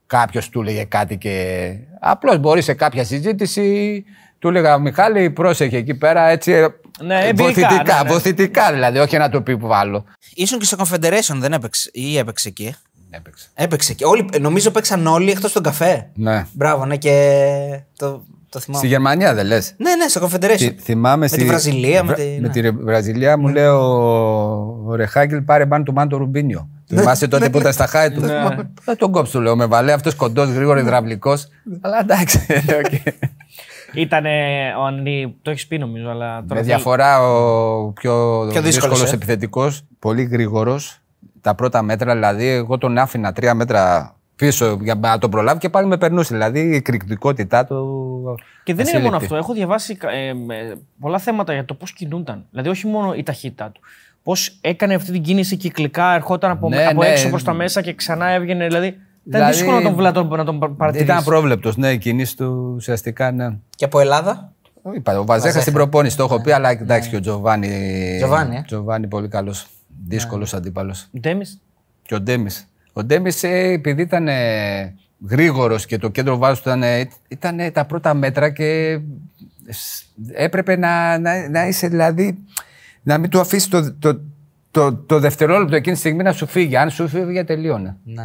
κάποιος 0.08 0.50
του 0.50 0.62
έλεγε 0.62 0.84
κάτι 0.84 1.18
και... 1.18 1.76
Απλώς 2.00 2.38
μπορεί 2.38 2.62
σε 2.62 2.74
κάποια 2.74 3.04
συζήτηση, 3.04 4.04
του 4.40 4.48
έλεγα 4.48 4.78
Μιχάλη 4.78 5.30
πρόσεχε 5.30 5.78
εκεί 5.78 5.94
πέρα 5.94 6.28
έτσι 6.28 6.52
ε, 6.52 6.68
Ναι, 7.04 7.16
εμπειρικά, 7.20 7.44
βοηθητικά, 7.44 7.96
ναι, 7.96 8.04
ναι. 8.04 8.10
βοηθητικά 8.10 8.72
δηλαδή, 8.74 9.00
όχι 9.00 9.18
να 9.18 9.30
το 9.30 9.42
πει 9.42 9.58
που 9.58 9.68
βάλω. 9.68 10.06
Ήσουν 10.34 10.60
και 10.60 10.66
στο 10.66 10.78
Confederation, 10.80 11.36
δεν 11.36 11.54
έπαιξε. 11.54 11.90
Ή 11.94 12.18
έπαιξε 12.18 12.48
εκεί; 12.48 12.76
Έπαιξε. 13.10 13.48
Έπαιξε 13.54 13.92
εκεί. 13.92 14.04
Όλοι, 14.04 14.30
νομίζω 14.40 14.72
παίξαν 14.72 15.08
όλοι 15.08 15.32
εκτός 15.32 15.52
τον 15.52 15.64
καφέ. 15.64 16.10
Ναι. 16.16 16.46
Μπράβο, 16.54 16.86
ναι, 16.86 16.96
και 16.98 17.40
το, 17.98 18.24
το 18.50 18.60
θυμάμαι. 18.60 18.78
Στη 18.84 18.88
Γερμανία 18.88 19.34
δεν 19.34 19.46
λες; 19.46 19.74
Ναι, 19.78 19.96
ναι, 19.96 20.08
στο 20.08 20.28
Confederation. 20.28 20.58
Θυ- 20.58 20.80
θυμάμαι 20.82 21.18
με 21.18 21.28
στη- 21.28 21.38
τη 21.38 21.46
Βραζιλία. 21.46 22.04
Με, 22.04 22.14
Βρα- 22.14 22.24
τη... 22.24 22.30
με 22.32 22.38
ναι. 22.40 22.50
τη 22.50 22.60
Ρε- 22.60 22.72
Βραζιλία 22.72 23.38
μου 23.38 23.48
λέει 23.48 23.66
ο, 23.66 23.84
ο 24.88 24.96
Ρεχάγκελ 24.96 25.42
πάρε 25.42 25.66
man 25.66 25.84
to 25.84 25.94
man 25.94 26.08
το 26.08 26.18
Ρομπίνιο. 26.18 26.70
Θυμάσαι 26.88 27.28
τότε 27.28 27.50
που 27.50 27.58
ήταν 27.60 27.74
στα 27.74 27.86
χάρη 27.86 28.14
του. 28.14 28.22
Θα 28.82 28.96
τον 28.98 29.12
κόψω, 29.12 29.38
του 29.38 29.44
λέω. 29.44 29.56
Με 29.56 29.66
βαλέ 29.66 29.92
αυτός 29.92 30.16
κοντός, 30.16 30.50
γρήγορος, 30.50 30.80
υδραυλικός. 30.80 31.48
Αλλά 31.82 32.00
εντάξει. 32.00 32.46
οκ. 33.90 33.96
Ήταν 33.96 34.26
ο 34.80 34.86
Ανρί, 34.86 35.36
το 35.42 35.52
έχεις 35.52 35.68
πει 35.68 35.78
νομίζω, 35.78 36.10
αλλά 36.10 36.26
τώρα. 36.28 36.44
Με 36.48 36.54
θέλω- 36.56 36.64
διαφορά 36.64 37.22
ο 37.30 37.92
πιο, 37.92 38.12
Πιο 38.52 38.62
δύσκολος, 38.62 38.74
δύσκολος 38.76 39.12
ε. 39.12 39.16
επιθετικός, 39.16 39.84
πολύ 40.00 40.24
γρήγορος. 40.24 41.00
Τα 41.42 41.56
πρώτα 41.56 41.82
μέτρα, 41.82 42.14
δηλαδή, 42.14 42.48
εγώ 42.48 42.78
τον 42.78 42.98
άφηνα 42.98 43.34
τρία 43.34 43.54
μέτρα 43.54 44.14
πίσω 44.36 44.78
για 44.82 44.96
να 44.96 45.18
τον 45.18 45.30
προλάβει 45.30 45.60
και 45.60 45.70
πάλι 45.70 45.88
με 45.88 45.98
περνούσε. 45.98 46.34
Δηλαδή 46.34 46.60
η 46.60 46.76
εκρηκτικότητά 46.76 47.66
του. 47.66 48.40
Και 48.64 48.74
δεν 48.74 48.88
είναι 48.88 48.94
μόνο 49.00 49.16
ασύλληπτη. 49.16 49.24
αυτό. 49.26 49.36
Έχω 49.36 49.54
διαβάσει 49.54 49.98
ε, 50.30 50.34
με 50.34 50.78
πολλά 51.00 51.18
θέματα 51.20 51.54
για 51.54 51.66
το 51.66 51.74
πώς 51.74 51.94
κινούνταν. 51.94 52.46
Δηλαδή, 52.52 52.70
όχι 52.70 52.88
μόνο 52.88 53.14
η 53.14 53.24
ταχύτητά 53.24 53.70
του. 53.74 53.82
Πώς 54.24 54.58
έκανε 54.62 54.94
αυτή 54.94 55.12
την 55.12 55.22
κίνηση 55.22 55.56
κυκλικά, 55.58 56.14
ερχόταν 56.14 56.52
από, 56.52 56.70
Ναι, 56.70 56.86
από 56.86 57.02
ναι. 57.02 57.08
έξω 57.08 57.30
προς 57.30 57.44
τα 57.44 57.54
μέσα 57.54 57.82
και 57.82 57.94
ξανά 57.94 58.28
έβγαινε. 58.30 58.68
Δηλαδή, 58.68 58.98
ήταν 59.30 59.42
Δηλαδή, 59.42 59.52
δύσκολο 59.58 59.76
να 59.78 59.82
τον, 59.84 59.96
βλά- 59.96 60.14
τον, 60.14 60.28
να 60.28 60.44
τον 60.46 60.78
παρατηρήσεις. 60.78 61.12
Ήταν 61.14 61.24
πρόβλεπτο, 61.24 61.72
ναι, 61.76 61.92
η 61.92 61.98
κίνηση 61.98 62.38
του 62.38 62.74
ουσιαστικά, 62.76 63.32
ναι. 63.32 63.50
Και 63.76 63.86
από 63.86 64.00
Ελλάδα; 64.00 64.54
Είπα, 64.96 65.20
ο 65.20 65.26
Βαζέχας 65.26 65.62
στην 65.62 65.74
προπόνηση 65.74 66.18
το 66.18 66.24
έχω 66.24 66.42
πει, 66.42 66.52
αλλά 66.52 66.70
εντάξει 66.70 67.10
και 67.10 67.16
ο 67.16 67.20
Τζοβάνι. 67.20 67.68
Τζοβάνι, 68.18 68.56
ε. 68.56 68.64
Τζοβάνι 68.66 69.08
πολύ 69.08 69.28
καλός. 69.28 69.68
Δύσκολος 70.08 70.54
αντίπαλος. 70.54 71.08
Ντέμις; 71.20 71.62
Και 72.02 72.16
ο 72.16 72.20
Ντέμις. 72.22 72.68
Ο 72.94 73.04
Ντέμις, 73.04 73.44
επειδή 73.44 74.02
ήταν 74.02 74.28
γρήγορος 75.30 75.86
και 75.86 75.98
το 75.98 76.10
κέντρο 76.10 76.38
βάρους 76.38 76.62
του 76.62 76.70
ήταν, 76.70 76.84
ε, 76.84 77.08
ήταν 77.28 77.58
τα 77.74 77.86
πρώτα 77.86 78.14
μέτρα 78.14 78.50
και 78.50 78.64
ε, 78.92 79.02
σ- 79.70 80.06
έπρεπε 80.34 80.78
να, 80.78 81.20
να, 81.20 81.50
να 81.50 81.68
είσαι 81.68 81.88
δηλαδή. 81.88 82.38
να 83.04 83.18
μην 83.18 83.30
του 83.30 83.40
αφήσει 83.40 83.70
το, 83.70 83.94
το, 83.94 84.20
το, 84.72 84.94
το 84.96 85.20
δευτερόλεπτο 85.20 85.76
εκείνη 85.76 85.94
τη 85.94 86.00
στιγμή 86.00 86.24
να 86.24 86.32
σου 86.34 86.48
φύγει. 86.48 86.76
Αν 86.78 86.90
σου 86.90 87.08
φύγει, 87.08 87.44
τελείωνε. 87.44 87.98
Ναι. 88.04 88.24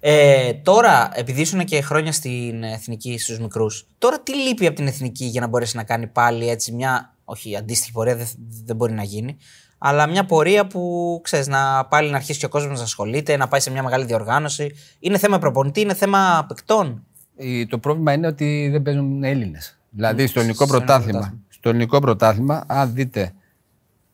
Ε, 0.00 0.52
τώρα, 0.52 1.10
επειδή 1.14 1.40
ήσουν 1.40 1.64
και 1.64 1.80
χρόνια 1.82 2.12
στην 2.12 2.62
εθνική 2.62 3.18
στους 3.18 3.38
μικρούς, 3.38 3.86
τώρα 3.98 4.20
τι 4.20 4.34
λείπει 4.36 4.66
από 4.66 4.76
την 4.76 4.86
εθνική 4.86 5.24
για 5.24 5.40
να 5.40 5.46
μπορέσει 5.46 5.76
να 5.76 5.84
κάνει 5.84 6.06
πάλι 6.06 6.48
έτσι 6.48 6.72
μια. 6.72 7.14
Όχι, 7.24 7.56
αντίστοιχη 7.56 7.92
πορεία 7.92 8.16
δεν, 8.16 8.26
δεν 8.64 8.76
μπορεί 8.76 8.92
να 8.92 9.02
γίνει. 9.02 9.36
Αλλά 9.78 10.06
μια 10.08 10.24
πορεία 10.24 10.66
που 10.66 11.20
ξέρεις 11.24 11.46
να 11.48 11.84
πάλι 11.84 12.10
να 12.10 12.16
αρχίσει 12.16 12.38
και 12.38 12.46
ο 12.46 12.48
κόσμος 12.48 12.78
να 12.78 12.84
ασχολείται, 12.84 13.36
να 13.36 13.48
πάει 13.48 13.60
σε 13.60 13.70
μια 13.70 13.82
μεγάλη 13.82 14.04
διοργάνωση. 14.04 14.74
Είναι 14.98 15.18
θέμα 15.18 15.38
προπονητή, 15.38 15.80
είναι 15.80 15.94
θέμα 15.94 16.44
παικτών. 16.48 17.04
Η- 17.36 17.66
Το 17.66 17.78
πρόβλημα 17.78 18.12
είναι 18.12 18.26
ότι 18.26 18.68
δεν 18.72 18.82
παίζουν 18.82 19.24
Έλληνες. 19.24 19.78
Δηλαδή 19.90 20.26
στο 20.26 20.40
ελληνικό 20.40 20.64
στο 20.64 20.74
ελληνικό 20.74 20.86
πρωτάθλημα. 20.94 21.38
Στο 21.48 21.68
ελληνικό 21.68 21.98
πρωτάθλημα, 22.00 22.64
αν 22.66 22.94
δείτε 22.94 23.32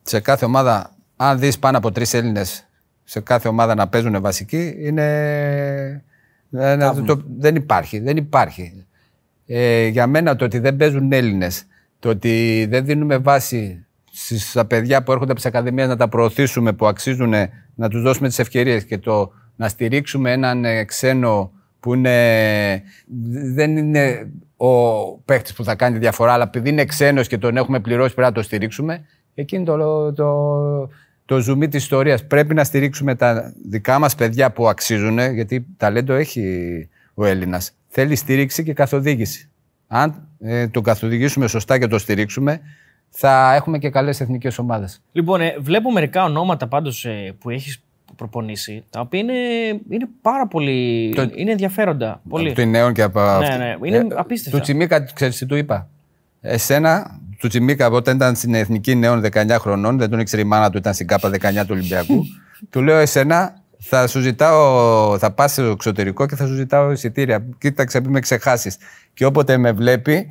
σε 0.03 0.21
κάθε 0.21 0.45
ομάδα, 0.45 0.97
αν 1.21 1.39
δεις 1.39 1.59
πάνω 1.59 1.79
από 1.79 1.93
τρεις 1.93 2.15
Έλληνες 2.15 2.69
σε 3.05 3.21
κάθε 3.21 3.49
ομάδα 3.49 3.75
να 3.75 3.89
παίζουν 3.89 4.21
βασικοί, 4.21 4.75
είναι. 4.79 6.03
ένα- 6.53 7.03
το- 7.05 7.23
δεν 7.39 7.55
υπάρχει. 7.55 7.99
Δεν 7.99 8.17
υπάρχει. 8.17 8.85
Ε, 9.47 9.87
για 9.87 10.07
μένα 10.07 10.37
το 10.37 10.45
ότι 10.45 10.59
δεν 10.59 10.77
παίζουν 10.77 11.13
Έλληνες, 11.13 11.65
το 11.99 12.09
ότι 12.09 12.67
δεν 12.71 12.85
δίνουμε 12.85 13.17
βάση 13.17 13.87
στις- 14.13 14.51
στα 14.51 14.65
παιδιά 14.65 15.03
που 15.03 15.13
έρχονται 15.13 15.31
από 15.31 15.41
τις 15.41 15.49
ακαδημίες 15.49 15.89
να 15.89 15.97
τα 15.97 16.09
προωθήσουμε 16.09 16.73
που 16.73 16.87
αξίζουν, 16.87 17.35
να 17.75 17.89
τους 17.89 18.03
δώσουμε 18.03 18.29
τις 18.29 18.39
ευκαιρίες 18.39 18.85
και 18.85 18.99
το 18.99 19.33
να 19.57 19.69
στηρίξουμε 19.69 20.33
έναν 20.33 20.65
ε, 20.65 20.85
ξένο 20.85 21.53
που 21.81 21.95
είναι, 21.95 22.83
δεν 23.55 23.77
είναι 23.77 24.31
ο 24.57 25.09
παίχτη 25.19 25.53
που 25.53 25.65
θα 25.65 25.75
κάνει 25.75 25.93
τη 25.95 26.01
διαφορά, 26.01 26.33
αλλά 26.33 26.45
επειδή 26.45 26.69
είναι 26.69 26.85
ξένος 26.85 27.27
και 27.29 27.39
τον 27.39 27.57
έχουμε 27.57 27.81
πληρώσει 27.81 28.15
πρέπει 28.15 28.29
να 28.29 28.35
το 28.35 28.43
στηρίξουμε. 28.43 29.05
Εκείνη 29.35 29.65
το, 29.65 30.13
το, 30.13 30.27
το 31.29 31.39
ζουμί 31.41 31.69
της 31.69 31.83
ιστορίας. 31.83 32.27
Πρέπει 32.27 32.55
να 32.55 32.65
στηρίξουμε 32.65 33.15
τα 33.15 33.53
δικά 33.69 33.99
μας 33.99 34.15
παιδιά 34.15 34.51
που 34.53 34.69
αξίζουν, 34.69 35.19
γιατί 35.19 35.67
ταλέντο 35.77 36.15
έχει 36.15 36.89
ο 37.15 37.25
Έλληνας. 37.25 37.73
Θέλει 37.89 38.17
στήριξη 38.17 38.63
και 38.63 38.73
καθοδήγηση. 38.73 39.49
Αν 39.87 40.29
ε, 40.41 40.69
το 40.69 40.81
καθοδηγήσουμε 40.81 41.47
σωστά 41.47 41.79
και 41.79 41.87
το 41.87 41.99
στηρίξουμε, 41.99 42.61
θα 43.11 43.55
έχουμε 43.55 43.79
και 43.79 43.91
καλές 43.91 44.21
εθνικές 44.21 44.59
ομάδες. 44.59 45.03
Λοιπόν, 45.13 45.41
ε, 45.41 45.57
βλέπω 45.61 45.93
μερικά 45.93 46.25
ονόματα 46.25 46.67
πάντως 46.67 47.07
που 47.39 47.51
έχεις 47.51 47.83
προπονήσει, 48.17 48.85
τα 48.91 49.01
οποία 49.01 49.21
είναι, 49.21 49.33
είναι 49.89 50.09
πάρα 50.23 50.47
πολύ. 50.47 51.13
Το- 51.15 51.31
είναι 51.35 51.51
ενδιαφέροντα. 51.51 52.21
Πολύ. 52.29 52.49
Από 52.51 52.61
το 52.61 52.67
νέο 52.67 52.93
και 52.93 53.03
από. 53.03 53.21
Ναι, 53.21 53.27
αυτή. 53.27 53.59
ναι, 53.59 53.77
είναι 53.83 54.07
απίστευτα. 54.15 54.59
Του 54.59 54.65
Τσιμίκα, 54.65 55.01
ξέρεις 55.01 55.37
τι 55.37 55.47
του 55.47 55.57
είπα; 55.57 55.89
Εσένα, 56.41 57.21
του 57.39 57.49
Τσιμίκα, 57.49 57.87
όταν 57.91 58.17
ήταν 58.17 58.35
στην 58.35 58.55
εθνική 58.55 58.95
νέων 58.95 59.23
19 59.33 59.57
χρονών, 59.59 59.99
δεν 59.99 60.11
τον 60.11 60.19
ήξερε 60.19 60.43
η 60.43 60.45
μάνα 60.45 60.71
του, 60.71 60.79
ήταν 60.79 60.95
στην 60.95 61.07
ΚΑΠΑ 61.07 61.31
19 61.31 61.33
του 61.61 61.67
Ολυμπιακού. 61.71 62.25
του 62.71 62.83
λέω, 62.83 62.97
εσένα, 62.99 63.55
Θα 63.81 64.07
σου 64.07 64.21
ζητάω, 64.21 65.19
θα 65.19 65.31
πας 65.31 65.53
στο 65.53 65.63
εξωτερικό 65.63 66.27
και 66.27 66.37
θα 66.37 66.47
σου 66.47 66.55
ζητάω 66.55 66.91
εισιτήρια. 66.91 67.45
Κοίταξε, 67.59 68.01
μην 68.01 68.11
με 68.11 68.21
ξεχάσεις. 68.21 68.77
Και 69.15 69.25
όποτε 69.25 69.57
με 69.57 69.73
βλέπει, 69.73 70.27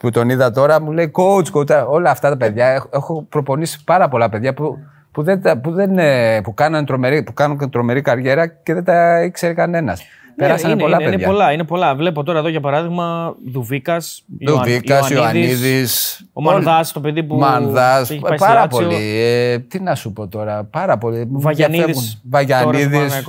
που 0.00 0.10
τον 0.10 0.28
είδα 0.28 0.50
τώρα, 0.50 0.80
μου 0.80 0.92
λέει 0.92 1.10
coach, 1.14 1.52
coach. 1.52 1.86
Όλα 1.86 2.10
αυτά 2.10 2.28
τα 2.28 2.36
παιδιά. 2.36 2.66
Έχω, 2.66 2.88
έχω 2.92 3.26
προπονήσει 3.28 3.84
πάρα 3.84 4.08
πολλά 4.08 4.28
παιδιά 4.28 4.54
που, 4.54 4.78
που, 5.12 5.22
δεν, 5.22 5.42
τα- 5.42 5.58
που, 5.58 5.70
δεν, 5.72 5.98
ε, 5.98 6.40
που, 6.40 6.54
κάνουν 6.54 6.84
τρομερή, 6.84 7.22
που 7.22 7.32
κάνουν 7.32 7.70
τρομερή 7.70 8.00
καριέρα 8.02 8.46
και 8.46 8.74
δεν 8.74 8.84
τα 8.84 9.22
ήξερε 9.22 9.54
κανένας. 9.54 10.02
Περάσανε 10.40 10.74
Ναι, 10.74 10.82
είναι, 10.82 10.82
πολλά 10.82 10.96
είναι, 11.02 11.10
παιδιά. 11.10 11.26
Είναι 11.26 11.32
πολλά, 11.36 11.52
είναι 11.52 11.64
πολλά. 11.64 11.94
Βλέπω 11.94 12.22
τώρα 12.22 12.38
εδώ 12.38 12.48
για 12.48 12.60
παράδειγμα 12.60 13.34
Δουβίκας, 13.52 14.24
Δουβίκας, 14.40 15.10
Ιωαννίδης. 15.10 16.24
Ο 16.32 16.42
Μανδάς, 16.42 16.92
το 16.92 17.00
παιδί 17.00 17.22
που 17.22 17.36
Μανδάς. 17.36 18.10
έχει 18.10 18.20
πάει 18.20 18.36
στη 18.36 18.46
Πάρα 18.46 18.60
Λάτσιο. 18.60 18.86
πολύ. 18.86 19.20
Ε, 19.20 19.58
τι 19.58 19.80
να 19.80 19.94
σου 19.94 20.12
πω 20.12 20.28
τώρα. 20.28 20.64
Πάρα 20.64 20.98
πολύ. 20.98 21.26
Μου 21.26 21.40
Βαγιανίδης. 21.40 21.84
διαφεύγουν. 21.84 22.20
Βαγιανίδης. 22.30 23.24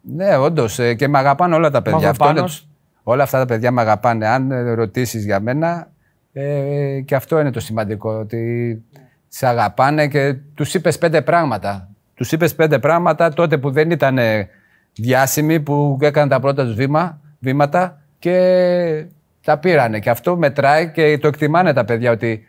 Ναι, 0.00 0.36
όντως. 0.36 0.78
Και 0.96 1.08
με 1.08 1.18
αγαπάνε 1.18 1.54
όλα 1.54 1.70
τα 1.70 1.82
παιδιά. 1.82 1.96
Αυτό 2.10 2.24
είναι, 2.24 2.32
Μαυροπάνος. 2.32 2.68
όλα 3.02 3.22
αυτά 3.22 3.38
τα 3.38 3.44
παιδιά 3.44 3.70
με 3.70 3.80
αγαπάνε. 3.80 4.26
Αν 4.26 4.74
ρωτήσεις 4.74 5.24
για 5.24 5.40
μένα, 5.40 5.90
ε, 6.32 7.00
και 7.04 7.14
αυτό 7.14 7.40
είναι 7.40 7.50
το 7.50 7.60
σημαντικό. 7.60 8.10
Ότι 8.10 8.82
σε 9.28 9.46
αγαπάνε 9.46 10.06
και 10.08 10.34
τους 10.54 10.74
είπες 10.74 10.98
πέντε 10.98 11.22
πράγματα. 11.22 11.86
Τους 12.14 12.32
είπες 12.32 12.54
πέντε 12.54 12.78
πράγματα 12.78 13.32
τότε 13.32 13.58
που 13.58 13.70
δεν 13.70 13.90
ήταν 13.90 14.18
ε, 14.18 14.48
διάσημοι, 14.94 15.60
που 15.60 15.98
έκαναν 16.00 16.28
τα 16.28 16.40
πρώτα 16.40 16.64
τους 16.64 16.74
βήμα, 16.74 17.20
βήματα 17.38 18.00
και 18.18 19.06
τα 19.44 19.58
πήρανε. 19.58 19.98
Και 19.98 20.10
αυτό 20.10 20.36
μετράει 20.36 20.90
και 20.90 21.18
το 21.18 21.28
εκτιμάνε 21.28 21.72
τα 21.72 21.84
παιδιά 21.84 22.10
ότι 22.10 22.46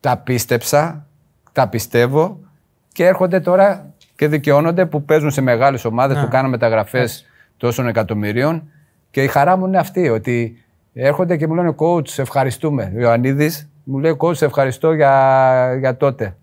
τα 0.00 0.16
πίστεψα, 0.16 1.06
τα 1.52 1.68
πιστεύω 1.68 2.40
και 2.92 3.06
έρχονται 3.06 3.40
τώρα 3.40 3.94
και 4.16 4.28
δικαιώνονται 4.28 4.86
που 4.86 5.04
παίζουν 5.04 5.30
σε 5.30 5.40
μεγάλες 5.40 5.84
ομάδες 5.84 6.18
που 6.18 6.28
κάνουν 6.28 6.50
μεταγραφές 6.50 7.26
τόσων 7.56 7.86
εκατομμυρίων 7.86 8.70
και 9.10 9.22
η 9.22 9.26
χαρά 9.26 9.56
μου 9.56 9.66
είναι 9.66 9.78
αυτή 9.78 10.08
ότι 10.08 10.64
έρχονται 10.92 11.36
και 11.36 11.46
μου 11.46 11.54
λένε 11.54 11.74
coach 11.78 12.08
σε 12.08 12.22
ευχαριστούμε. 12.22 12.92
Ο 12.96 13.00
Ιωαννίδης 13.00 13.68
μου 13.84 13.98
λέει 13.98 14.16
coach 14.18 14.36
σε 14.36 14.44
ευχαριστώ 14.44 14.92
για, 14.92 15.76
για 15.78 15.96
τότε. 15.96 16.36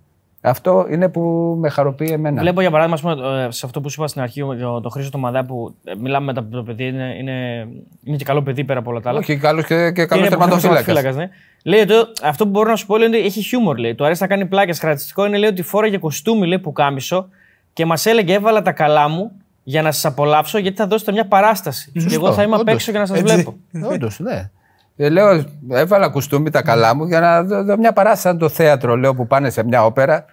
Αυτό 0.45 0.85
είναι 0.89 1.09
που 1.09 1.55
με 1.59 1.69
χαροποιεί 1.69 2.09
εμένα. 2.11 2.41
Βλέπω 2.41 2.61
για 2.61 2.71
παράδειγμα, 2.71 3.11
ας 3.11 3.17
πούμε, 3.17 3.43
ε, 3.45 3.51
σε 3.51 3.65
αυτό 3.65 3.81
που 3.81 3.89
σου 3.89 3.95
είπα 3.99 4.07
στην 4.07 4.21
αρχή, 4.21 4.41
για 4.55 4.65
τον 4.65 4.91
Χρήστο 4.91 5.11
το 5.11 5.17
Μαδά 5.17 5.45
που 5.45 5.75
ε, 5.83 5.93
μιλάμε 5.99 6.33
με 6.33 6.43
το 6.49 6.63
παιδί, 6.63 6.87
είναι, 6.87 7.15
είναι, 7.19 7.67
είναι 8.03 8.17
και 8.17 8.23
καλό 8.23 8.41
παιδί 8.41 8.63
πέρα 8.63 8.79
από 8.79 8.89
όλα 8.89 8.99
τα 8.99 9.09
άλλα. 9.09 9.19
Όχι, 9.19 9.37
καλός 9.37 9.65
και, 9.65 9.91
και 9.91 10.05
καλός 10.05 10.25
Είναι 10.25 10.35
τερματοφύλακας. 10.35 10.85
τερματοφύλακας, 10.85 11.15
ναι. 11.15 11.29
Λέει 11.71 11.81
ότι 11.81 11.93
αυτό 12.23 12.43
που 12.43 12.49
μπορώ 12.49 12.69
να 12.69 12.75
σου 12.75 12.85
πω 12.85 12.97
λέει, 12.97 13.07
ότι 13.07 13.17
έχει 13.17 13.41
χιούμορ. 13.41 13.77
Λέει. 13.77 13.95
Του 13.95 14.05
αρέσει 14.05 14.21
να 14.21 14.27
κάνει 14.27 14.45
πλάκες. 14.45 14.79
Χαρακτηριστικό 14.79 15.25
είναι 15.25 15.37
λέει, 15.37 15.49
ότι 15.49 15.61
φόραγε 15.61 15.97
κοστούμι 15.97 16.47
λέει, 16.47 16.59
που 16.59 16.71
κάμισο 16.71 17.27
και 17.73 17.85
μας 17.85 18.05
έλεγε 18.05 18.33
έβαλα 18.33 18.61
τα 18.61 18.71
καλά 18.71 19.07
μου 19.07 19.31
για 19.63 19.81
να 19.81 19.91
σας 19.91 20.05
απολαύσω 20.05 20.57
γιατί 20.57 20.77
θα 20.77 20.87
δώσετε 20.87 21.11
μια 21.11 21.25
παράσταση. 21.27 21.91
και 21.91 22.13
εγώ 22.13 22.33
θα 22.33 22.43
είμαι 22.43 22.53
απ' 22.55 22.61
όντως. 22.61 22.73
έξω 22.73 22.91
για 22.91 22.99
να 22.99 23.05
σας 23.05 23.19
Έτσι. 23.19 23.33
βλέπω. 23.33 23.55
Όντως, 23.93 24.19
ναι. 24.19 24.49
Ε, 24.95 25.09
λέω, 25.09 25.43
έβαλα 25.69 26.09
κουστούμι 26.09 26.49
τα 26.49 26.61
καλά 26.61 26.95
μου 26.95 27.05
για 27.05 27.19
να 27.19 27.43
δω, 27.43 27.63
δω 27.63 27.77
μια 27.77 27.93
παράσταση 27.93 28.21
σαν 28.21 28.37
το 28.37 28.49
θέατρο, 28.49 28.95
λέω, 28.95 29.13
που 29.13 29.27
πάνε 29.27 29.49
σε 29.49 29.63
μια 29.63 29.85
όπερα. 29.85 30.25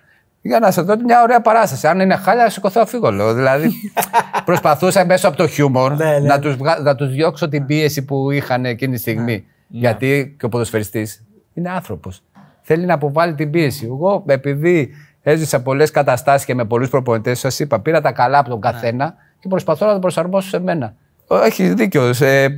Για 0.42 0.58
να 0.58 0.70
σε 0.70 0.82
δω 0.82 0.94
μια 1.04 1.22
ωραία 1.22 1.40
παράσταση. 1.40 1.86
Αν 1.86 2.00
είναι 2.00 2.16
χάλια, 2.16 2.44
να 2.44 2.50
σηκωθώ 2.50 2.80
να 2.80 2.86
φύγω, 2.86 3.10
λέω. 3.10 3.34
Δηλαδή, 3.34 3.70
προσπαθούσα 4.44 5.04
μέσω 5.04 5.28
από 5.28 5.36
το 5.36 5.46
χιούμορ 5.46 5.92
να, 6.22 6.38
τους, 6.38 6.56
βγα- 6.56 6.78
να 6.78 6.94
τους 6.94 7.10
διώξω 7.10 7.48
την 7.48 7.66
πίεση 7.66 8.04
που 8.04 8.30
είχαν 8.30 8.64
εκείνη 8.64 8.94
τη 8.94 9.00
στιγμή. 9.00 9.44
Γιατί 9.68 10.36
και 10.38 10.44
ο 10.44 10.48
ποδοσφαιριστής 10.48 11.24
είναι 11.54 11.70
άνθρωπος. 11.70 12.22
Θέλει 12.60 12.86
να 12.86 12.94
αποβάλει 12.94 13.34
την 13.34 13.50
πίεση. 13.50 13.84
Εγώ, 13.86 14.24
επειδή 14.26 14.90
έζησα 15.22 15.62
πολλές 15.62 15.90
καταστάσεις 15.90 16.46
και 16.46 16.54
με 16.54 16.64
πολλούς 16.64 16.88
προπονητές, 16.88 17.38
σας 17.38 17.58
είπα, 17.58 17.80
πήρα 17.80 18.00
τα 18.00 18.12
καλά 18.12 18.38
από 18.38 18.48
τον 18.48 18.60
καθένα 18.60 19.14
και 19.40 19.48
προσπαθώ 19.48 19.86
να 19.86 19.92
το 19.92 19.98
προσαρμόσω 19.98 20.48
σε 20.48 20.58
μένα. 20.60 20.94
Έχει 21.44 21.74
δίκιο. 21.74 22.12
Σε, 22.12 22.48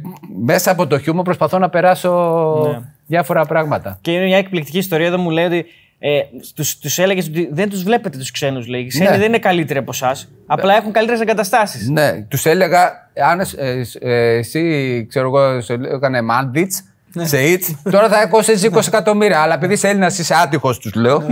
μέσα 0.45 0.71
από 0.71 0.87
το 0.87 0.99
χιούμορ 0.99 1.25
προσπαθώ 1.25 1.59
να 1.59 1.69
περάσω 1.69 2.83
διάφορα 3.07 3.47
πράγματα. 3.47 3.99
Και 4.01 4.11
είναι 4.13 4.25
μια 4.25 4.37
εκπληκτική 4.37 4.79
ιστορία 4.79 5.07
εδώ 5.07 5.19
μου 5.19 5.31
λέει 5.31 5.45
ότι 5.45 5.65
ε, 5.99 6.21
τους, 6.55 6.79
τους 6.79 6.99
έλεγες 6.99 7.27
ότι 7.27 7.49
δεν 7.53 7.71
τους 7.71 7.83
βλέπετε 7.83 8.19
τους 8.19 8.31
ξένους 8.31 8.67
λέει. 8.67 8.81
Οι 8.81 8.87
ξένοι 8.87 9.11
Ναι. 9.11 9.17
δεν 9.19 9.27
είναι 9.27 9.39
καλύτεροι 9.39 9.79
από 9.79 9.91
εσάς. 9.95 10.31
Απλά 10.47 10.77
έχουν 10.77 10.93
καλύτερες 10.93 11.21
εγκαταστάσεις. 11.21 11.89
Ναι, 11.89 12.23
τους 12.29 12.47
έλεγα, 12.47 13.11
αν 13.31 13.41
ε, 13.41 13.83
ε, 14.01 14.37
εσύ, 14.37 15.07
ξέρω 15.09 15.27
εγώ, 15.27 15.61
σε 15.61 15.73
έκανε 15.73 16.23
μάντιτς, 16.23 16.83
σε 17.17 17.43
ιτ, 17.43 17.65
τώρα 17.91 18.09
θα 18.09 18.27
κόστησε 18.27 18.71
20 18.73 18.87
εκατομμύρια. 18.87 19.41
Αλλά 19.41 19.55
επειδή 19.55 19.73
είσαι 19.73 19.89
Έλληνας, 19.89 20.19
είσαι 20.19 20.35
άτυχος, 20.35 20.79
τους 20.79 20.95
λέω. 20.95 21.23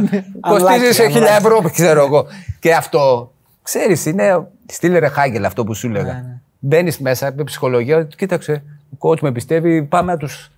Κοστίζεις 0.40 1.00
1000 1.00 1.22
ευρώ, 1.38 1.61
ξέρω 1.72 2.05
εγώ. 2.05 2.26
Και 2.59 2.74
αυτό, 2.74 3.33
ξέρεις, 3.62 4.07
είναι 4.07 4.46
στείλε 4.66 4.98
ρε 4.98 5.09
Χάγκελ 5.09 5.44
αυτό 5.44 5.64
που 5.64 5.74
σου 5.74 5.87
έλεγα. 5.87 6.39
Μπαίνεις 6.61 6.99
μέσα 6.99 7.33
με 7.37 7.44
ψυχολογία, 7.44 8.09
κοίταξε, 8.16 8.62
ο 8.99 9.09
coach 9.09 9.20
με 9.20 9.33
πιστεύει, 9.33 9.83
πάμε 9.83 10.12
να 10.12 10.18
τους. 10.18 10.51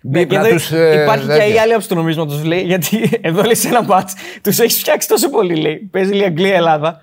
Ναι, 0.00 0.24
και 0.24 0.36
εδώ 0.36 0.48
υπάρχει 1.02 1.26
και 1.26 1.52
η 1.54 1.58
άλλη 1.58 1.70
άποψη 1.70 1.88
του 1.88 1.94
νομίσματος, 1.94 2.44
λέει, 2.44 2.62
γιατί 2.62 3.10
εδώ 3.20 3.42
λέει 3.42 3.54
σε 3.54 3.68
ένα 3.68 3.82
μάτ 3.82 4.08
τους 4.42 4.58
έχεις 4.58 4.78
φτιάξει 4.78 5.08
τόσο 5.08 5.30
πολύ, 5.30 5.56
λέει. 5.56 5.76
Παίζει 5.76 6.12
λέει 6.12 6.26
Αγγλία-Ελλάδα. 6.26 7.00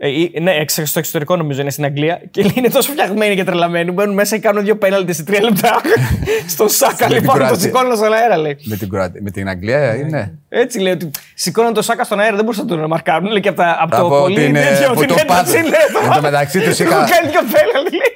Ε, 0.00 0.08
ή- 0.08 0.32
ναι, 0.40 0.50
εξ- 0.50 0.80
στο 0.86 0.98
εξωτερικό 0.98 1.36
νομίζω 1.36 1.60
είναι 1.60 1.70
στην 1.70 1.84
Αγγλία. 1.84 2.20
Και 2.30 2.42
λέει 2.42 2.52
είναι 2.54 2.68
τόσο 2.68 2.90
φτιαγμένοι 2.92 3.34
και 3.34 3.44
τρελαμένοι. 3.44 3.90
Μπαίνουν 3.90 4.14
μέσα 4.14 4.36
και 4.36 4.42
κάνουν 4.42 4.64
δύο 4.64 4.76
πέναλτι 4.76 5.12
σε 5.12 5.24
τρία 5.24 5.42
λεπτά. 5.42 5.80
Στον 6.54 6.68
Σάκα, 6.68 7.06
την 7.06 7.14
λοιπόν, 7.14 7.26
το 7.26 7.32
Κροατία. 7.44 7.58
σηκώνουν 7.58 7.96
στον 7.96 8.12
αέρα, 8.12 8.36
λέει. 8.36 8.56
Με 8.64 8.76
την, 8.76 8.88
Κροατία- 8.88 9.20
με 9.22 9.30
την 9.30 9.48
Αγγλία 9.48 9.94
είναι. 9.94 10.38
Έτσι 10.48 10.78
λέει 10.80 10.92
ότι 10.92 11.10
σηκώνουν 11.34 11.72
το 11.74 11.82
Σάκα 11.82 12.04
στον 12.04 12.20
αέρα, 12.20 12.34
δεν 12.36 12.44
μπορούσαν 12.44 12.66
να 12.66 12.76
τον 12.76 12.86
μαρκάρουν. 12.88 13.30
Λέει 13.30 13.40
και 13.40 13.48
από, 13.48 13.58
τα, 13.58 13.76
από 13.80 13.90
το 13.90 13.96
Από 14.06 14.18
πολύ 14.20 14.34
την, 14.44 14.56
ε, 14.56 14.60
τέτοιο, 14.60 14.90
από 14.90 15.00
την 15.00 15.08
το 15.08 15.16
ένταση, 15.20 15.52
πάτο. 15.56 15.68
λέει. 15.68 16.04
Εν 16.04 16.12
τω 16.14 16.20
μεταξύ 16.20 16.60
τους 16.60 16.78
είχα- 16.78 16.90
Έχουν 16.96 17.08
κάνει 17.10 17.28
δύο 17.30 17.40
πέναλτι, 17.40 17.90
λέει. 17.90 18.12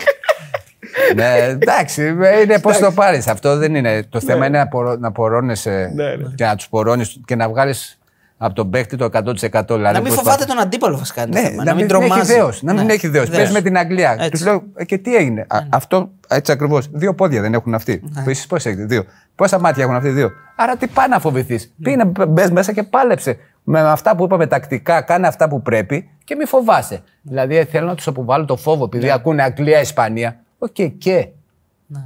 ναι, 1.14 1.44
εντάξει, 1.48 2.08
είναι 2.42 2.58
πώς 2.60 2.78
το 2.78 2.92
πάρεις. 2.92 3.26
Αυτό 3.26 3.56
δεν 3.56 3.74
είναι. 3.74 4.02
Το 4.08 4.20
θέμα 4.20 4.46
είναι 4.46 4.58
να, 4.58 4.68
πορο, 4.68 4.96
να 4.96 5.12
πορώνεσαι 5.12 5.92
Ναι, 5.94 6.04
ναι. 6.04 6.28
και 6.34 6.44
να 6.44 6.56
τους 6.56 6.68
πορώνεις 6.68 7.20
και 7.24 7.36
να 7.36 7.48
βγάλεις 7.48 7.98
από 8.44 8.54
τον 8.54 8.70
παίκτη 8.70 8.96
το 8.96 9.04
100%. 9.04 9.10
Δηλαδή 9.26 9.82
Να 9.82 9.90
μην 9.92 10.02
προσπαθ- 10.02 10.16
φοβάται 10.26 10.44
τον 10.44 10.58
αντίπαλο 10.60 10.96
βασικά. 10.98 11.22
είναι 11.22 11.30
το 11.36 11.40
Ναι, 11.42 11.48
θέμα. 11.48 11.64
να, 11.64 11.74
μην, 11.74 11.88
τρομάζει. 11.88 12.12
έχει 12.20 12.32
δέος, 12.32 12.62
να 12.62 12.72
μην 12.72 12.86
Ναι. 12.86 12.92
έχει 12.92 13.08
δέος. 13.08 13.28
Δέος. 13.30 13.42
Πες 13.42 13.52
με 13.52 13.60
την 13.60 13.76
Αγγλία. 13.78 14.12
Έτσι. 14.18 14.30
Τους 14.30 14.44
λέω, 14.44 14.62
«Ε, 14.74 14.84
και 14.84 14.98
τι 14.98 15.16
έγινε; 15.16 15.40
Α, 15.48 15.58
αυτό 15.68 16.10
έτσι 16.28 16.52
ακριβώς. 16.52 16.88
Δύο 16.92 17.14
πόδια 17.14 17.40
δεν 17.40 17.54
έχουν 17.54 17.74
αυτοί. 17.74 18.02
Ναι. 18.14 18.22
Που 18.22 18.30
εσείς 18.30 18.46
πώς 18.46 18.66
έχετε, 18.66 18.84
δύο. 18.84 19.04
Πόσα 19.34 19.58
μάτια 19.58 19.82
έχουν 19.82 19.94
αυτοί, 19.94 20.08
δύο. 20.08 20.30
Άρα 20.56 20.76
τι 20.76 20.86
πάει 20.86 21.08
να 21.08 21.18
φοβηθείς. 21.18 21.72
Πήγαινε, 21.82 22.04
μπες 22.28 22.50
μέσα 22.50 22.72
και 22.72 22.82
πάλεψε. 22.82 23.36
Με 23.64 23.80
αυτά 23.80 24.16
που 24.16 24.24
είπαμε 24.24 24.46
τακτικά, 24.46 25.00
κάνε 25.00 25.26
αυτά 25.26 25.48
που 25.48 25.62
πρέπει 25.62 26.10
και 26.24 26.34
μη 26.34 26.44
φοβάσαι. 26.44 27.02
Δηλαδή 27.22 27.56
ε, 27.56 27.64
θέλω 27.64 27.86
να 27.86 27.94
τους 27.94 28.06
αποβάλω 28.06 28.44
το 28.44 28.56
φόβο 28.56 28.84
επειδή 28.84 29.04
Ναι. 29.06 29.12
ακούνε 29.12 29.42
Αγγλία-Ισπανία. 29.42 30.36
Οκ, 30.58 30.74
και. 30.98 31.28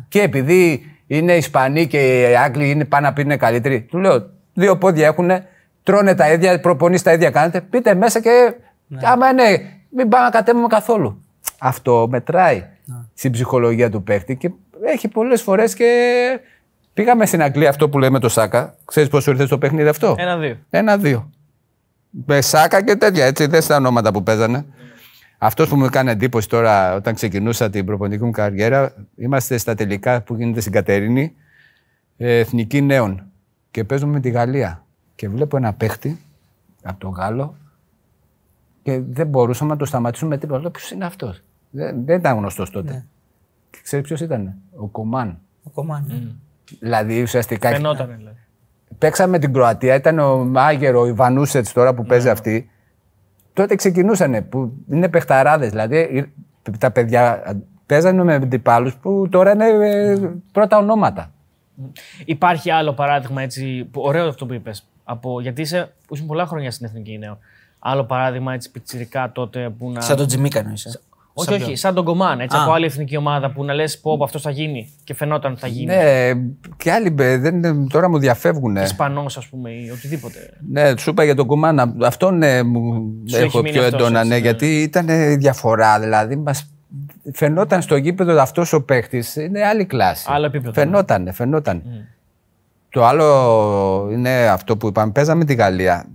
Και 0.09 0.23
επειδή 0.23 0.81
είναι 1.07 1.33
Ισπανοί 1.37 1.87
και 1.87 2.21
οι 2.31 2.37
Άγγλοι 2.37 2.71
είναι 2.71 2.85
πάνω 2.85 3.07
να 3.07 3.13
πει 3.13 3.23
είναι 3.23 3.37
καλύτεροι. 3.37 3.81
Του 3.83 3.99
λέω, 3.99 4.31
δύο 4.55 4.77
πόδια 4.79 5.07
έχουν, 5.07 5.31
τρώνε 5.87 6.15
τα 6.15 6.33
ίδια, 6.33 6.61
προπονήσεις 6.61 7.03
τα 7.03 7.13
ίδια 7.13 7.31
κάνετε. 7.31 7.61
Πείτε 7.61 7.95
μέσα 7.95 8.21
και. 8.21 8.55
Άμα 9.03 9.29
είναι, 9.29 9.43
μην 9.91 10.09
πάμε 10.09 10.25
να 10.25 10.31
κατέβουμε 10.31 10.67
καθόλου. 10.67 11.25
Αυτό 11.59 12.07
μετράει 12.11 12.65
στην 13.15 13.33
ψυχολογία 13.33 13.91
του 13.91 14.03
παίχτη 14.03 14.37
και 14.37 14.51
έχει 14.85 15.09
πολλές 15.09 15.43
φορές 15.43 15.75
και. 15.75 15.91
Πήγαμε 16.95 17.27
στην 17.27 17.43
Αγγλία 17.43 17.69
αυτό 17.69 17.89
που 17.89 17.99
λέμε 17.99 18.19
το 18.19 18.29
Σάκα. 18.29 18.75
Ξέρεις 18.85 19.09
πόσο 19.09 19.31
ήρθε 19.31 19.47
στο 19.47 19.59
παιχνίδι 19.59 19.89
αυτό; 19.89 20.15
Ένα-δύο. 20.19 20.57
Ένα-δύο. 20.71 21.31
Με 22.27 22.41
Σάκα 22.41 22.83
και 22.83 22.97
τέτοια, 22.97 23.25
έτσι. 23.25 23.47
Δεν 23.47 23.63
στα 23.63 23.77
ονόματα 23.77 24.13
που 24.13 24.23
παίζανε. 24.23 24.65
Αυτός 25.39 25.69
που 25.69 25.77
μου 25.77 25.85
έκανε 25.85 26.11
εντύπωση 26.11 26.49
τώρα 26.49 26.95
όταν 26.95 27.15
ξεκινούσα 27.15 27.71
την 27.71 27.85
προπονητική 27.85 28.25
μου 28.25 28.31
καριέρα, 28.31 28.93
είμαστε 29.17 29.59
στα 29.59 29.75
τελικά 29.75 30.23
που 30.23 30.35
γίνεται 30.35 30.61
στην 30.61 30.73
Κατερίνη, 30.73 31.35
ε, 32.17 32.39
εθνική 32.39 32.83
νέων. 32.83 33.31
Και 33.71 33.85
παίζουμε 33.85 34.13
με 34.13 34.21
τη 34.21 34.31
Γαλλία. 34.31 34.86
Και 35.17 35.29
βλέπω 35.29 35.57
ένα 35.57 35.73
παίχτη 35.73 36.21
από 36.83 37.01
τον 37.01 37.11
Γάλλο 37.11 37.55
και 38.83 39.01
δεν 39.01 39.27
μπορούσαμε 39.27 39.71
να 39.71 39.77
το 39.77 39.85
σταματήσουμε 39.85 40.31
με 40.31 40.41
τίποτα. 40.41 40.61
Λέω 40.61 40.71
ποιος 40.71 40.91
είναι 40.91 41.05
αυτός; 41.05 41.43
Δεν, 41.71 42.05
δεν 42.05 42.19
ήταν 42.19 42.37
γνωστός 42.37 42.71
τότε. 42.71 43.07
Και 43.71 43.79
ξέρεις 43.83 44.07
ποιος 44.07 44.21
ήταν; 44.21 44.55
Ο 44.77 44.87
Κομάν. 44.87 45.39
Ο 45.63 45.71
Κομάν. 45.71 46.37
Δηλαδή 46.79 47.23
ουσιαστικά. 47.23 47.69
Φαινόταν, 47.69 48.15
δηλαδή. 48.17 48.37
Παίξαμε 48.99 49.39
την 49.39 49.53
Κροατία, 49.53 49.95
ήταν 49.95 50.19
ο 50.19 50.45
Μάγερο, 50.45 51.01
ο 51.01 51.07
Ιβανούσετς 51.07 51.73
τώρα 51.73 51.95
που 51.95 52.05
παίζει 52.05 52.29
αυτή. 52.29 52.71
Τότε 53.53 53.75
ξεκινούσανε, 53.75 54.43
που 54.43 54.73
είναι 54.91 55.09
παιχταράδες. 55.09 55.71
Δηλαδή 55.71 56.33
τα 56.79 56.91
παιδιά 56.91 57.43
παίζανε 57.87 58.25
με 58.25 58.35
αντιπάλους 58.35 58.97
που 58.97 59.29
τώρα 59.31 59.51
είναι 59.53 59.67
ε, 59.67 60.17
πρώτα 60.53 60.79
ονόματα. 60.79 61.33
Υπάρχει 62.25 62.71
άλλο 62.71 62.93
παράδειγμα 62.93 63.43
έτσι. 63.43 63.89
Που, 63.91 64.01
ωραίο 64.03 64.29
αυτό 64.29 64.47
που 64.47 64.53
είπες. 64.53 64.89
Από, 65.09 65.41
γιατί 65.41 65.61
είσαι, 65.61 65.93
ήσουν 66.11 66.27
πολλά 66.27 66.47
χρόνια 66.47 66.71
στην 66.71 66.87
Εθνική 66.87 67.19
Νέο. 67.19 67.39
Άλλο 67.79 68.05
παράδειγμα 68.05 68.55
έτσι 68.55 68.71
πιτσιρικά 68.71 69.33
τότε 69.33 69.71
που 69.79 69.91
να. 69.91 70.01
Σαν 70.01 70.17
τον 70.17 70.27
Τζιμίκα 70.27 70.59
εννοείς, 70.59 70.85
ε; 70.85 71.01
Όχι, 71.33 71.47
Σαν 71.47 71.55
όχι, 71.55 71.65
ποιον; 71.65 71.77
σαν 71.77 71.95
τον 71.95 72.05
Κομάν. 72.05 72.41
Έτσι, 72.41 72.57
Α. 72.57 72.63
από 72.63 72.73
άλλη 72.73 72.85
εθνική 72.85 73.17
ομάδα 73.17 73.51
που 73.51 73.65
να 73.65 73.73
λες 73.73 74.01
πω 74.01 74.19
αυτό 74.23 74.39
θα 74.39 74.51
γίνει 74.51 74.93
και 75.05 75.15
φαινόταν 75.15 75.53
ότι 75.53 75.61
θα 75.61 75.67
γίνει. 75.67 75.87
Ναι, 75.87 76.33
και 76.77 76.93
άλλοι 76.93 77.11
μπε, 77.11 77.37
δεν, 77.39 77.89
τώρα 77.89 78.09
μου 78.09 78.19
διαφεύγουν. 78.19 78.77
Ισπανός, 78.77 79.37
ας 79.37 79.47
πούμε, 79.47 79.71
ή 79.71 79.91
οτιδήποτε. 79.91 80.51
Ναι, 80.71 80.97
σου 80.97 81.11
είπα 81.11 81.25
για 81.25 81.35
τον 81.35 81.47
Κουμάνα. 81.47 81.95
Αυτό 82.03 82.31
ναι, 82.31 82.63
μου 82.63 83.13
Σου 83.27 83.37
έχει 83.37 83.45
έχω 83.45 83.59
μείνει 83.59 83.71
πιο 83.71 83.85
αυτός, 83.85 84.01
έντονα, 84.01 84.19
έτσι, 84.19 84.29
ναι, 84.31 84.35
ναι. 84.35 84.41
γιατί 84.41 84.83
ήταν 84.83 85.07
διαφορά. 85.39 86.01
Δηλαδή, 86.01 86.37
μας 86.37 86.71
φαινόταν 87.33 87.83
στο 87.83 87.97
γήπεδο 87.97 88.41
αυτός 88.41 88.73
ο 88.73 88.83
παίχτης 88.83 89.37
είναι 89.37 89.65
άλλη 89.65 89.85
κλάση. 89.85 90.27
Άλλο 90.29 90.47
επίπεδο. 90.47 90.73
Φαινόταν, 90.73 91.33
φαινόταν. 91.33 91.83
Το 92.97 93.05
άλλο 93.05 94.09
είναι 94.13 94.49
αυτό 94.49 94.77
που 94.77 94.87
είπαμε. 94.87 95.13
Παίζαμε 95.13 95.45
τη 95.45 95.55
Γαλλία. 95.55 96.07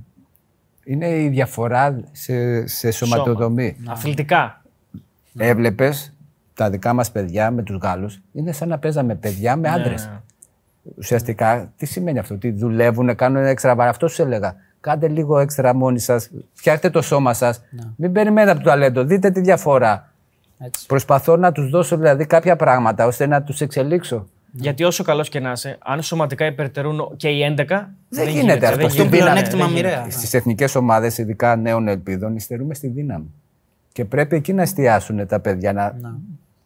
Είναι 0.83 1.07
η 1.07 1.27
διαφορά 1.27 1.99
σε, 2.11 2.67
σε 2.67 2.91
σωματοδομή. 2.91 3.77
Αθλητικά. 3.87 4.61
Έβλεπες 5.37 6.13
τα 6.53 6.69
δικά 6.69 6.93
μας 6.93 7.11
παιδιά 7.11 7.51
με 7.51 7.63
τους 7.63 7.77
Γάλλους. 7.81 8.21
Είναι 8.33 8.51
σαν 8.51 8.67
να 8.67 8.77
παίζαμε 8.77 9.15
παιδιά 9.15 9.55
με 9.55 9.69
άντρες. 9.69 10.05
Ναι. 10.05 10.19
Ουσιαστικά, 10.97 11.71
τι 11.77 11.85
σημαίνει 11.85 12.19
αυτό, 12.19 12.33
ότι 12.33 12.51
δουλεύουν, 12.51 13.15
κάνουν 13.15 13.45
έξτρα 13.45 13.75
βάρη. 13.75 13.89
Αυτό 13.89 14.07
σου 14.07 14.21
έλεγα. 14.21 14.55
Κάντε 14.81 15.07
λίγο 15.07 15.39
έξτρα 15.39 15.75
μόνοι 15.75 15.99
σας. 15.99 16.29
Φτιάχτε 16.53 16.89
το 16.89 17.01
σώμα 17.01 17.33
σας. 17.33 17.61
Μην 17.95 18.11
περιμένετε 18.11 18.51
από 18.51 18.59
το 18.59 18.69
ταλέντο. 18.69 19.03
Δείτε 19.03 19.31
τη 19.31 19.41
διαφορά. 19.41 20.11
Έτσι. 20.59 20.85
Προσπαθώ 20.85 21.37
να 21.37 21.51
τους 21.51 21.69
δώσω 21.69 21.97
δηλαδή 21.97 22.25
κάποια 22.25 22.55
πράγματα 22.55 23.05
ώστε 23.05 23.27
να 23.27 23.43
τους 23.43 23.61
εξελίξω. 23.61 24.27
Γιατί 24.51 24.83
όσο 24.83 25.03
καλός 25.03 25.29
και 25.29 25.39
να 25.39 25.51
είσαι, 25.51 25.77
αν 25.81 26.01
σωματικά 26.01 26.45
υπερτερούν 26.45 27.13
και 27.17 27.29
οι 27.29 27.55
11. 27.57 27.65
Δεν, 28.09 28.27
γίνεται 28.27 28.65
αυτό. 28.65 28.77
δεν 28.77 28.85
Αυτό 28.85 29.01
γίνεται. 29.01 29.01
είναι 29.01 29.09
πλεονέκτημα 29.09 29.65
Δεν 29.65 29.73
γίνεται. 29.75 29.95
μοιραία. 29.95 30.11
Στις 30.11 30.33
εθνικές 30.33 30.75
ομάδες, 30.75 31.17
ειδικά 31.17 31.55
νέων 31.55 31.87
ελπίδων, 31.87 32.35
υστερούμε 32.35 32.73
στη 32.73 32.87
δύναμη. 32.87 33.31
Και 33.91 34.05
πρέπει 34.05 34.35
εκεί 34.35 34.53
να 34.53 34.61
εστιάσουν 34.61 35.27
τα 35.27 35.39
παιδιά. 35.39 35.73
Να... 35.73 35.95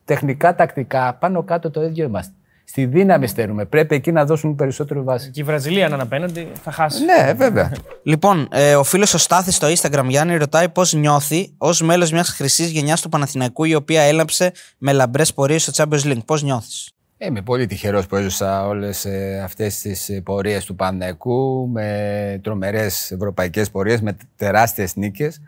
Τεχνικά, 0.05 0.55
τακτικά, 0.55 1.13
πάνω 1.19 1.43
κάτω 1.43 1.71
το 1.71 1.83
ίδιο 1.83 2.05
είμαστε. 2.05 2.33
Στη 2.67 2.86
δύναμη 2.86 3.27
στερούμε. 3.27 3.65
Πρέπει 3.65 3.95
εκεί 3.95 4.11
να 4.11 4.25
δώσουν 4.25 4.55
περισσότερο 4.55 5.03
βάση. 5.03 5.29
Και 5.31 5.41
η 5.41 5.43
Βραζιλία 5.43 5.88
να 5.88 5.93
είναι 5.93 6.03
απέναντι 6.03 6.47
θα 6.63 6.71
χάσει. 6.71 7.03
Ναι, 7.05 7.33
βέβαια. 7.33 7.71
Λοιπόν, 8.03 8.47
ε, 8.51 8.75
ο 8.75 8.83
φίλος 8.83 9.13
ο 9.13 9.17
Στάθης 9.17 9.55
στο 9.55 9.67
Instagram 9.67 10.05
Γιάννη 10.07 10.38
ρωτάει 10.38 10.69
πώς 10.69 10.93
νιώθει 10.93 11.53
ως 11.57 11.81
μέλος 11.81 12.11
μιας 12.11 12.29
χρυσής 12.29 12.69
γενιάς 12.69 13.01
του 13.01 13.09
Παναθηναϊκού 13.09 13.63
η 13.63 13.75
οποία 13.75 14.01
έλαψε 14.01 14.51
με 14.77 14.91
λαμπρές 14.91 15.33
πορείες 15.33 15.63
στο 15.63 15.71
Champions 15.75 16.03
League. 16.03 16.25
Πώς 16.25 16.43
νιώθεις; 16.43 16.95
Ε, 17.18 17.26
Είμαι 17.26 17.41
πολύ 17.41 17.66
τυχερός 17.66 18.07
που 18.07 18.16
έζησα 18.16 18.68
όλες 18.68 19.05
αυτές 19.43 19.80
τις 19.82 20.22
πορείες 20.24 20.66
του 20.66 20.76
Πανεκού 20.76 21.70
με 21.74 22.39
τρομερές 22.43 23.11
ευρωπαϊκές 23.11 23.72
πορείες, 23.72 24.01
με 24.01 24.18
τεράστιες 24.36 24.95
νίκες. 24.95 25.41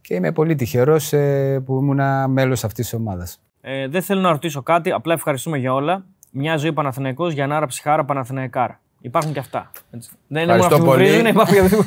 Και 0.00 0.14
είμαι 0.14 0.32
πολύ 0.32 0.54
τυχερός 0.54 1.08
που 1.64 1.78
ήμουν 1.80 2.30
μέλος 2.30 2.64
αυτής 2.64 2.88
της 2.88 2.98
ομάδας. 2.98 3.40
Ε, 3.60 3.88
δεν 3.88 4.02
θέλω 4.02 4.20
να 4.20 4.30
ρωτήσω 4.30 4.62
κάτι, 4.62 4.90
απλά 4.90 5.14
ευχαριστούμε 5.14 5.58
για 5.58 5.74
όλα. 5.74 6.04
Μια 6.30 6.56
ζωή 6.56 6.72
Παναθηναϊκός 6.72 7.32
για 7.32 7.46
να 7.46 7.56
άρα 7.56 7.66
ψυχάρα 7.66 8.04
Παναθηναϊκάρα. 8.04 8.80
Υπάρχουν 9.00 9.32
και 9.32 9.38
αυτά. 9.38 9.70
Έτσι. 9.90 10.10
Δεν 10.26 10.42
είναι 10.42 10.52
μόνο 10.52 10.64
Ευχαριστώ 10.64 10.74
αυτοί 10.74 10.86
που 10.86 10.96
πολύ. 10.96 11.08
βρίζουν, 11.08 11.26
υπάρχουν 11.26 11.54
και 11.54 11.60
αυτοί 11.60 11.76
που. 11.76 11.84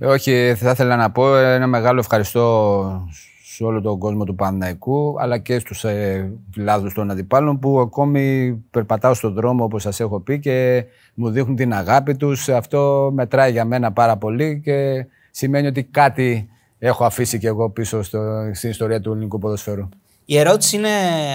Όχι, 0.14 0.54
θα 0.56 0.70
ήθελα 0.70 0.96
να 0.96 1.10
πω 1.10 1.36
ένα 1.36 1.66
μεγάλο 1.66 1.98
ευχαριστώ 2.00 3.08
σε 3.56 3.64
όλο 3.64 3.80
τον 3.80 3.98
κόσμο 3.98 4.24
του 4.24 4.34
Παναναϊκού 4.34 5.14
αλλά 5.18 5.38
και 5.38 5.58
στους 5.58 5.84
ε, 5.84 6.32
φιλάδους 6.52 6.94
των 6.94 7.10
αντιπάλων 7.10 7.58
που 7.58 7.80
ακόμη 7.80 8.52
περπατάω 8.70 9.14
στον 9.14 9.34
δρόμο 9.34 9.64
όπως 9.64 9.82
σας 9.82 10.00
έχω 10.00 10.20
πει 10.20 10.40
και 10.40 10.84
μου 11.14 11.30
δείχνουν 11.30 11.56
την 11.56 11.72
αγάπη 11.72 12.16
τους. 12.16 12.48
Αυτό 12.48 13.10
μετράει 13.14 13.50
για 13.52 13.64
μένα 13.64 13.92
πάρα 13.92 14.16
πολύ 14.16 14.60
και 14.64 15.06
σημαίνει 15.30 15.66
ότι 15.66 15.82
κάτι 15.82 16.48
έχω 16.78 17.04
αφήσει 17.04 17.38
και 17.38 17.46
εγώ 17.46 17.70
πίσω 17.70 18.02
στο, 18.02 18.50
στην 18.52 18.70
ιστορία 18.70 19.00
του 19.00 19.10
ελληνικού 19.10 19.38
ποδοσφαίρου. 19.38 19.88
Η 20.24 20.38
ερώτηση 20.38 20.76
είναι 20.76 20.88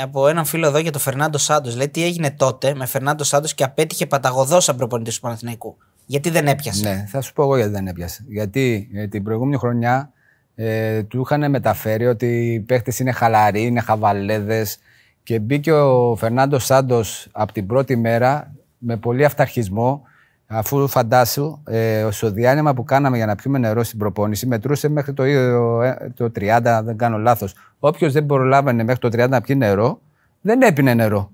από 0.04 0.28
έναν 0.28 0.46
φίλο 0.46 0.68
εδώ 0.68 0.78
για 0.78 0.92
τον 0.92 1.02
Φερνάντο 1.02 1.38
Σάντος. 1.38 1.76
Λέει 1.76 1.90
τι 1.90 2.04
έγινε 2.04 2.32
τότε 2.32 2.76
με 2.76 2.86
Φερνάντο 2.86 3.24
Σάντος 3.24 3.54
και 3.54 3.64
απέτυχε 3.64 4.06
παταγωδός 4.06 4.64
σαν 4.64 4.76
προπονητής 4.76 5.16
του 5.16 5.22
Παναθηναϊκού; 5.22 5.78
Γιατί 6.06 6.30
δεν 6.30 6.48
έπιασε; 6.48 6.90
Ναι, 6.90 7.06
θα 7.08 7.22
σου 7.22 7.34
πω 7.34 7.44
εγώ 7.44 7.56
γιατί 7.56 7.72
δεν 7.72 7.88
έπιασε. 7.88 8.26
Γιατί 8.28 8.90
ε, 8.94 9.08
την 9.08 9.24
προηγούμενη 9.24 9.58
χρονιά 9.58 10.12
ε, 10.56 11.04
του 11.04 11.22
είχαν 11.22 11.50
μεταφέρει 11.50 12.08
ότι 12.08 12.54
οι 12.54 12.60
παίχτες 12.60 13.00
είναι 13.00 13.12
χαλαροί, 13.12 13.62
είναι 13.66 13.80
χαβαλέδες 13.80 14.78
και 15.24 15.40
μπήκε 15.40 15.72
ο 15.72 16.16
Φερνάντο 16.16 16.60
Σάντος 16.60 17.28
από 17.32 17.54
την 17.54 17.68
πρώτη 17.68 17.96
μέρα 17.96 18.54
με 18.78 18.98
πολύ 18.98 19.26
αυταρχισμό 19.26 20.04
αφού 20.48 20.88
φαντάσου 20.88 21.62
ε, 21.66 22.08
στο 22.12 22.32
διάνυμα 22.32 22.74
που 22.74 22.84
κάναμε 22.84 23.18
για 23.18 23.26
να 23.26 23.36
πιούμε 23.36 23.58
νερό 23.58 23.84
στην 23.84 24.00
προπόνηση 24.00 24.48
μετρούσε 24.48 24.90
μέχρι 24.90 25.14
το, 25.14 25.24
ε, 25.24 26.12
το 26.16 26.26
30, 26.26 26.48
αν 26.66 26.86
δεν 26.86 26.98
κάνω 26.98 27.18
λάθος. 27.18 27.56
Όποιος 27.80 28.14
δεν 28.14 28.26
προλάβαινε 28.26 28.84
μέχρι 28.84 29.00
το 29.00 29.24
30 29.24 29.30
να 29.30 29.42
πιει 29.42 29.56
νερό, 29.60 30.02
δεν 30.42 30.62
έπινε 30.62 30.94
νερό. 30.94 31.32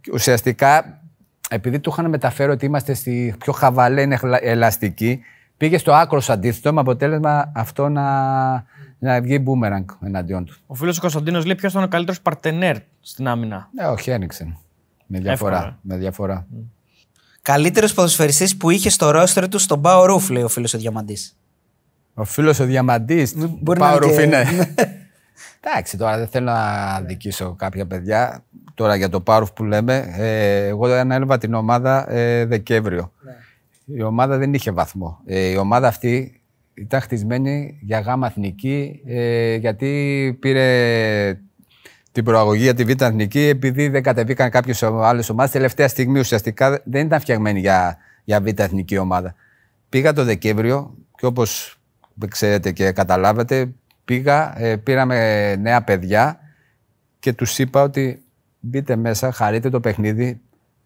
Και 0.00 0.10
Ουσιαστικά, 0.14 1.00
επειδή 1.50 1.80
του 1.80 1.90
είχαν 1.90 2.08
μεταφέρει 2.08 2.50
ότι 2.50 2.66
είμαστε 2.66 2.94
στη 2.94 3.34
πιο 3.38 3.52
χαβαλέ, 3.52 4.02
είναι 4.02 4.16
χλα- 4.16 4.44
ελαστική, 4.44 5.20
πήγε 5.56 5.78
στο 5.78 5.92
άκρο 5.92 6.22
αντίθετο 6.28 6.72
με 6.72 6.80
αποτέλεσμα 6.80 7.52
αυτό 7.54 7.88
να, 7.88 8.02
να 8.98 9.20
βγει 9.20 9.38
μπούμεραγκ 9.42 9.88
εναντίον 10.04 10.44
του. 10.44 10.56
Ο 10.66 10.74
φίλος 10.74 10.98
ο 10.98 11.00
Κωνσταντίνος 11.00 11.44
λέει 11.44 11.54
ποιος 11.54 11.72
ήταν 11.72 11.84
ο 11.84 11.88
καλύτερος 11.88 12.20
παρτενέρ 12.20 12.76
στην 13.00 13.28
άμυνα; 13.28 13.68
Ναι, 13.74 13.86
όχι, 13.86 14.10
ένοιξε. 14.10 14.56
Με 15.06 15.18
διαφορά. 15.18 15.54
Εύκολα. 15.56 15.78
Με 15.82 15.96
διαφορά. 15.96 16.46
Καλύτερος 17.42 17.94
ποδοσφαιριστής 17.94 18.56
που 18.56 18.70
είχε 18.70 18.90
στο 18.90 19.10
ρόστρο 19.10 19.48
του 19.48 19.58
στον 19.58 19.80
Πάο 19.80 20.04
Ρούφ, 20.04 20.28
λέει 20.30 20.42
ο 20.42 20.48
φίλος 20.48 20.74
ο 20.74 20.78
Διαμαντής. 20.78 21.36
Ο 22.14 22.24
φίλος 22.24 22.58
ο 22.58 22.64
Διαμαντής. 22.64 23.34
μπορεί 23.36 23.80
να 23.80 23.92
είναι 23.92 24.06
και- 24.16 24.22
είναι. 24.22 24.44
Εντάξει, 25.66 25.96
τώρα 25.96 26.18
δεν 26.18 26.26
θέλω 26.28 26.44
να 26.50 27.00
δικήσω 27.00 27.54
κάποια 27.58 27.86
παιδιά. 27.86 28.44
Τώρα 28.74 28.96
για 28.96 29.08
το 29.08 29.20
Πάρουφ 29.20 29.52
που 29.52 29.64
λέμε, 29.64 30.12
ε, 30.16 30.66
εγώ 30.66 30.86
ανέλαβα 30.86 31.38
την 31.38 31.54
ομάδα 31.54 32.10
ε, 32.12 32.44
Δεκέμβριο. 32.44 33.12
Η 33.84 34.02
ομάδα 34.02 34.38
δεν 34.38 34.54
είχε 34.54 34.70
βαθμό. 34.70 35.20
Ε, 35.24 35.48
η 35.48 35.56
ομάδα 35.56 35.88
αυτή 35.88 36.40
ήταν 36.74 37.00
χτισμένη 37.00 37.78
για 37.80 38.00
γάμα 38.00 38.26
εθνική, 38.26 39.00
ε, 39.06 39.54
γιατί 39.54 40.36
πήρε 40.40 41.40
την 42.12 42.24
προαγωγή 42.24 42.62
για 42.62 42.74
τη 42.74 42.84
Β' 42.84 43.02
Εθνική, 43.02 43.40
επειδή 43.40 43.88
δεν 43.88 44.02
κατεβήκαν 44.02 44.50
κάποιες 44.50 44.82
άλλες 44.82 45.28
ομάδες. 45.28 45.52
Τελευταία 45.52 45.88
στιγμή 45.88 46.18
ουσιαστικά 46.18 46.80
δεν 46.84 47.06
ήταν 47.06 47.20
φτιαγμένη 47.20 47.60
για, 47.60 47.96
για 48.24 48.40
Β' 48.40 48.60
Εθνική 48.60 48.98
ομάδα. 48.98 49.34
Πήγα 49.88 50.12
το 50.12 50.24
Δεκέμβριο 50.24 50.94
και 51.16 51.26
όπως 51.26 51.78
ξέρετε 52.28 52.72
και 52.72 52.92
καταλάβατε, 52.92 53.72
πήγα, 54.04 54.62
ε, 54.62 54.76
πήραμε 54.76 55.56
νέα 55.56 55.82
παιδιά 55.82 56.38
και 57.18 57.32
τους 57.32 57.58
είπα 57.58 57.82
ότι 57.82 58.22
μπείτε 58.60 58.96
μέσα, 58.96 59.32
χαρείτε 59.32 59.70
το 59.70 59.80
παιχνίδι, 59.80 60.40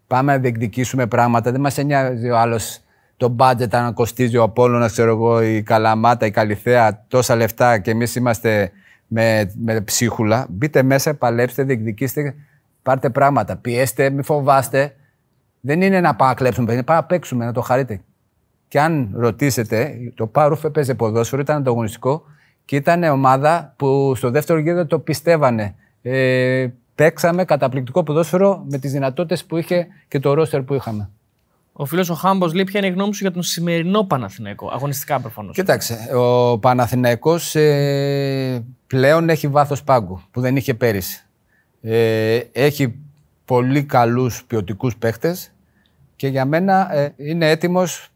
πάμε 0.07 0.33
να 0.33 0.39
διεκδικήσουμε 0.39 1.07
πράγματα. 1.07 1.53
Δεν 1.53 1.61
μας 1.61 1.79
ένοιαζε 1.79 2.31
ο 2.31 2.39
άλλος 2.39 2.81
το 3.19 3.37
budget 3.39 3.75
αν 3.75 3.95
κοστίζει 3.95 4.37
ο 4.37 4.43
Απόλλωνας, 4.43 4.93
ξέρω 4.93 5.11
εγώ, 5.11 5.43
η 5.43 5.63
Καλαμάτα, 5.63 6.27
η 6.27 6.31
Καλιθέα, 6.31 7.05
τόσα 7.09 7.37
λεφτά 7.37 7.79
και 7.79 7.91
εμείς 7.91 8.15
είμαστε 8.15 8.71
με, 9.07 9.53
με 9.65 9.81
ψίχουλα. 9.81 10.47
Μπείτε 10.51 10.83
μέσα, 10.83 11.15
παλέψτε, 11.15 11.63
διεκδικήστε, 11.63 12.35
πάρτε 12.83 13.11
πράγματα, 13.11 13.57
πιέστε, 13.57 14.11
μην 14.11 14.23
φοβάστε. 14.23 14.95
Δεν 15.61 15.83
είναι 15.83 16.01
να 16.01 16.15
πάμε 16.15 16.31
να 16.31 16.37
κλέψουμε 16.37 16.67
παιχνίδι, 16.67 16.87
πάμε 16.87 17.01
να 17.01 17.07
παίξουμε, 17.07 17.45
να 17.45 17.53
το 17.53 17.61
χαρείτε. 17.61 18.01
Και 18.69 18.81
αν 18.81 19.11
ρωτήσετε, 19.15 19.95
το 20.15 20.27
Πάρουφ 20.27 20.65
έπαιζε 20.65 20.95
ποδόσφαιρο, 20.95 21.43
ήταν 21.43 21.57
ανταγωνιστικό 21.57 22.23
και 22.65 22.77
ήταν 22.77 23.03
ομάδα 23.03 23.75
που 23.77 24.13
στο 24.15 24.31
δεύτερο 24.31 24.59
γύρο 24.59 24.87
το 24.87 24.99
πιστεύανε. 24.99 25.75
Ε, 26.03 26.69
παίξαμε 26.95 27.45
καταπληκτικό 27.45 28.03
ποδόσφαιρο 28.03 28.65
με 28.69 28.79
τις 28.79 28.93
δυνατότητες 28.93 29.45
που 29.45 29.57
είχε 29.57 29.87
και 30.09 30.21
το 30.21 30.35
ρόστερ 30.35 30.63
που 30.63 30.75
είχαμε. 30.75 31.11
Ο 31.81 31.85
φίλος 31.85 32.11
ο 32.11 32.15
Χάμπος 32.15 32.55
λέει 32.55 32.65
ποια 32.65 32.81
είναι 32.81 32.89
η 32.89 32.93
γνώμη 32.93 33.15
σου 33.15 33.23
για 33.23 33.33
τον 33.33 33.43
σημερινό 33.43 34.05
Παναθηναϊκό; 34.05 34.71
Αγωνιστικά 34.73 35.21
προφανώς. 35.21 35.55
Κοίταξε, 35.55 35.99
ο 36.17 36.59
Παναθηναϊκός 36.59 37.55
ε, 37.55 38.65
πλέον 38.87 39.29
έχει 39.29 39.49
βάθος 39.49 39.85
πάγκου 39.85 40.21
που 40.31 40.41
δεν 40.41 40.57
είχε 40.57 40.75
πέρυσι. 40.75 41.25
Ε, 41.81 42.41
έχει 42.53 42.95
πολύ 43.45 43.85
καλούς 43.85 44.45
ποιοτικούς 44.45 44.97
παίχτες 44.97 45.53
και 46.17 46.29
για 46.29 46.45
μένα 46.45 46.95
ε, 46.95 47.15
είναι 47.17 47.51
έτοιμος 47.51 48.09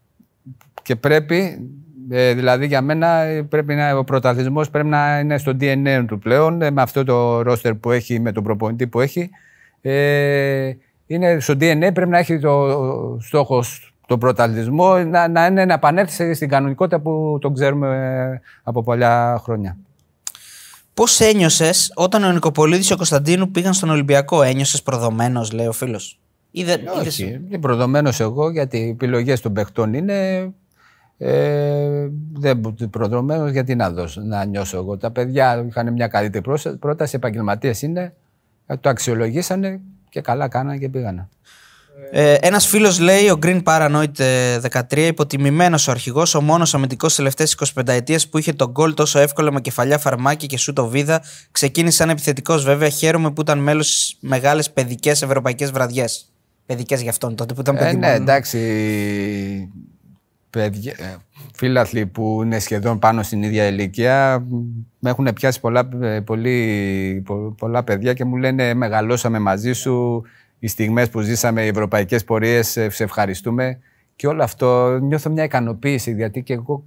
και 0.81 0.95
πρέπει, 0.95 1.69
ε, 2.09 2.33
δηλαδή 2.33 2.65
για 2.65 2.81
μένα 2.81 3.07
ε, 3.21 3.41
πρέπει 3.41 3.75
να, 3.75 3.97
ο 3.97 4.03
πρωταθλητισμός 4.03 4.69
πρέπει 4.69 4.87
να 4.87 5.19
είναι 5.19 5.37
στο 5.37 5.57
DNA 5.59 6.03
του 6.07 6.19
πλέον 6.19 6.61
ε, 6.61 6.71
με 6.71 6.81
αυτό 6.81 7.03
το 7.03 7.41
ρόστερ 7.41 7.73
που 7.73 7.91
έχει, 7.91 8.19
με 8.19 8.31
τον 8.31 8.43
προπονητή 8.43 8.87
που 8.87 8.99
έχει. 8.99 9.29
Ε, 11.07 11.13
είναι 11.15 11.39
στο 11.39 11.53
DNA 11.53 11.89
πρέπει 11.93 12.09
να 12.09 12.17
έχει 12.17 12.39
το 12.39 13.17
στόχος 13.21 13.93
το 14.07 14.17
πρωταθλητισμό 14.17 14.97
να, 14.97 15.27
να, 15.27 15.45
είναι, 15.45 15.65
να 15.65 15.73
επανέλθει 15.73 16.33
στην 16.33 16.49
κανονικότητα 16.49 16.99
που 16.99 17.37
τον 17.41 17.53
ξέρουμε 17.53 17.87
ε, 18.33 18.41
από 18.63 18.83
παλιά 18.83 19.39
χρόνια. 19.43 19.77
Πώς 20.93 21.19
ένιωσες 21.19 21.91
όταν 21.95 22.23
ο 22.23 22.31
Νικοπολίδη 22.31 22.83
και 22.83 22.93
ο 22.93 22.95
Κωνσταντίνου 22.95 23.51
πήγαν 23.51 23.73
στον 23.73 23.89
Ολυμπιακό, 23.89 24.41
ένιωσες 24.41 24.83
προδομένος, 24.83 25.51
λέει 25.51 25.65
ο 25.67 25.71
φίλος; 25.71 26.19
Ή 26.51 26.63
δεν, 26.63 26.81
είδες- 26.81 27.07
Όχι, 27.07 27.41
είμαι 27.47 27.57
προδομένος 27.59 28.19
εγώ 28.19 28.49
γιατί 28.49 28.77
οι 28.77 28.89
επιλογές 28.89 29.41
των 29.41 29.53
παιχτών 29.53 29.93
είναι. 29.93 30.49
Ε, 31.17 32.07
δεν 32.33 32.61
προδρομένο, 32.89 33.47
γιατί 33.47 33.75
να 33.75 33.91
δώσω, 33.91 34.21
να 34.21 34.45
νιώσω 34.45 34.77
εγώ. 34.77 34.97
Τα 34.97 35.11
παιδιά 35.11 35.65
είχαν 35.67 35.93
μια 35.93 36.07
καλύτερη 36.07 36.43
πρόσ- 36.43 36.75
πρόταση, 36.75 37.15
επαγγελματίες 37.15 37.81
είναι, 37.81 38.13
ε, 38.65 38.77
το 38.77 38.89
αξιολογήσανε 38.89 39.81
και 40.13 40.21
καλά 40.21 40.47
κάνανε 40.47 40.77
και 40.77 40.89
πήγανε. 40.89 41.29
Ε, 42.11 42.33
Ένας 42.33 42.67
φίλος 42.67 42.99
λέει, 42.99 43.29
ο 43.29 43.39
Green 43.43 43.63
Paranoid 43.63 44.19
ε, 44.19 44.57
13, 44.89 44.97
υποτιμημένος 44.97 45.87
ο 45.87 45.91
αρχηγός, 45.91 46.35
ο 46.35 46.41
μόνος 46.41 46.73
αμυντικός 46.73 47.11
στι 47.13 47.21
τελευταίε 47.23 47.47
25 47.75 47.87
ετίε 47.87 48.17
που 48.29 48.37
είχε 48.37 48.53
τον 48.53 48.69
γκολ 48.71 48.93
τόσο 48.93 49.19
εύκολα 49.19 49.51
με 49.51 49.61
κεφαλιά 49.61 49.97
φαρμάκι 49.97 50.47
και 50.47 50.57
σου 50.57 50.73
το 50.73 50.87
βίδα. 50.87 51.21
Ξεκίνησε 51.51 51.97
σαν 51.97 52.09
επιθετικός, 52.09 52.63
βέβαια. 52.63 52.89
Χαίρομαι 52.89 53.31
που 53.31 53.41
ήταν 53.41 53.59
μέλος 53.59 53.87
στις 53.87 54.17
μεγάλες 54.19 54.71
παιδικές 54.71 55.21
ευρωπαϊκές 55.21 55.71
βραδιές. 55.71 56.31
Παιδικές 56.65 57.01
γι' 57.01 57.09
αυτόν 57.09 57.35
τότε 57.35 57.53
που 57.53 57.61
ήταν 57.61 57.75
Ε, 57.75 57.79
παιδί. 57.79 57.95
ναι, 57.97 58.07
μόνο. 58.07 58.15
εντάξει. 58.21 58.59
Παιδιά, 60.53 60.93
ε, 60.97 61.15
φίλαθλοι 61.53 62.05
που 62.05 62.41
είναι 62.43 62.59
σχεδόν 62.59 62.99
πάνω 62.99 63.23
στην 63.23 63.43
ίδια 63.43 63.67
ηλικία 63.67 64.45
με 64.99 65.09
έχουν 65.09 65.33
πιάσει 65.33 65.59
πολλά, 65.59 65.89
ε, 66.01 66.19
πολύ, 66.19 67.21
πο- 67.25 67.55
πολλά 67.57 67.83
παιδιά 67.83 68.13
και 68.13 68.25
μου 68.25 68.35
λένε 68.35 68.73
μεγαλώσαμε 68.73 69.39
μαζί 69.39 69.73
σου 69.73 70.23
οι 70.59 70.67
στιγμές 70.67 71.09
που 71.09 71.19
ζήσαμε, 71.21 71.63
οι 71.63 71.67
ευρωπαϊκές 71.67 72.23
πορείες, 72.23 72.77
ε, 72.77 72.89
σε 72.89 73.03
ευχαριστούμε 73.03 73.79
και 74.15 74.27
όλο 74.27 74.43
αυτό 74.43 74.99
νιώθω 74.99 75.29
μια 75.29 75.43
ικανοποίηση 75.43 76.13
γιατί 76.13 76.41
και 76.43 76.53
εγώ 76.53 76.83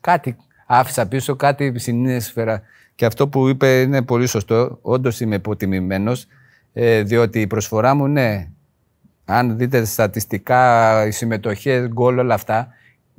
κάτι 0.00 0.36
άφησα 0.66 1.06
πίσω, 1.06 1.36
κάτι 1.36 1.78
συνείσφερα 1.78 2.62
και 2.94 3.06
αυτό 3.06 3.28
που 3.28 3.48
είπε 3.48 3.80
είναι 3.80 4.02
πολύ 4.02 4.26
σωστό, 4.26 4.78
όντως 4.82 5.20
είμαι 5.20 5.34
υποτιμημένος 5.34 6.26
ε, 6.72 7.02
διότι 7.02 7.40
η 7.40 7.46
προσφορά 7.46 7.94
μου 7.94 8.06
ναι, 8.06 8.48
αν 9.24 9.56
δείτε 9.56 9.84
στατιστικά, 9.84 11.06
οι 11.06 11.10
συμμετοχές, 11.10 11.86
γκολ, 11.88 12.18
όλα 12.18 12.34
αυτά, 12.34 12.68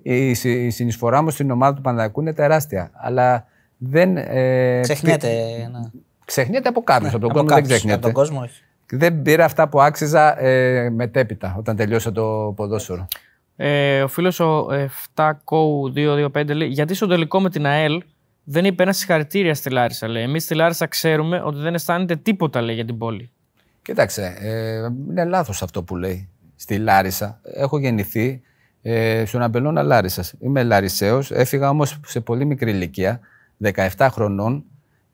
η, 0.04 0.34
συ- 0.34 0.58
η 0.66 0.70
συνεισφορά 0.70 1.22
μου 1.22 1.30
στην 1.30 1.52
ομάδα 1.52 1.76
του 1.76 1.82
Παναδάκου 1.82 2.22
είναι 2.22 2.34
τεράστια. 2.34 2.92
Αλλά 2.94 3.46
δεν. 3.78 4.18
Ε, 4.18 4.80
Ξεχνιέται. 4.82 5.28
πη- 5.28 5.72
ναι. 5.72 5.80
ξεχνιέται 6.26 6.70
από 6.70 6.82
κάποιου. 6.82 7.08
από 7.08 7.20
τον 7.20 7.30
κόσμο 7.30 7.44
δεν 7.48 7.56
κάποιους, 7.56 7.70
ξεχνιέται. 7.70 7.98
Από 7.98 8.06
τον 8.06 8.14
κόσμο, 8.14 8.42
όχι. 8.42 8.64
Δεν 8.92 9.22
πήρα 9.22 9.46
αυτά 9.46 9.70
που 9.70 9.82
άξιζα 9.82 10.42
ε, 10.44 10.90
μετέπειτα 10.90 11.56
όταν 11.58 11.76
τελειώσα 11.76 12.12
το 12.12 12.54
ποδόσφαιρο. 12.56 13.08
Ε, 13.56 14.02
ο 14.02 14.08
φίλος 14.08 14.40
ο 14.40 14.68
7CO225 15.16 16.48
λέει: 16.56 16.68
Γιατί 16.68 16.94
στο 16.94 17.08
τελικό 17.08 17.40
με 17.40 17.50
την 17.50 17.66
ΑΕΛ 17.66 18.04
δεν 18.44 18.66
είπε 18.66 18.84
ένα 18.84 18.94
συγχαρητήρια 18.94 19.54
στη 19.56 19.70
Λάρισα. 19.70 20.08
Λέει. 20.08 20.24
Εμείς 20.24 20.44
στη 20.44 20.56
Λάρισα 20.56 20.88
ξέρουμε 20.88 21.42
ότι 21.46 21.58
δεν 21.60 21.74
αισθάνεται 21.74 22.16
τίποτα 22.16 22.62
λέει, 22.62 22.76
για 22.76 22.86
την 22.86 22.98
πόλη. 22.98 23.32
Κοίταξε, 23.82 24.36
ε, 24.40 24.76
είναι 25.10 25.26
λάθος 25.26 25.62
αυτό 25.62 25.84
που 25.84 25.96
λέει. 25.96 26.30
Στη 26.56 26.78
Λάρισα 26.78 27.40
έχω 27.44 27.80
γεννηθεί 27.80 28.42
ε, 28.82 29.26
στον 29.26 29.42
αμπελώνα 29.42 29.84
Λάρισα. 29.84 30.24
Είμαι 30.40 30.64
Λαρισαίος, 30.64 31.32
έφυγα 31.32 31.70
όμως 31.70 32.00
σε 32.06 32.20
πολύ 32.20 32.46
μικρή 32.46 32.72
ηλικία, 32.72 33.20
17 33.98 34.08
χρονών. 34.12 34.64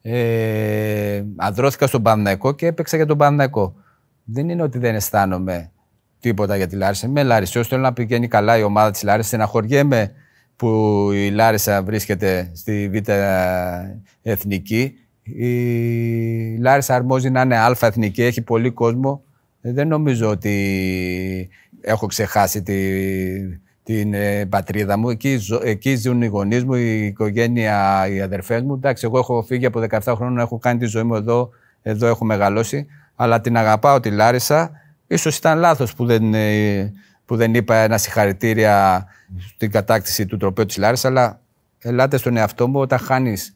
Ε, 0.02 1.24
ανδρώθηκα 1.36 1.88
στον 1.88 2.02
Παναθηναϊκό 2.02 2.52
και 2.52 2.66
έπαιξα 2.66 2.96
για 2.98 3.06
τον 3.06 3.18
Παναθηναϊκό. 3.18 3.76
Δεν 4.24 4.50
είναι 4.50 4.64
ότι 4.64 4.78
δεν 4.78 4.96
αισθάνομαι 4.96 5.72
τίποτα 6.20 6.56
για 6.56 6.68
τη 6.68 6.76
Λάρισα. 6.76 7.08
Είμαι 7.08 7.24
Λαρισαίος, 7.24 7.68
θέλω 7.68 7.82
να 7.82 7.94
πηγαίνει 7.94 8.28
καλά 8.28 8.58
η 8.58 8.64
ομάδα 8.64 8.92
της 8.92 9.04
Λάρισας. 9.04 9.28
Στεναχωριέμαι 9.28 10.12
που 10.56 11.10
η 11.14 11.30
Λάρισα 11.30 11.84
βρίσκεται 11.84 12.52
στη 12.54 12.90
Β' 12.94 13.10
Εθνική. 14.22 14.94
Η 15.24 16.58
Λάρισα 16.58 16.96
αρμόζει 16.96 17.30
να 17.30 17.42
είναι 17.42 17.58
αλφα 17.58 17.88
εθνική, 17.88 18.24
έχει 18.24 18.42
πολύ 18.42 18.72
κόσμο. 18.72 19.24
Ε, 19.62 19.72
Δεν 19.72 19.88
νομίζω 19.88 20.30
ότι 20.30 21.50
έχω 21.86 22.06
ξεχάσει 22.06 22.62
τη, 22.64 22.78
την 23.84 24.14
ε, 24.14 24.46
πατρίδα 24.46 24.98
μου. 24.98 25.10
Εκεί, 25.10 25.38
ζω- 25.38 25.62
εκεί 25.64 25.96
ζουν 25.96 26.22
οι 26.22 26.26
γονείς 26.28 26.64
μου, 26.64 26.74
η 26.74 27.06
οικογένεια, 27.06 28.08
οι 28.10 28.22
αδερφές 28.22 28.62
μου. 28.62 28.74
Εντάξει, 28.74 29.06
εγώ 29.06 29.18
έχω 29.18 29.44
φύγει 29.44 29.66
από 29.66 29.82
17 29.90 30.00
χρόνια, 30.16 30.42
έχω 30.42 30.58
κάνει 30.58 30.80
τη 30.80 30.86
ζωή 30.86 31.04
μου 31.04 31.16
εδώ, 31.16 31.50
εδώ 31.82 32.08
έχω 32.08 32.26
μεγαλώσει. 32.26 32.86
Αλλά 33.16 33.42
την 33.42 33.58
αγαπάω 33.58 34.00
τη 34.00 34.10
Λάρισα. 34.12 34.72
Ίσως 35.08 35.38
ήταν 35.38 35.60
λάθος 35.60 35.94
που 35.96 36.06
δεν, 36.06 36.34
ε, 36.34 36.92
που 37.26 37.36
δεν 37.36 37.54
είπα 37.54 37.76
ένα 37.76 37.98
συγχαρητήρια 37.98 39.06
στην 39.56 39.72
κατάκτηση 39.72 40.26
του 40.26 40.38
τροπέου 40.38 40.66
της 40.66 40.78
Λάρισας, 40.78 41.06
αλλά 41.12 41.40
ελάτε 41.80 42.18
στον 42.18 42.38
εαυτό 42.38 42.68
μου 42.68 42.80
όταν 42.80 43.00
χάνεις 43.00 43.56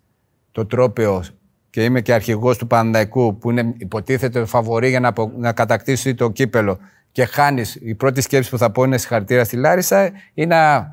το 0.51 0.65
τρόπαιο 0.65 1.23
και 1.69 1.83
είμαι 1.83 2.01
και 2.01 2.13
αρχηγός 2.13 2.57
του 2.57 2.67
Παναναϊκού 2.67 3.37
που 3.37 3.49
είναι 3.51 3.73
υποτίθεται 3.77 4.45
φαβορή 4.45 4.89
για 4.89 4.99
να, 4.99 5.07
απο- 5.07 5.31
να 5.37 5.53
κατακτήσει 5.53 6.13
το 6.15 6.29
κύπελο 6.29 6.79
και 7.19 7.25
χάνεις, 7.25 7.77
η 7.81 7.95
πρώτη 7.95 8.21
σκέψη 8.21 8.49
που 8.49 8.57
θα 8.57 8.71
πω 8.71 8.83
είναι 8.83 8.97
συγχαρητήρια 8.97 9.43
στη 9.43 9.55
Λάρισα 9.55 10.11
ή 10.33 10.45
να, 10.45 10.87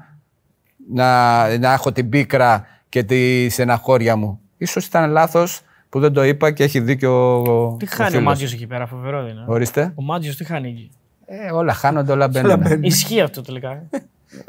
να, 0.92 1.58
να 1.58 1.72
έχω 1.72 1.92
την 1.92 2.08
πίκρα 2.08 2.66
και 2.88 3.02
τη 3.02 3.48
στεναχώρια 3.48 4.16
μου. 4.16 4.40
Ίσως 4.56 4.86
ήταν 4.86 5.10
λάθος 5.10 5.60
που 5.88 6.00
δεν 6.00 6.12
το 6.12 6.24
είπα 6.24 6.50
και 6.50 6.62
έχει 6.62 6.80
δίκιο 6.80 7.42
ο, 7.42 7.76
Τι 7.76 7.84
ο 7.84 7.88
χάνει 7.90 8.08
ο, 8.08 8.10
φίλος. 8.10 8.24
Μάτζιος 8.24 8.52
εκεί 8.52 8.66
πέρα, 8.66 8.86
φοβερό 8.86 9.22
δεν 9.22 9.30
είναι. 9.30 9.44
Ορίστε. 9.46 9.92
Ο 9.94 10.02
Μάτζιος 10.02 10.36
τι 10.36 10.44
χάνει 10.44 10.68
εκεί; 10.68 10.90
Ε, 11.26 11.52
όλα 11.52 11.72
χάνονται, 11.72 12.12
όλα 12.12 12.28
μπαίνουν. 12.28 12.82
Ισχύει 12.82 13.20
αυτό 13.20 13.42
τελικά. 13.42 13.82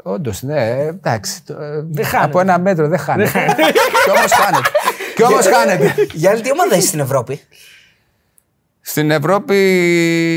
Όντως, 0.02 0.42
ναι, 0.42 0.70
ε, 0.70 0.86
εντάξει. 0.86 1.44
το, 1.44 1.52
ε, 1.52 2.02
χάνεται. 2.02 2.16
από 2.16 2.40
ένα 2.40 2.58
μέτρο 2.58 2.88
δεν 2.88 2.98
χάνεται. 2.98 3.54
Κι 4.04 4.10
όμως 4.10 4.32
χάνεται. 4.32 4.68
Κι 5.14 5.24
όμως 5.24 5.46
χάνεται. 5.46 5.94
Γιάννη, 6.14 6.40
τι 6.40 6.50
ομάδα 6.50 6.76
είσαι 6.76 6.86
στην 6.86 7.00
Ευρώπη. 7.00 7.40
Στην 8.90 9.10
Ευρώπη, 9.10 9.56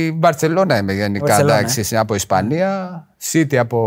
η 0.05 0.11
Μπαρσελόνα 0.15 0.77
είμαι 0.77 0.93
γενικά. 0.93 1.25
Μπαρτσελώνα, 1.25 1.59
Εντάξει, 1.59 1.95
από 1.97 2.15
Ισπανία, 2.15 3.07
City 3.31 3.55
από. 3.55 3.77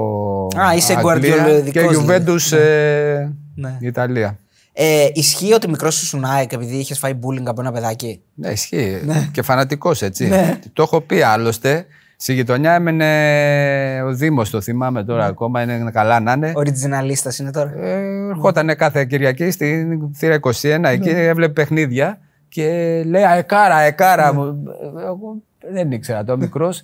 Α, 0.57 0.75
είσαι 0.75 0.93
Αγγλία 0.93 1.01
γκουαρδιολεδικός, 1.01 1.73
Και 1.73 1.89
δηλαδή. 1.89 2.25
Juventus 2.27 2.57
ε, 2.57 3.29
Ναι. 3.55 3.77
Ιταλία. 3.81 4.39
Ε, 4.73 5.09
ισχύει 5.12 5.53
ότι 5.53 5.69
μικρός 5.69 5.95
σου 5.95 6.05
ήσουν 6.05 6.25
ΑΕΚ 6.25 6.53
επειδή 6.53 6.77
είχες 6.77 6.99
φάει 6.99 7.12
bullying 7.23 7.45
από 7.47 7.61
ένα 7.61 7.73
παιδάκι; 7.73 8.21
Ναι, 8.35 8.49
ισχύει. 8.49 9.01
Και 9.33 9.43
φανατικός 9.43 10.03
έτσι. 10.03 10.31
Το 10.73 10.83
έχω 10.83 11.01
πει 11.01 11.23
άλλωστε. 11.23 11.87
Στη 12.17 12.33
γειτονιά 12.33 12.73
έμενε 12.73 14.03
ο 14.07 14.15
Δήμος, 14.15 14.51
το 14.51 14.61
θυμάμαι 14.61 15.05
τώρα 15.05 15.25
ακόμα. 15.25 15.62
Είναι 15.62 15.91
καλά 15.93 16.21
να 16.21 16.33
είναι. 16.33 16.53
Οριτζιναλίστα 16.55 17.33
είναι 17.41 17.51
τώρα. 17.51 17.73
Ε, 17.77 18.29
ερχόταν 18.29 18.77
κάθε 18.77 19.05
Κυριακή 19.05 19.51
στην 19.51 20.15
θύρα 20.15 20.39
21 20.41 20.51
εκεί, 20.85 21.11
έβλεπε 21.11 21.53
παιχνίδια 21.53 22.19
και 22.55 23.03
λέει 23.07 23.23
Αεκάρα, 23.25 23.75
Αεκάρα. 23.75 24.35
Μου- 24.35 24.63
Εγώ 25.07 25.37
δεν 25.73 25.91
ήξερα 25.93 26.25
το 26.25 26.37
μικρός. 26.37 26.83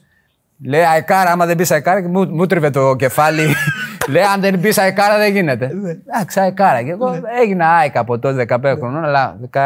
Λέει 0.64 0.80
Αεκάρα, 0.82 1.30
άμα 1.30 1.46
δεν 1.46 1.56
πεις 1.56 1.70
Αεκάρα, 1.70 2.00
και 2.02 2.08
μου, 2.08 2.26
μου 2.28 2.46
τρίβε 2.46 2.70
το 2.70 2.96
κεφάλι. 2.96 3.46
λέει 4.10 4.22
Αν 4.22 4.40
δεν 4.40 4.60
πεις 4.60 4.78
Αεκάρα, 4.78 5.16
δεν 5.18 5.32
γίνεται. 5.32 5.70
Εντάξει, 6.08 6.40
Αεκάρα. 6.40 6.82
Και 6.82 6.90
εγώ 6.90 7.20
έγινα 7.42 7.68
Άικα 7.68 8.00
από 8.00 8.18
τότε 8.18 8.46
15 8.48 8.74
χρονών, 8.78 9.04
αλλά 9.04 9.36
19 9.52 9.58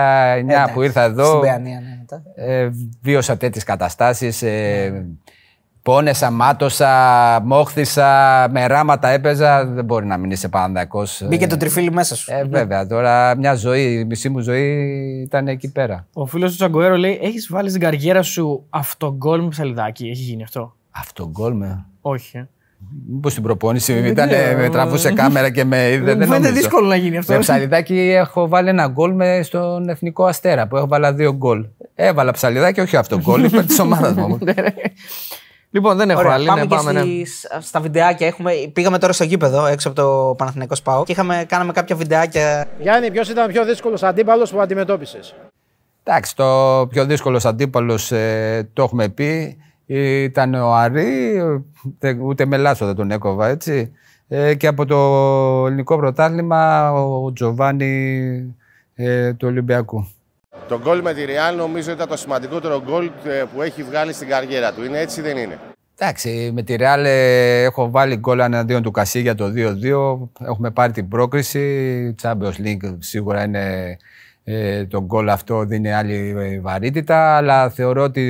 που 0.72 0.82
ήρθα 0.82 1.02
εδώ. 1.02 1.24
Στην 1.24 1.40
Παιανία, 1.40 1.80
ναι, 1.80 1.96
μετά. 1.98 2.22
Ε, 2.34 2.68
βίωσα 3.02 3.36
τέτοιες 3.36 3.64
καταστάσεις. 3.64 4.42
Ε, 4.42 5.06
πόνεσα, 5.84 6.30
μάτωσα, 6.30 6.90
μόχθησα, 7.44 8.08
με 8.50 8.66
ράματα 8.66 9.08
έπαιζα. 9.08 9.66
Δεν 9.66 9.84
μπορεί 9.84 10.06
να 10.06 10.16
μην 10.16 10.30
είσαι 10.30 10.48
πανδακό. 10.48 11.02
Μπήκε 11.28 11.46
το 11.46 11.56
τριφύλι 11.56 11.90
μέσα 11.92 12.16
σου. 12.16 12.32
Ε, 12.32 12.44
βέβαια, 12.44 12.86
τώρα 12.86 13.36
μια 13.36 13.54
ζωή, 13.54 13.92
η 13.92 14.04
μισή 14.04 14.28
μου 14.28 14.40
ζωή 14.40 14.70
ήταν 15.26 15.48
εκεί 15.48 15.72
πέρα. 15.72 16.06
Ο 16.12 16.26
φίλος 16.26 16.50
του 16.50 16.56
Τσαγκοέρο 16.56 16.96
λέει: 16.96 17.18
Έχεις 17.22 17.48
βάλει 17.50 17.68
στην 17.68 17.80
καριέρα 17.80 18.22
σου 18.22 18.66
αυτογκόλ 18.70 19.40
με 19.40 19.48
ψαλιδάκι; 19.48 20.08
Έχει 20.08 20.22
γίνει 20.22 20.42
αυτό; 20.42 20.74
Αυτό 20.90 21.30
γκολ 21.30 21.52
με. 21.52 21.84
Όχι. 22.00 22.36
Ε. 22.36 22.48
Μήπως 23.12 23.32
στην 23.32 23.44
προπόνηση 23.44 23.92
ήταν, 23.92 24.28
με 24.56 24.68
τραβούσε 24.72 25.12
κάμερα 25.12 25.50
και 25.50 25.64
με 25.64 25.88
είδε. 25.88 25.98
Μου 25.98 26.04
δεν 26.04 26.16
φαίνεται 26.16 26.34
νομίζω. 26.34 26.52
δύσκολο 26.52 26.86
να 26.86 26.96
γίνει 26.96 27.16
αυτό. 27.16 27.32
Με 27.32 27.38
ψαλιδάκι 27.38 27.98
έχω 27.98 28.48
βάλει 28.48 28.68
ένα 28.68 28.86
γκολ 28.86 29.12
με 29.12 29.40
στον 29.42 29.88
εθνικό 29.88 30.24
αστέρα 30.24 30.66
που 30.66 30.76
έβαλα 30.76 31.12
δύο 31.12 31.32
γκολ. 31.32 31.66
Έβαλα 31.94 32.32
ψαλιδάκι, 32.32 32.80
όχι 32.80 32.96
αυτό 32.96 33.20
γκολ, 33.20 33.44
υπέρ 33.48 33.64
της 33.64 33.78
ομάδας 33.78 34.14
μου. 34.14 34.38
Λοιπόν, 35.74 35.96
δεν 35.96 36.10
έχω 36.10 36.20
Ωραία, 36.20 36.32
άλλη. 36.32 36.46
πάμε 36.46 36.60
ναι, 36.60 36.66
και 36.66 36.74
πάμε, 36.74 36.92
ναι. 36.92 37.00
στις- 37.00 37.46
στα 37.60 37.80
βιντεάκια. 37.80 38.26
Έχουμε, 38.26 38.52
πήγαμε 38.72 38.98
τώρα 38.98 39.12
στο 39.12 39.24
γήπεδο 39.24 39.66
έξω 39.66 39.88
από 39.88 40.00
το 40.02 40.34
Παναθηναϊκός 40.38 40.78
Σπάο 40.78 41.04
και 41.04 41.12
είχαμε, 41.12 41.44
κάναμε 41.48 41.72
κάποια 41.72 41.96
βιντεάκια. 41.96 42.66
Γιάννη, 42.80 43.10
ποιος 43.10 43.28
ήταν 43.28 43.44
ο 43.44 43.52
πιο 43.52 43.64
δύσκολος 43.64 44.02
αντίπαλος 44.02 44.50
που 44.50 44.60
αντιμετώπισες; 44.60 45.34
Εντάξει, 46.02 46.36
το 46.36 46.86
πιο 46.90 47.04
δύσκολος 47.04 47.44
αντίπαλος 47.44 48.08
το 48.72 48.82
έχουμε 48.82 49.08
πει. 49.08 49.56
Ήταν 49.86 50.54
ο 50.54 50.74
Αρή, 50.74 51.42
τε- 51.98 52.20
ούτε 52.22 52.44
με 52.46 52.56
λάθος 52.56 52.86
δεν 52.86 52.96
τον 52.96 53.10
έκοβα 53.10 53.48
έτσι. 53.48 53.92
Ε, 54.28 54.54
και 54.54 54.66
από 54.66 54.84
το 54.86 54.96
ελληνικό 55.66 55.96
πρωτάθλημα 55.96 56.92
ο 56.92 57.32
Τζοβάνι 57.32 58.20
ε, 58.94 59.32
του 59.32 59.48
Ολυμπιακού. 59.48 60.06
Το 60.68 60.80
γκολ 60.82 61.00
με 61.00 61.14
τη 61.14 61.24
Real 61.26 61.56
νομίζω 61.56 61.90
ήταν 61.90 62.08
το 62.08 62.16
σημαντικότερο 62.16 62.82
γκολ 62.82 63.10
ε, 63.24 63.42
που 63.54 63.62
έχει 63.62 63.82
βγάλει 63.82 64.12
στην 64.12 64.28
καριέρα 64.28 64.72
του. 64.72 64.84
Είναι 64.84 64.98
έτσι 64.98 65.20
ή 65.20 65.22
δεν 65.22 65.36
είναι; 65.36 65.58
Εντάξει, 65.98 66.50
με 66.54 66.62
τη 66.62 66.74
Real 66.78 67.02
ε, 67.04 67.62
έχω 67.62 67.90
βάλει 67.90 68.16
γκολ 68.16 68.38
εναντίον 68.38 68.82
του 68.82 68.90
Κασί 68.90 69.20
για 69.20 69.34
το 69.34 69.44
2-2. 69.44 70.46
Έχουμε 70.46 70.70
πάρει 70.70 70.92
την 70.92 71.08
πρόκριση. 71.08 72.14
Champions 72.22 72.60
League 72.64 72.96
σίγουρα 72.98 73.44
είναι 73.44 73.96
ε, 74.44 74.84
το 74.86 75.02
γκολ 75.02 75.28
αυτό 75.28 75.64
δίνει 75.64 75.92
άλλη 75.92 76.34
ε, 76.38 76.60
βαρύτητα. 76.60 77.36
Αλλά 77.36 77.70
θεωρώ 77.70 78.02
ότι 78.02 78.20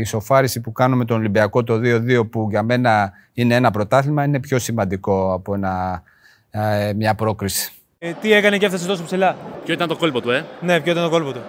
η 0.00 0.04
σοφάριση 0.04 0.60
που 0.60 0.72
κάνουμε 0.72 1.04
τον 1.04 1.16
Ολυμπιακό 1.16 1.62
το 1.64 1.80
2-2 1.82 2.30
που 2.30 2.46
για 2.50 2.62
μένα 2.62 3.12
είναι 3.32 3.54
ένα 3.54 3.70
πρωτάθλημα 3.70 4.24
είναι 4.24 4.40
πιο 4.40 4.58
σημαντικό 4.58 5.32
από 5.32 5.54
ένα 5.54 6.02
ε, 6.50 6.92
μια 6.96 7.14
πρόκριση. 7.14 7.72
Ε, 7.98 8.12
τι 8.20 8.32
έκανε 8.32 8.58
και 8.58 8.64
έφτασε 8.64 8.86
τόσο 8.86 9.04
ψηλά; 9.04 9.36
Ποιο 9.64 9.74
ήταν 9.74 9.88
το 9.88 9.96
κόλπο 9.96 10.20
του, 10.20 10.30
ε; 10.30 10.44
Ναι, 10.60 10.80
ποιο 10.80 10.92
ήταν 10.92 11.04
το 11.04 11.10
κόλπο 11.10 11.32
του; 11.32 11.40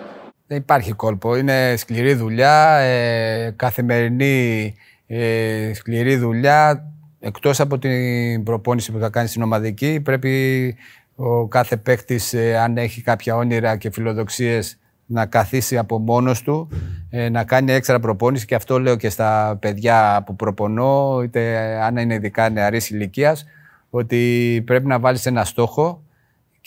Δεν 0.47 0.57
υπάρχει 0.57 0.91
κόλπο. 0.91 1.35
Είναι 1.35 1.75
σκληρή 1.75 2.13
δουλειά, 2.13 2.77
ε, 2.77 3.53
καθημερινή 3.55 4.75
ε, 5.07 5.71
σκληρή 5.73 6.15
δουλειά. 6.15 6.91
Εκτός 7.19 7.59
από 7.59 7.79
την 7.79 8.43
προπόνηση 8.43 8.91
που 8.91 8.99
θα 8.99 9.09
κάνει 9.09 9.27
στην 9.27 9.41
ομαδική, 9.41 10.01
πρέπει 10.01 10.75
ο 11.15 11.47
κάθε 11.47 11.77
παίκτης, 11.77 12.33
αν 12.33 12.77
έχει 12.77 13.01
κάποια 13.01 13.35
όνειρα 13.35 13.77
και 13.77 13.91
φιλοδοξίες, 13.91 14.77
να 15.05 15.25
καθίσει 15.25 15.77
από 15.77 15.99
μόνος 15.99 16.41
του, 16.41 16.69
ε, 17.09 17.29
να 17.29 17.43
κάνει 17.43 17.71
έξτρα 17.71 17.99
προπόνηση 17.99 18.45
και 18.45 18.55
αυτό 18.55 18.79
λέω 18.79 18.95
και 18.95 19.09
στα 19.09 19.57
παιδιά 19.61 20.23
που 20.25 20.35
προπονώ, 20.35 21.21
είτε 21.23 21.57
αν 21.81 21.97
είναι 21.97 22.13
ειδικά 22.13 22.49
νεαρής 22.49 22.89
ηλικίας, 22.89 23.45
ότι 23.89 24.63
πρέπει 24.65 24.85
να 24.87 24.99
βάλεις 24.99 25.25
ένα 25.25 25.43
στόχο 25.45 26.03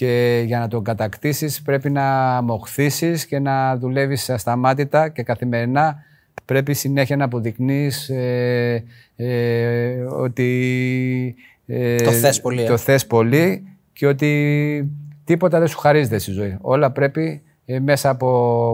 και 0.01 0.43
για 0.47 0.59
να 0.59 0.69
τον 0.69 0.85
κατακτήσεις 0.85 1.63
πρέπει 1.63 1.91
να 1.91 2.03
μοχθήσεις 2.43 3.27
και 3.27 3.39
να 3.39 3.77
δουλεύεις 3.77 4.31
ασταμάτητα 4.31 5.09
και 5.09 5.23
καθημερινά 5.23 6.03
πρέπει 6.45 6.75
συνέχεια 6.75 7.17
να 7.17 7.25
αποδεικνύεις 7.25 8.09
ε, 8.09 8.85
ε, 9.17 10.01
ότι 10.01 11.35
ε, 11.67 11.97
Το 11.97 12.13
θες 12.13 12.41
πολύ, 12.41 12.63
ε. 12.63 12.67
το 12.67 12.77
θες 12.77 13.07
πολύ 13.07 13.77
και 13.93 14.07
ότι 14.07 14.91
τίποτα 15.25 15.59
δεν 15.59 15.69
σου 15.69 15.79
χαρίζεται 15.79 16.19
στη 16.19 16.31
ζωή. 16.31 16.59
Όλα 16.61 16.91
πρέπει 16.91 17.43
ε, 17.65 17.81
μέσα 17.81 18.09
από 18.09 18.29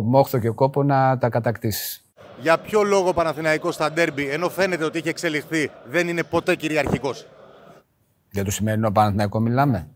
μόχθο 0.04 0.38
και 0.38 0.50
κόπο 0.50 0.82
να 0.82 1.18
τα 1.18 1.28
κατακτήσεις. 1.28 2.04
Για 2.40 2.58
ποιο 2.58 2.82
λόγο 2.82 3.08
ο 3.08 3.14
Παναθηναϊκός 3.14 3.74
στα 3.74 3.92
ντέρμπι, 3.92 4.28
ενώ 4.28 4.48
φαίνεται 4.48 4.84
ότι 4.84 4.98
έχει 4.98 5.08
εξελιχθεί, 5.08 5.70
δεν 5.90 6.08
είναι 6.08 6.22
ποτέ 6.22 6.54
κυριαρχικός; 6.54 7.26
Για 8.30 8.44
το 8.44 8.50
σημερινό 8.50 8.92
Παναθηναϊκό 8.92 9.40
μιλάμε. 9.40 9.88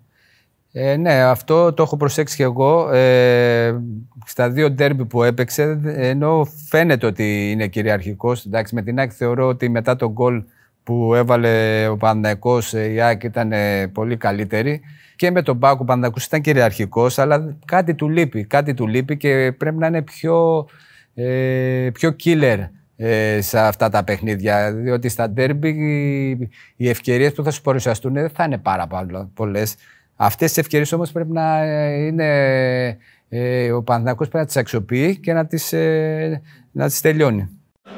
Ε, 0.73 0.97
ναι, 0.97 1.23
αυτό 1.23 1.73
το 1.73 1.83
έχω 1.83 1.97
προσέξει 1.97 2.37
και 2.37 2.43
εγώ. 2.43 2.91
Ε, 2.93 3.81
στα 4.27 4.51
δύο 4.51 4.71
ντέρμπι 4.71 5.05
που 5.05 5.23
έπαιξε, 5.23 5.81
ενώ 5.85 6.47
φαίνεται 6.69 7.07
ότι 7.07 7.51
είναι 7.51 7.67
κυριαρχικός. 7.67 8.45
Εντάξει, 8.47 8.75
με 8.75 8.83
την 8.83 8.99
ΑΕΚ 8.99 9.11
θεωρώ 9.15 9.47
ότι 9.49 9.69
μετά 9.69 9.97
τον 9.97 10.11
γκολ 10.13 10.43
που 10.83 11.15
έβαλε 11.15 11.87
ο 11.89 11.97
Παναθηναϊκός, 11.97 12.75
ε, 12.75 12.85
η 12.93 13.01
ΑΕΚ 13.01 13.23
ήταν 13.23 13.53
ε, 13.53 13.87
πολύ 13.89 14.17
καλύτερη. 14.17 14.81
Και 15.17 15.31
με 15.31 15.43
τον 15.43 15.59
Πάκο 15.59 15.79
ο 15.81 15.85
Παναθηναϊκός 15.85 16.25
ήταν 16.25 16.41
κυριαρχικός, 16.41 17.19
αλλά 17.19 17.57
κάτι 17.65 17.95
του 17.95 18.09
λείπει. 18.09 18.45
Κάτι 18.45 18.75
του 18.75 18.87
λείπει 18.87 19.17
και 19.17 19.53
πρέπει 19.59 19.77
να 19.77 19.87
είναι 19.87 20.03
πιο, 20.03 20.67
ε, 21.15 21.89
πιο 21.93 22.17
killer 22.25 22.59
ε, 22.97 23.41
σε 23.41 23.59
αυτά 23.59 23.89
τα 23.89 24.05
παιχνίδια. 24.05 24.73
Διότι 24.73 25.09
στα 25.09 25.31
ντέρμπι 25.31 25.69
οι- 25.69 26.49
οι 26.77 26.89
ευκαιρίες 26.89 27.33
που 27.33 27.43
θα 27.45 27.51
σου 27.51 27.63
παρουσιαστούν 27.63 28.13
δεν 28.13 28.31
θα 28.31 28.45
είναι 28.45 28.59
πάρα 28.59 28.87
πολλές. 29.35 29.75
Αυτές 30.23 30.49
τις 30.49 30.59
ευκαιρίες 30.59 30.93
όμως 30.93 31.13
πρέπει 31.13 31.33
να 31.33 31.63
ε, 31.63 32.07
είναι... 32.07 32.99
Ε, 33.29 33.73
ο 33.73 33.83
Παναθηναϊκός 33.83 34.29
πρέπει 34.29 34.43
να 34.43 34.47
τις 34.47 34.57
αξιοποιεί 34.57 35.17
και 35.19 35.33
να 35.33 35.47
τις, 35.47 35.73
ε, 35.73 36.43
να 36.73 36.87
τις 36.87 37.01
τελειώνει. 37.01 37.49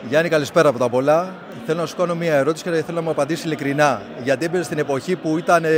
Γιάννη, 0.08 0.28
καλησπέρα 0.28 0.68
από 0.68 0.78
τα 0.78 0.88
πολλά. 0.88 1.34
Θέλω 1.66 1.80
να 1.80 1.86
σου 1.86 1.96
κάνω 1.96 2.14
μια 2.14 2.34
ερώτηση 2.34 2.64
και 2.64 2.70
θέλω 2.70 2.96
να 2.98 3.02
μου 3.02 3.10
απαντήσεις 3.10 3.44
ειλικρινά. 3.44 4.02
Γιατί 4.22 4.44
έπαιζε 4.44 4.62
στην 4.62 4.78
εποχή 4.78 5.16
που 5.16 5.38
ήταν 5.38 5.64
ε, 5.64 5.68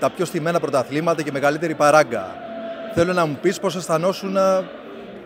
τα 0.00 0.10
πιο 0.10 0.24
στημένα 0.24 0.60
πρωταθλήματα 0.60 1.22
και 1.22 1.32
μεγαλύτερη 1.32 1.74
παράγκα. 1.74 2.26
Θέλω 2.94 3.12
να 3.12 3.26
μου 3.26 3.38
πεις 3.40 3.60
πώς 3.60 3.76
αισθανόσουν 3.76 4.36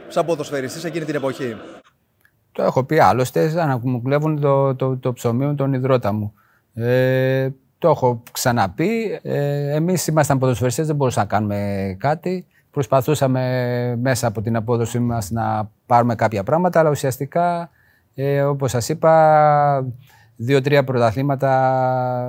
σαν 0.08 0.24
ποδοσφαιριστής 0.26 0.84
εκείνη 0.84 1.04
την 1.04 1.14
εποχή. 1.14 1.56
Το 2.52 2.62
έχω 2.62 2.84
πει 2.84 2.98
άλλωστε, 2.98 3.48
σαν 3.48 3.68
να 3.68 3.80
μου 3.82 4.02
κλέβουν 4.02 4.40
το, 4.40 4.74
το, 4.74 4.96
το 4.96 5.12
ψωμί 5.12 5.46
μου, 5.46 5.54
τον 5.54 5.72
υδρότα 5.72 6.12
μου. 6.12 6.34
Ε, 6.74 7.48
το 7.86 7.92
έχω 7.92 8.22
ξαναπεί. 8.32 9.20
Ε, 9.22 9.74
εμείς 9.74 10.06
ήμασταν 10.06 10.38
ποδοσφαιριστές, 10.38 10.86
δεν 10.86 10.96
μπορούσαμε 10.96 11.26
να 11.30 11.36
κάνουμε 11.36 11.96
κάτι. 11.98 12.46
Προσπαθούσαμε 12.70 13.96
μέσα 14.00 14.26
από 14.26 14.40
την 14.40 14.56
απόδοση 14.56 14.98
μας 14.98 15.30
να 15.30 15.70
πάρουμε 15.86 16.14
κάποια 16.14 16.42
πράγματα, 16.42 16.80
αλλά 16.80 16.90
ουσιαστικά, 16.90 17.70
ε, 18.14 18.42
όπως 18.42 18.70
σας 18.70 18.88
είπα, 18.88 19.84
δύο-τρία 20.36 20.84
πρωταθλήματα 20.84 21.50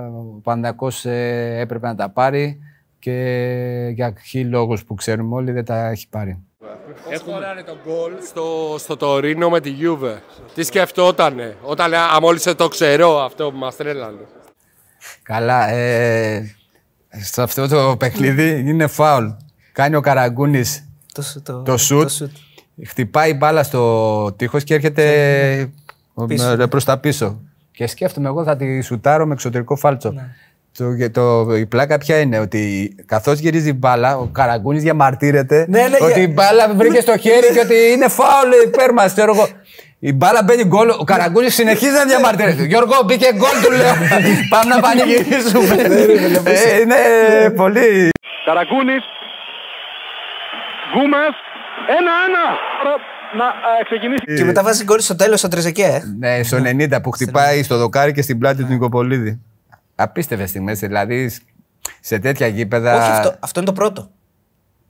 ο 0.08 0.40
Πανδιακός 0.44 1.06
ε, 1.06 1.60
έπρεπε 1.60 1.88
να 1.88 1.96
τα 1.96 2.10
πάρει 2.10 2.60
και 3.00 3.92
για 3.94 4.14
χι 4.24 4.46
λόγους 4.46 4.86
που 4.86 4.94
ξέρουμε 4.94 5.36
όλοι 5.36 5.52
δεν 5.52 5.66
τα 5.66 5.88
έχει 5.88 6.10
πάρει. 6.10 6.44
Πώς 7.10 7.20
σκοράρε 7.20 7.64
τον 7.64 7.78
γκολ 7.86 8.12
στο, 8.22 8.76
στο 8.78 8.98
Τωρίνο 8.98 9.50
με 9.50 9.60
τη 9.60 9.70
Γιούβε. 9.70 10.22
Τι 10.54 10.64
σκεφτότανε 10.64 11.58
όταν 11.62 11.94
α, 11.94 12.20
μόλις 12.22 12.44
το 12.44 12.68
ξέρω 12.68 13.20
αυτό 13.20 13.52
που 13.52 13.58
μας 13.58 13.76
τρέλανε. 13.76 14.26
Καλά, 15.24 15.70
ε, 15.70 16.56
σε 17.10 17.42
αυτό 17.42 17.68
το 17.68 17.96
παιχνίδι 17.98 18.64
είναι 18.66 18.88
φάουλ. 18.88 19.26
Κάνει 19.72 19.96
ο 19.96 20.00
Καραγκούνης 20.02 20.84
Το, 21.14 21.22
σου- 21.22 21.42
το, 21.44 21.62
το 21.62 21.78
σουτ, 21.78 22.12
χτυπάει 22.88 23.34
μπάλα 23.34 23.64
στο 23.64 24.32
τείχος 24.38 24.64
και 24.64 24.74
έρχεται 24.74 25.70
πίσω. 26.28 26.56
πίσω. 26.56 26.68
προς 26.68 26.84
τα 26.84 26.98
πίσω. 26.98 27.40
Και 27.72 27.88
σκέφτομαι 27.88 28.28
εγώ 28.28 28.44
θα 28.44 28.56
τη 28.56 28.82
σουτάρω 28.82 29.26
με 29.26 29.34
εξωτερικό 29.34 29.76
φάλτσο. 29.76 30.12
Ναι. 30.12 30.28
Το, 30.78 31.10
το, 31.46 31.56
η 31.56 31.66
πλάκα 31.66 31.98
ποια 31.98 32.20
είναι, 32.20 32.40
ότι 32.40 32.96
καθώς 33.06 33.40
γυρίζει 33.40 33.70
η 33.70 33.74
μπάλα, 33.78 34.18
ο 34.18 34.26
Καραγκούνης 34.26 34.84
διαμαρτύρεται 34.84 35.66
Ναι, 35.70 35.82
ναι, 35.88 35.98
ότι 36.02 36.14
για- 36.14 36.22
η 36.22 36.28
μπάλα 36.28 36.74
βρήκε 36.76 37.00
στο 37.02 37.18
χέρι 37.18 37.48
και 37.54 37.60
ότι 37.60 37.74
είναι 37.94 38.08
φάουλ 38.08 38.50
υπέρ 38.66 38.94
μας, 38.94 39.14
ξέρω 39.14 39.34
εγώ. 39.36 39.48
Η 40.00 40.14
μπάλα 40.14 40.44
μπαίνει 40.44 40.64
γκολ, 40.66 40.90
ο 40.90 41.04
Καραγκούνης 41.04 41.54
συνεχίζει 41.54 41.92
να 41.92 42.06
διαμαρτύρεται. 42.06 42.64
Γιώργο, 42.64 42.94
μπήκε 43.06 43.30
γκολ, 43.34 43.64
του 43.64 43.72
λέω. 43.72 43.94
Πάμε 44.50 44.76
να 44.76 44.82
πανηγυρίσουμε. 44.82 45.76
Ε, 46.44 46.80
Είναι 46.82 46.96
πολύ. 47.56 48.10
Καρακούνης. 48.46 49.04
Γκούμας. 50.94 51.36
Ένα-ένα. 51.98 52.44
Τώρα 52.84 52.96
Να 53.38 53.46
ε, 53.46 53.84
ξεκινήσει. 53.84 54.24
Και 54.38 54.44
μετά 54.44 54.64
βάζει 54.64 54.84
γκολ 54.84 55.00
στο 55.00 55.16
τέλος 55.16 55.40
στο 55.40 55.48
Τριζεκέ. 55.48 55.84
Ε. 55.84 56.02
Ναι, 56.20 56.44
στο 56.44 56.58
90 56.58 57.02
που 57.04 57.12
χτυπάει 57.12 57.64
στο 57.64 57.78
δοκάρι 57.78 58.14
και 58.14 58.22
στην 58.22 58.40
πλάτη 58.40 58.64
του 58.64 58.70
Νικοπολίδη. 58.70 59.42
Απίστευτες 59.96 60.50
στιγμές. 60.50 60.80
Δηλαδή 60.80 61.32
σε 62.00 62.20
τέτοια 62.20 62.48
γήπεδα. 62.48 62.96
Όχι, 62.96 63.12
αυτό, 63.12 63.36
αυτό 63.40 63.60
είναι 63.60 63.70
το 63.70 63.76
πρώτο. 63.76 64.10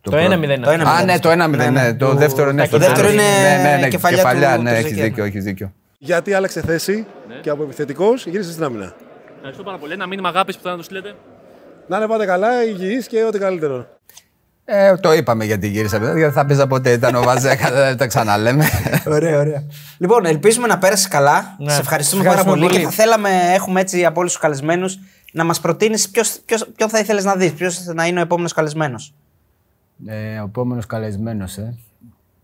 Το 0.10 0.18
πρώτο. 0.18 0.34
1-0. 0.34 0.60
Το 0.64 0.72
1-0. 0.72 0.84
Α, 1.00 1.04
ναι, 1.04 1.20
το 1.20 1.30
1-0. 1.32 1.50
Ναι, 1.50 1.70
ναι. 1.70 1.94
Το 1.94 2.10
Του- 2.10 2.16
δεύτερο 2.18 2.50
είναι. 2.50 2.62
Το 2.62 2.68
στο 2.68 2.78
δεύτερο 2.78 3.08
τέλος. 3.08 3.14
είναι 3.14 3.24
ναι, 3.24 3.70
ναι, 3.70 3.78
ναι, 3.82 3.88
κεφαλιά 3.88 4.18
του- 4.18 4.24
κεφαλιά, 4.24 4.56
του 4.56 4.62
ναι, 4.62 4.70
έχεις 4.72 4.82
Τρεζεκέ. 4.84 5.04
δίκιο, 5.04 5.24
έχεις 5.24 5.44
δίκιο. 5.44 5.74
Γιατί 5.98 6.34
άλλαξε 6.34 6.62
θέση 6.62 7.06
και 7.42 7.50
από 7.50 7.64
επιθετικός 7.64 8.26
γύρισες 8.26 8.52
στην 8.52 8.64
άμυνα. 8.64 8.94
Ευχαριστώ 9.36 9.64
πάρα 9.64 9.78
πολύ. 9.78 9.94
Ένα 9.94 10.08
μήνυμα 10.08 10.30
αγάπης 10.30 10.56
που 10.56 10.62
θα 10.64 10.70
να 10.70 10.76
τους 10.78 10.86
στείλετε. 10.86 11.14
Να 11.88 11.98
είναι 11.98 12.08
πάντα 12.08 12.26
καλά, 12.26 12.64
υγιεί 12.64 13.06
και 13.08 13.24
ό,τι 13.24 13.40
καλύτερο. 13.40 13.86
Ε, 14.66 14.96
το 14.96 15.14
είπαμε 15.14 15.46
γιατί 15.46 15.68
γύρισα. 15.68 16.00
μετά, 16.00 16.18
Γιατί 16.18 16.34
θα 16.34 16.46
παίζα 16.46 16.68
ποτέ. 16.68 16.92
Ήταν 16.92 17.16
ο 17.16 17.22
Βαζέκα, 17.22 17.72
δεν 17.86 17.98
τα 17.98 18.08
ξαναλέμε. 18.08 18.66
Ωραία, 19.08 19.40
ωραία. 19.40 19.64
Λοιπόν, 19.98 20.26
ελπίζουμε 20.26 20.68
να 20.68 20.78
πέρασε 20.78 21.08
καλά. 21.08 21.56
Ναι. 21.60 21.72
Σε 21.72 21.80
ευχαριστούμε 21.80 22.24
Σε 22.24 22.30
πάρα 22.30 22.44
πολύ. 22.44 22.64
ευχαριστούμε 22.64 22.90
Και 22.92 22.96
θα 22.98 23.04
θέλαμε, 23.04 23.30
έχουμε 23.54 23.82
έτσι 23.82 24.06
από 24.06 24.20
όλους 24.20 24.32
τους 24.32 24.42
καλεσμένους, 24.42 25.00
να 25.34 25.44
μας 25.44 25.60
προτείνεις 25.60 26.10
ποιον 26.76 26.90
θα 26.90 27.00
ήθελες 27.00 27.24
να 27.24 27.36
δεις, 27.36 27.52
ποιος 27.52 27.84
να 27.86 28.06
είναι 28.06 28.20
ο 28.20 28.22
επόμενος 28.22 28.54
καλεσμένος. 28.54 29.14
Ε, 30.06 30.40
ο 30.40 30.44
επόμενος 30.44 30.86
καλεσμένος, 30.86 31.58
ε. 31.58 31.78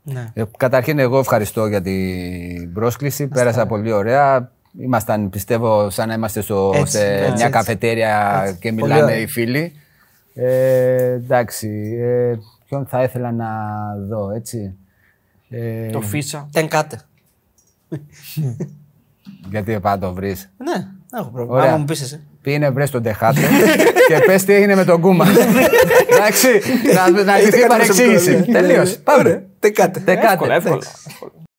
Ναι. 0.03 0.31
Ε, 0.33 0.43
Καταρχήν, 0.57 0.99
εγώ 0.99 1.19
ευχαριστώ 1.19 1.65
για 1.67 1.81
την 1.81 2.73
πρόσκληση. 2.73 3.27
Πέρασα 3.27 3.65
πολύ 3.65 3.91
ωραία. 3.91 4.51
Ήμασταν, 4.79 5.29
πιστεύω, 5.29 5.89
σαν 5.89 6.07
να 6.07 6.13
είμαστε 6.13 6.41
στο, 6.41 6.71
Έτσι, 6.75 6.97
σε 6.97 7.07
έτσι, 7.07 7.21
μια 7.21 7.31
έτσι. 7.31 7.49
καφετέρια 7.49 8.41
Έτσι. 8.45 8.59
και 8.59 8.69
Πολύ 8.69 8.81
μιλάνε 8.81 9.03
ωραία. 9.03 9.17
οι 9.17 9.27
φίλοι. 9.27 9.71
Ε, 10.33 11.03
εντάξει. 11.11 11.97
Ε, 12.01 12.35
ποιον 12.67 12.85
θα 12.85 13.03
ήθελα 13.03 13.31
να 13.31 13.47
δω, 14.09 14.31
έτσι; 14.31 14.75
Ε, 15.49 15.89
Το 15.89 16.01
Φίσα. 16.01 16.49
Τεν 16.51 16.67
κάτε. 16.67 17.01
Γιατί 19.49 19.79
πάει 19.79 19.93
να 19.93 19.99
το 19.99 20.13
βρεις; 20.13 20.51
Ναι, 20.57 20.73
δεν 21.09 21.19
έχω 21.19 21.29
πρόβλημα. 21.29 21.57
Ωραία. 21.57 21.69
Άμα 21.69 21.77
μου 21.77 21.85
πεις 21.85 22.01
εσύ. 22.01 22.21
Πήγαινε 22.43 22.69
βρες 22.69 22.89
τον 22.89 23.03
Τεχάτο 23.03 23.41
και 24.07 24.23
πες 24.25 24.43
τι 24.43 24.53
έγινε 24.53 24.75
με 24.75 24.85
τον 24.85 25.01
Κούμα. 25.01 25.25
Εντάξει, 26.11 26.47
να, 26.93 27.23
να 27.23 27.37
λυθεί 27.37 27.59
η 27.59 27.65
παρεξήγηση. 27.67 28.45
Τελείωσε. 28.51 28.97
Πάμε. 29.03 29.43
Τεν 29.59 29.73
κάτε. 29.73 29.99
Τεκάτε. 29.99 30.27
Εύκολο, 30.31 30.53
εύκολο. 30.53 30.75
εντάξει. 30.75 31.42